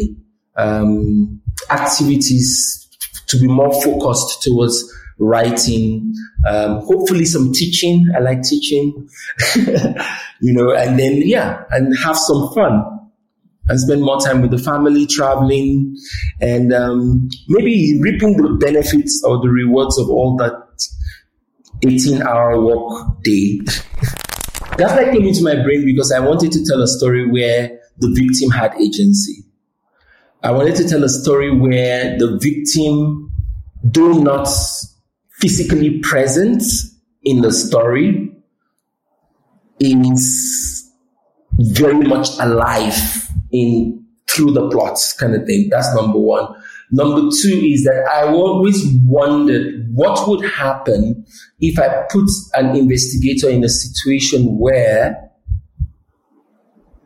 um, 0.58 1.42
activities 1.70 2.90
to 3.28 3.40
be 3.40 3.48
more 3.48 3.72
focused 3.82 4.44
towards 4.44 4.84
writing, 5.18 6.14
um, 6.46 6.82
hopefully 6.82 7.24
some 7.24 7.54
teaching. 7.54 8.06
I 8.16 8.20
like 8.20 8.44
teaching, 8.44 9.08
you 10.42 10.54
know, 10.54 10.74
and 10.74 11.00
then, 11.00 11.22
yeah, 11.24 11.64
and 11.72 11.98
have 12.00 12.18
some 12.18 12.54
fun 12.54 13.03
and 13.68 13.80
spend 13.80 14.02
more 14.02 14.20
time 14.20 14.42
with 14.42 14.52
the 14.52 14.58
family, 14.58 15.06
traveling, 15.06 15.96
and 16.42 16.74
um, 16.74 17.30
maybe 17.48 18.00
reaping 18.02 18.36
the 18.38 18.58
benefits 18.60 19.24
or 19.26 19.40
the 19.42 19.50
rewards 19.50 19.98
of 19.98 20.10
all 20.10 20.36
that 20.38 20.54
18 21.86 22.22
hour 22.22 22.62
work 22.62 23.24
day. 23.24 23.60
That 24.78 24.96
like 24.98 25.14
came 25.14 25.26
into 25.26 25.44
my 25.44 25.62
brain 25.62 25.86
because 25.86 26.12
I 26.12 26.20
wanted 26.20 26.52
to 26.54 26.66
tell 26.66 26.82
a 26.82 26.88
story 26.88 27.30
where 27.30 27.80
the 28.00 28.10
victim 28.10 28.50
had 28.50 28.74
agency. 28.82 29.44
I 30.42 30.52
wanted 30.52 30.76
to 30.78 30.88
tell 30.88 31.04
a 31.04 31.10
story 31.10 31.56
where 31.56 32.18
the 32.18 32.38
victim, 32.42 33.32
though 33.84 34.14
not 34.14 34.48
physically 35.40 36.00
present 36.00 36.64
in 37.24 37.42
the 37.42 37.52
story, 37.52 38.30
is 39.80 40.92
very 41.60 42.06
much 42.08 42.30
alive 42.40 43.30
in 43.54 44.04
through 44.30 44.52
the 44.52 44.70
plots 44.70 45.14
kind 45.14 45.36
of 45.36 45.46
thing. 45.46 45.70
That's 45.70 45.94
number 45.96 46.20
one. 46.20 46.54
Number 46.92 47.22
two 47.22 47.50
is 47.50 47.84
that 47.86 48.08
I 48.12 48.28
always 48.28 48.86
wondered 49.06 49.88
what 49.94 50.28
would 50.28 50.46
happen 50.46 51.26
if 51.60 51.80
I 51.80 52.06
put 52.10 52.30
an 52.54 52.76
investigator 52.76 53.50
in 53.50 53.64
a 53.64 53.70
situation 53.70 54.60
where 54.60 55.32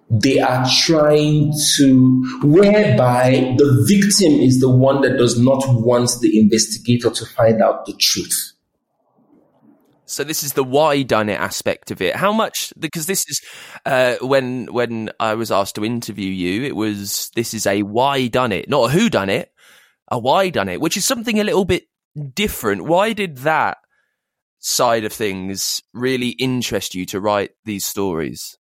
they 0.10 0.40
are 0.40 0.66
trying 0.86 1.54
to, 1.76 2.40
whereby 2.44 3.56
the 3.58 3.86
victim 3.88 4.34
is 4.40 4.60
the 4.60 4.70
one 4.70 5.02
that 5.02 5.18
does 5.18 5.40
not 5.40 5.64
want 5.68 6.12
the 6.22 6.40
investigator 6.40 7.10
to 7.10 7.26
find 7.26 7.62
out 7.62 7.86
the 7.86 7.94
truth. 7.94 8.54
So 10.10 10.24
this 10.24 10.42
is 10.42 10.54
the 10.54 10.64
why 10.64 11.04
done 11.04 11.28
it 11.28 11.40
aspect 11.40 11.92
of 11.92 12.02
it. 12.02 12.16
How 12.16 12.32
much? 12.32 12.74
Because 12.80 13.08
this 13.08 13.26
is 13.28 13.42
uh, 13.86 14.16
when 14.22 14.68
when 14.72 15.12
I 15.20 15.34
was 15.34 15.52
asked 15.52 15.76
to 15.76 15.86
interview 15.86 16.30
you, 16.30 16.64
it 16.64 16.76
was 16.76 17.30
this 17.36 17.54
is 17.54 17.68
a 17.68 17.84
why 17.84 18.28
done 18.28 18.54
it, 18.54 18.70
not 18.70 18.90
a 18.90 18.94
who 18.94 19.10
done 19.10 19.30
it, 19.30 19.52
a 20.10 20.18
why 20.18 20.50
done 20.50 20.70
it, 20.70 20.80
which 20.80 20.96
is 20.96 21.04
something 21.04 21.40
a 21.40 21.44
little 21.44 21.66
bit 21.66 21.84
different. 22.34 22.86
Why 22.86 23.12
did 23.12 23.40
that 23.40 23.80
side 24.60 25.04
of 25.04 25.12
things 25.12 25.84
really 25.94 26.30
interest 26.30 26.96
you 26.96 27.06
to 27.08 27.20
write 27.20 27.52
these 27.66 27.86
stories? 27.86 28.58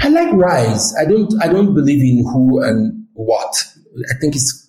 I 0.00 0.08
like 0.08 0.32
rise. 0.32 0.94
I 0.96 1.04
don't. 1.04 1.32
I 1.42 1.48
don't 1.48 1.72
believe 1.72 2.02
in 2.02 2.24
who 2.24 2.62
and 2.62 3.06
what. 3.12 3.54
I 4.10 4.18
think 4.20 4.34
it's. 4.34 4.66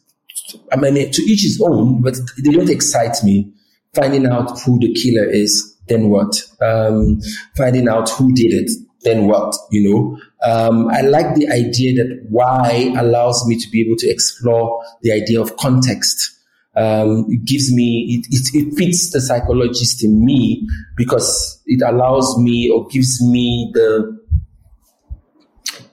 I 0.71 0.77
mean, 0.77 0.93
to 1.11 1.21
each 1.23 1.41
his 1.41 1.61
own, 1.63 2.01
but 2.01 2.15
they 2.43 2.51
don't 2.51 2.69
excite 2.69 3.23
me. 3.23 3.53
Finding 3.95 4.27
out 4.27 4.59
who 4.61 4.77
the 4.79 4.93
killer 4.93 5.27
is, 5.27 5.68
then 5.89 6.09
what? 6.09 6.41
Um, 6.61 7.19
finding 7.57 7.89
out 7.89 8.09
who 8.11 8.33
did 8.33 8.53
it, 8.53 8.71
then 9.01 9.27
what? 9.27 9.55
You 9.71 9.89
know. 9.89 10.19
Um, 10.41 10.87
I 10.89 11.01
like 11.01 11.35
the 11.35 11.49
idea 11.49 11.95
that 11.95 12.25
why 12.29 12.93
allows 12.97 13.45
me 13.45 13.57
to 13.59 13.69
be 13.69 13.81
able 13.81 13.97
to 13.97 14.09
explore 14.09 14.83
the 15.01 15.11
idea 15.11 15.41
of 15.41 15.57
context. 15.57 16.37
Um, 16.75 17.25
it 17.27 17.43
gives 17.43 17.73
me, 17.73 18.05
it, 18.21 18.27
it, 18.29 18.49
it, 18.53 18.77
fits 18.77 19.11
the 19.11 19.19
psychologist 19.19 20.01
in 20.01 20.23
me 20.23 20.65
because 20.95 21.61
it 21.65 21.81
allows 21.85 22.37
me 22.37 22.69
or 22.69 22.87
gives 22.87 23.21
me 23.21 23.69
the, 23.73 24.17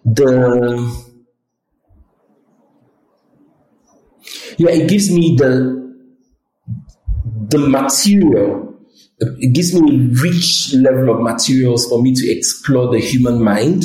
the, 0.05 1.07
yeah, 4.59 4.71
it 4.71 4.89
gives 4.89 5.11
me 5.11 5.35
the, 5.37 5.97
the 7.49 7.59
material 7.59 8.76
it 9.19 9.55
gives 9.55 9.75
me 9.75 9.81
a 9.81 10.23
rich 10.23 10.75
level 10.75 11.11
of 11.11 11.23
materials 11.23 11.89
for 11.89 12.03
me 12.03 12.15
to 12.15 12.31
explore 12.31 12.93
the 12.93 13.01
human 13.01 13.43
mind 13.43 13.85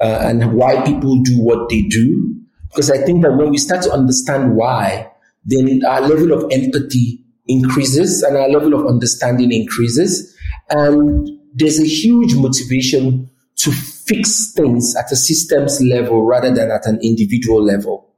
uh, 0.00 0.20
and 0.22 0.54
why 0.54 0.82
people 0.84 1.22
do 1.22 1.38
what 1.42 1.68
they 1.68 1.82
do. 1.82 2.34
Because 2.68 2.90
I 2.90 2.98
think 2.98 3.22
that 3.22 3.36
when 3.36 3.50
we 3.50 3.58
start 3.58 3.82
to 3.84 3.92
understand 3.92 4.56
why, 4.56 5.10
then 5.44 5.84
our 5.84 6.00
level 6.00 6.32
of 6.32 6.50
empathy 6.50 7.20
increases 7.46 8.22
and 8.22 8.36
our 8.36 8.48
level 8.48 8.74
of 8.74 8.86
understanding 8.86 9.52
increases. 9.52 10.34
And 10.70 11.28
there's 11.52 11.78
a 11.78 11.86
huge 11.86 12.34
motivation 12.34 13.30
to 13.56 13.70
fix 13.70 14.52
things 14.52 14.96
at 14.96 15.12
a 15.12 15.16
systems 15.16 15.80
level 15.82 16.24
rather 16.24 16.52
than 16.52 16.70
at 16.70 16.86
an 16.86 16.98
individual 17.02 17.62
level. 17.62 18.10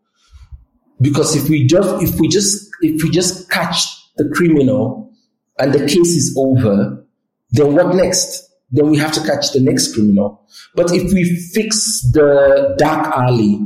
Because 1.01 1.37
if 1.37 1.51
we 1.51 1.67
just, 1.67 2.03
if 2.03 2.19
we 2.19 2.29
just, 2.29 2.71
if 2.81 3.03
we 3.03 3.11
just 3.11 3.51
catch 3.51 3.85
the 4.17 4.31
criminal 4.35 5.06
and 5.59 5.73
the 5.73 5.81
case 5.81 6.15
is 6.15 6.35
over, 6.39 7.05
then 7.51 7.75
what 7.75 7.95
next? 7.95 8.43
Then 8.71 8.91
we 8.91 8.99
have 8.99 9.13
to 9.13 9.21
catch 9.21 9.53
the 9.53 9.61
next 9.61 9.95
criminal. 9.95 10.47
But 10.75 10.93
if 10.93 11.13
we 11.13 11.25
fix 11.55 12.03
the 12.13 12.75
dark 12.79 13.15
alley, 13.17 13.61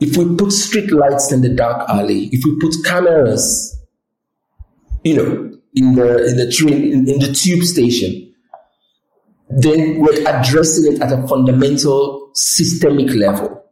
if 0.00 0.16
we 0.16 0.34
put 0.36 0.52
street 0.52 0.90
lights 0.90 1.30
in 1.30 1.42
the 1.42 1.50
dark 1.50 1.88
alley, 1.88 2.30
if 2.32 2.42
we 2.44 2.58
put 2.58 2.74
cameras, 2.84 3.78
you 5.04 5.14
know, 5.14 5.52
in 5.74 5.94
the 5.94 6.26
in 6.26 6.36
the 6.36 6.50
train 6.50 6.92
in, 6.92 7.08
in 7.08 7.18
the 7.20 7.32
tube 7.32 7.64
station, 7.64 8.34
then 9.50 10.00
we're 10.00 10.26
addressing 10.26 10.94
it 10.94 11.02
at 11.02 11.12
a 11.12 11.26
fundamental 11.28 12.30
systemic 12.34 13.10
level. 13.14 13.62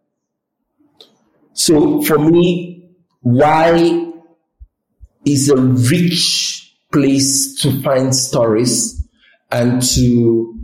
So 1.55 2.03
for 2.03 2.18
me, 2.18 2.91
why 3.20 4.07
is 5.24 5.48
a 5.50 5.56
rich 5.56 6.76
place 6.92 7.60
to 7.60 7.80
find 7.82 8.14
stories 8.14 9.06
and 9.50 9.82
to 9.82 10.54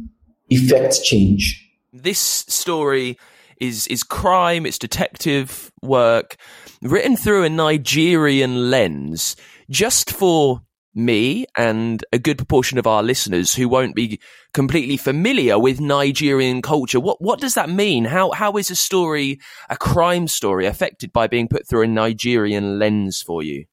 effect 0.50 1.02
change. 1.02 1.60
This 1.92 2.18
story 2.18 3.18
is 3.60 3.86
is 3.86 4.02
crime, 4.02 4.66
it's 4.66 4.78
detective 4.78 5.72
work 5.82 6.36
written 6.82 7.16
through 7.16 7.44
a 7.44 7.48
Nigerian 7.48 8.70
lens 8.70 9.36
just 9.70 10.10
for 10.10 10.60
me 10.94 11.44
and 11.56 12.04
a 12.12 12.18
good 12.18 12.38
proportion 12.38 12.78
of 12.78 12.86
our 12.86 13.02
listeners 13.02 13.54
who 13.54 13.68
won't 13.68 13.96
be 13.96 14.20
completely 14.52 14.96
familiar 14.96 15.58
with 15.58 15.80
Nigerian 15.80 16.62
culture. 16.62 17.00
What 17.00 17.20
what 17.20 17.40
does 17.40 17.54
that 17.54 17.68
mean? 17.68 18.04
How 18.04 18.30
how 18.30 18.56
is 18.56 18.70
a 18.70 18.76
story, 18.76 19.40
a 19.68 19.76
crime 19.76 20.28
story, 20.28 20.66
affected 20.66 21.12
by 21.12 21.26
being 21.26 21.48
put 21.48 21.68
through 21.68 21.82
a 21.82 21.88
Nigerian 21.88 22.78
lens 22.78 23.22
for 23.22 23.42
you? 23.42 23.64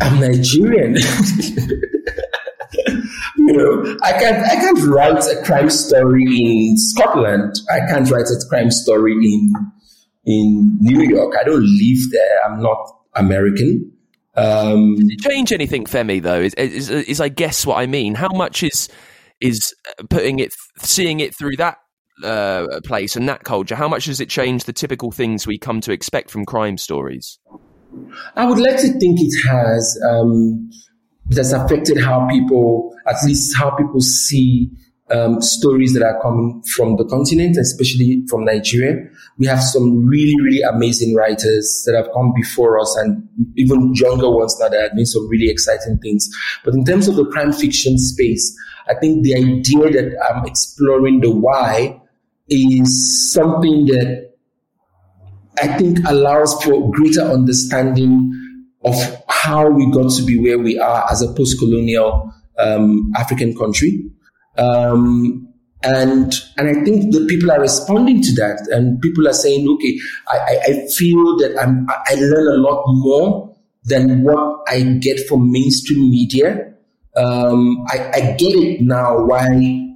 I'm 0.00 0.20
Nigerian. 0.20 0.96
you 3.36 3.52
know, 3.52 3.96
I 4.02 4.12
can't 4.12 4.44
I 4.44 4.56
can't 4.56 4.82
write 4.84 5.24
a 5.26 5.42
crime 5.44 5.70
story 5.70 6.24
in 6.24 6.76
Scotland. 6.76 7.54
I 7.70 7.80
can't 7.90 8.10
write 8.10 8.26
a 8.26 8.48
crime 8.48 8.70
story 8.70 9.12
in 9.12 9.52
in 10.24 10.78
New 10.80 11.02
York. 11.02 11.34
I 11.38 11.44
don't 11.44 11.64
live 11.64 12.10
there. 12.10 12.44
I'm 12.46 12.62
not 12.62 12.78
American. 13.14 13.92
Um, 14.34 14.96
change 15.20 15.52
anything, 15.52 15.84
Femi? 15.84 16.22
Though 16.22 16.40
is, 16.40 16.54
is, 16.54 16.88
is 16.88 17.20
I 17.20 17.28
guess 17.28 17.66
what 17.66 17.76
I 17.76 17.86
mean. 17.86 18.14
How 18.14 18.30
much 18.32 18.62
is 18.62 18.88
is 19.40 19.74
putting 20.08 20.38
it, 20.38 20.54
seeing 20.78 21.20
it 21.20 21.36
through 21.36 21.56
that 21.56 21.78
uh, 22.24 22.80
place 22.84 23.16
and 23.16 23.28
that 23.28 23.44
culture? 23.44 23.74
How 23.74 23.88
much 23.88 24.06
does 24.06 24.20
it 24.20 24.30
change 24.30 24.64
the 24.64 24.72
typical 24.72 25.10
things 25.10 25.46
we 25.46 25.58
come 25.58 25.80
to 25.82 25.92
expect 25.92 26.30
from 26.30 26.46
crime 26.46 26.78
stories? 26.78 27.38
I 28.36 28.46
would 28.46 28.58
like 28.58 28.76
to 28.78 28.88
think 28.98 29.18
it 29.20 29.48
has. 29.48 30.00
Um, 30.08 30.70
it 31.30 31.36
has 31.36 31.52
affected 31.52 31.98
how 31.98 32.28
people, 32.28 32.94
at 33.06 33.16
least 33.24 33.56
how 33.56 33.70
people 33.70 34.00
see 34.00 34.70
um, 35.10 35.40
stories 35.42 35.92
that 35.94 36.02
are 36.02 36.20
coming 36.20 36.62
from 36.74 36.96
the 36.96 37.04
continent, 37.04 37.56
especially 37.56 38.24
from 38.28 38.44
Nigeria. 38.44 38.96
We 39.38 39.46
have 39.46 39.62
some 39.62 40.06
really, 40.06 40.34
really 40.42 40.62
amazing 40.62 41.14
writers 41.14 41.82
that 41.86 41.94
have 41.94 42.08
come 42.12 42.32
before 42.34 42.78
us 42.78 42.96
and 42.96 43.28
even 43.56 43.94
younger 43.94 44.30
ones 44.30 44.56
now 44.58 44.68
that 44.68 44.80
have 44.80 44.92
doing 44.92 45.06
some 45.06 45.28
really 45.28 45.50
exciting 45.50 45.98
things. 45.98 46.28
But 46.64 46.74
in 46.74 46.84
terms 46.84 47.08
of 47.08 47.16
the 47.16 47.26
crime 47.26 47.52
fiction 47.52 47.98
space, 47.98 48.56
I 48.88 48.94
think 48.94 49.22
the 49.22 49.34
idea 49.34 49.90
that 49.90 50.16
I'm 50.30 50.44
exploring 50.46 51.20
the 51.20 51.30
why 51.30 52.00
is 52.48 53.32
something 53.32 53.86
that 53.86 54.31
I 55.58 55.78
think 55.78 55.98
allows 56.06 56.62
for 56.62 56.90
greater 56.90 57.22
understanding 57.22 58.32
of 58.84 58.94
how 59.28 59.68
we 59.68 59.90
got 59.92 60.10
to 60.12 60.24
be 60.24 60.38
where 60.38 60.58
we 60.58 60.78
are 60.78 61.06
as 61.10 61.22
a 61.22 61.32
post-colonial 61.32 62.32
um, 62.58 63.12
African 63.16 63.56
country. 63.56 64.10
Um, 64.58 65.48
and 65.84 66.32
and 66.56 66.68
I 66.68 66.84
think 66.84 67.12
the 67.12 67.26
people 67.28 67.50
are 67.50 67.60
responding 67.60 68.22
to 68.22 68.32
that, 68.34 68.68
and 68.70 69.00
people 69.00 69.26
are 69.26 69.32
saying, 69.32 69.68
okay, 69.68 69.98
I, 70.28 70.58
I 70.64 70.86
feel 70.96 71.36
that 71.38 71.56
I'm, 71.60 71.86
I 71.88 72.14
learn 72.14 72.48
a 72.48 72.62
lot 72.62 72.84
more 72.86 73.56
than 73.84 74.22
what 74.22 74.60
I 74.68 74.82
get 75.00 75.26
from 75.28 75.50
mainstream 75.50 76.10
media. 76.10 76.72
Um, 77.16 77.84
I, 77.88 78.10
I 78.14 78.20
get 78.38 78.54
it 78.54 78.80
now 78.80 79.24
why 79.24 79.91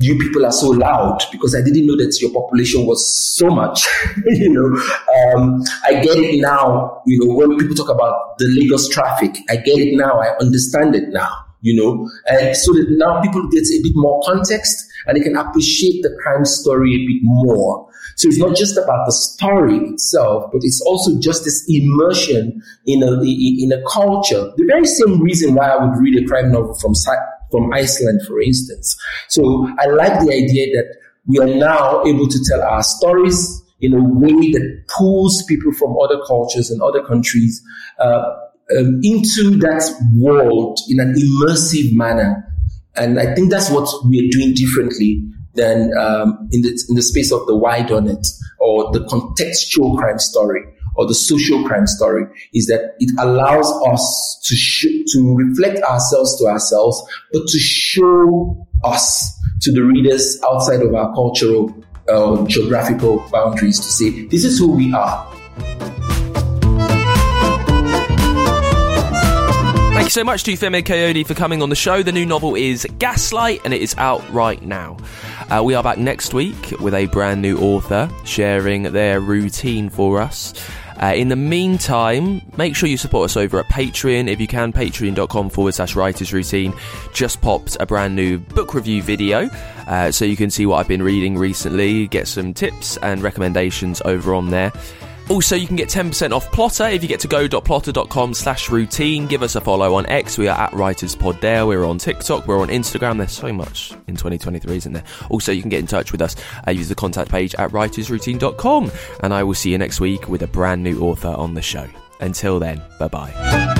you 0.00 0.18
people 0.18 0.46
are 0.46 0.52
so 0.52 0.68
loud 0.68 1.22
because 1.30 1.54
I 1.54 1.60
didn't 1.60 1.86
know 1.86 1.96
that 1.96 2.18
your 2.20 2.32
population 2.32 2.86
was 2.86 3.36
so 3.36 3.48
much. 3.48 3.86
you 4.26 4.48
know, 4.48 4.66
um, 5.36 5.62
I 5.84 6.02
get 6.02 6.16
it 6.16 6.40
now. 6.40 7.02
You 7.06 7.24
know, 7.24 7.34
when 7.34 7.58
people 7.58 7.74
talk 7.74 7.90
about 7.90 8.38
the 8.38 8.46
Lagos 8.58 8.88
traffic, 8.88 9.36
I 9.50 9.56
get 9.56 9.78
it 9.78 9.96
now. 9.96 10.18
I 10.18 10.36
understand 10.40 10.94
it 10.94 11.10
now. 11.10 11.30
You 11.62 11.76
know, 11.76 12.10
and 12.26 12.56
so 12.56 12.72
that 12.72 12.86
now 12.88 13.20
people 13.20 13.46
get 13.48 13.64
a 13.64 13.80
bit 13.82 13.92
more 13.94 14.22
context 14.24 14.90
and 15.06 15.14
they 15.14 15.20
can 15.20 15.36
appreciate 15.36 16.02
the 16.02 16.16
crime 16.22 16.46
story 16.46 16.94
a 16.94 17.06
bit 17.06 17.20
more. 17.22 17.86
So 18.16 18.28
it's 18.28 18.38
not 18.38 18.56
just 18.56 18.78
about 18.78 19.04
the 19.04 19.12
story 19.12 19.76
itself, 19.88 20.50
but 20.52 20.62
it's 20.62 20.80
also 20.80 21.18
just 21.20 21.44
this 21.44 21.64
immersion 21.68 22.62
in 22.86 23.02
a 23.02 23.12
in 23.22 23.72
a 23.72 23.82
culture. 23.90 24.52
The 24.56 24.64
very 24.64 24.86
same 24.86 25.20
reason 25.20 25.54
why 25.54 25.68
I 25.68 25.84
would 25.84 25.98
read 25.98 26.22
a 26.22 26.26
crime 26.26 26.50
novel 26.50 26.74
from 26.80 26.94
from 27.50 27.72
Iceland, 27.72 28.20
for 28.26 28.40
instance. 28.40 28.96
So 29.28 29.68
I 29.78 29.86
like 29.86 30.20
the 30.20 30.32
idea 30.32 30.66
that 30.76 30.96
we 31.26 31.38
are 31.38 31.46
now 31.46 32.02
able 32.04 32.28
to 32.28 32.44
tell 32.48 32.62
our 32.62 32.82
stories 32.82 33.62
in 33.80 33.94
a 33.94 34.02
way 34.02 34.52
that 34.52 34.84
pulls 34.88 35.42
people 35.44 35.72
from 35.72 35.96
other 35.98 36.20
cultures 36.26 36.70
and 36.70 36.82
other 36.82 37.02
countries 37.02 37.62
uh, 37.98 38.30
um, 38.78 39.00
into 39.02 39.56
that 39.58 39.82
world 40.16 40.78
in 40.88 41.00
an 41.00 41.14
immersive 41.14 41.94
manner. 41.94 42.44
And 42.96 43.18
I 43.18 43.34
think 43.34 43.50
that's 43.50 43.70
what 43.70 43.88
we 44.06 44.18
are 44.18 44.30
doing 44.30 44.54
differently 44.54 45.22
than 45.54 45.90
um, 45.98 46.48
in 46.52 46.62
the 46.62 46.84
in 46.88 46.94
the 46.94 47.02
space 47.02 47.32
of 47.32 47.46
the 47.46 47.56
why 47.56 47.82
done 47.82 48.08
it 48.08 48.26
or 48.58 48.92
the 48.92 49.00
contextual 49.00 49.96
crime 49.98 50.18
story 50.18 50.62
or 50.96 51.06
the 51.06 51.14
social 51.14 51.64
crime 51.66 51.86
story 51.86 52.24
is 52.52 52.66
that 52.66 52.96
it 52.98 53.10
allows 53.18 53.70
us 53.88 54.40
to 54.44 54.54
sh- 54.54 55.04
to 55.12 55.36
reflect 55.36 55.82
ourselves 55.82 56.36
to 56.38 56.46
ourselves, 56.46 57.02
but 57.32 57.46
to 57.46 57.58
show 57.58 58.66
us 58.84 59.38
to 59.62 59.72
the 59.72 59.82
readers 59.82 60.40
outside 60.44 60.82
of 60.82 60.94
our 60.94 61.12
cultural 61.14 61.74
uh, 62.08 62.44
geographical 62.46 63.18
boundaries 63.30 63.78
to 63.78 63.86
say 63.86 64.26
this 64.26 64.44
is 64.44 64.58
who 64.58 64.72
we 64.72 64.92
are. 64.92 65.29
You 70.10 70.12
so 70.12 70.24
much 70.24 70.42
to 70.42 70.54
Femi 70.54 70.82
Kayode 70.82 71.24
for 71.24 71.34
coming 71.34 71.62
on 71.62 71.68
the 71.68 71.76
show. 71.76 72.02
The 72.02 72.10
new 72.10 72.26
novel 72.26 72.56
is 72.56 72.84
Gaslight 72.98 73.60
and 73.64 73.72
it 73.72 73.80
is 73.80 73.94
out 73.96 74.28
right 74.32 74.60
now. 74.60 74.96
Uh, 75.48 75.62
we 75.64 75.76
are 75.76 75.84
back 75.84 75.98
next 75.98 76.34
week 76.34 76.72
with 76.80 76.94
a 76.94 77.06
brand 77.06 77.40
new 77.40 77.56
author 77.58 78.10
sharing 78.24 78.82
their 78.82 79.20
routine 79.20 79.88
for 79.88 80.20
us. 80.20 80.52
Uh, 81.00 81.12
in 81.14 81.28
the 81.28 81.36
meantime, 81.36 82.42
make 82.56 82.74
sure 82.74 82.88
you 82.88 82.96
support 82.96 83.26
us 83.26 83.36
over 83.36 83.60
at 83.60 83.66
Patreon. 83.66 84.28
If 84.28 84.40
you 84.40 84.48
can, 84.48 84.72
patreon.com 84.72 85.48
forward 85.48 85.74
slash 85.74 85.94
writers 85.94 86.32
routine 86.32 86.74
just 87.12 87.40
popped 87.40 87.76
a 87.78 87.86
brand 87.86 88.16
new 88.16 88.38
book 88.38 88.74
review 88.74 89.04
video. 89.04 89.48
Uh, 89.86 90.10
so 90.10 90.24
you 90.24 90.36
can 90.36 90.50
see 90.50 90.66
what 90.66 90.78
I've 90.78 90.88
been 90.88 91.04
reading 91.04 91.38
recently, 91.38 92.08
get 92.08 92.26
some 92.26 92.52
tips 92.52 92.96
and 92.96 93.22
recommendations 93.22 94.02
over 94.04 94.34
on 94.34 94.50
there. 94.50 94.72
Also, 95.30 95.54
you 95.54 95.68
can 95.68 95.76
get 95.76 95.88
10% 95.88 96.32
off 96.32 96.50
Plottr 96.50 96.92
if 96.92 97.02
you 97.02 97.08
get 97.08 97.20
to 97.20 97.28
go.plottr.com 97.28 98.34
slash 98.34 98.68
routine. 98.68 99.28
Give 99.28 99.44
us 99.44 99.54
a 99.54 99.60
follow 99.60 99.94
on 99.94 100.04
X. 100.06 100.36
We 100.36 100.48
are 100.48 100.58
at 100.58 100.72
WritersPod 100.72 101.40
there. 101.40 101.66
We're 101.66 101.84
on 101.84 101.98
TikTok. 101.98 102.48
We're 102.48 102.60
on 102.60 102.68
Instagram. 102.68 103.18
There's 103.18 103.30
so 103.30 103.52
much 103.52 103.92
in 104.08 104.16
2023, 104.16 104.76
isn't 104.76 104.92
there? 104.92 105.04
Also, 105.28 105.52
you 105.52 105.60
can 105.60 105.70
get 105.70 105.78
in 105.78 105.86
touch 105.86 106.10
with 106.10 106.20
us. 106.20 106.34
Uh, 106.66 106.72
use 106.72 106.88
the 106.88 106.96
contact 106.96 107.30
page 107.30 107.54
at 107.54 107.70
writersroutine.com. 107.70 108.90
And 109.22 109.32
I 109.32 109.44
will 109.44 109.54
see 109.54 109.70
you 109.70 109.78
next 109.78 110.00
week 110.00 110.28
with 110.28 110.42
a 110.42 110.48
brand 110.48 110.82
new 110.82 111.00
author 111.00 111.28
on 111.28 111.54
the 111.54 111.62
show. 111.62 111.86
Until 112.20 112.58
then, 112.58 112.82
bye 112.98 113.08
bye. 113.08 113.79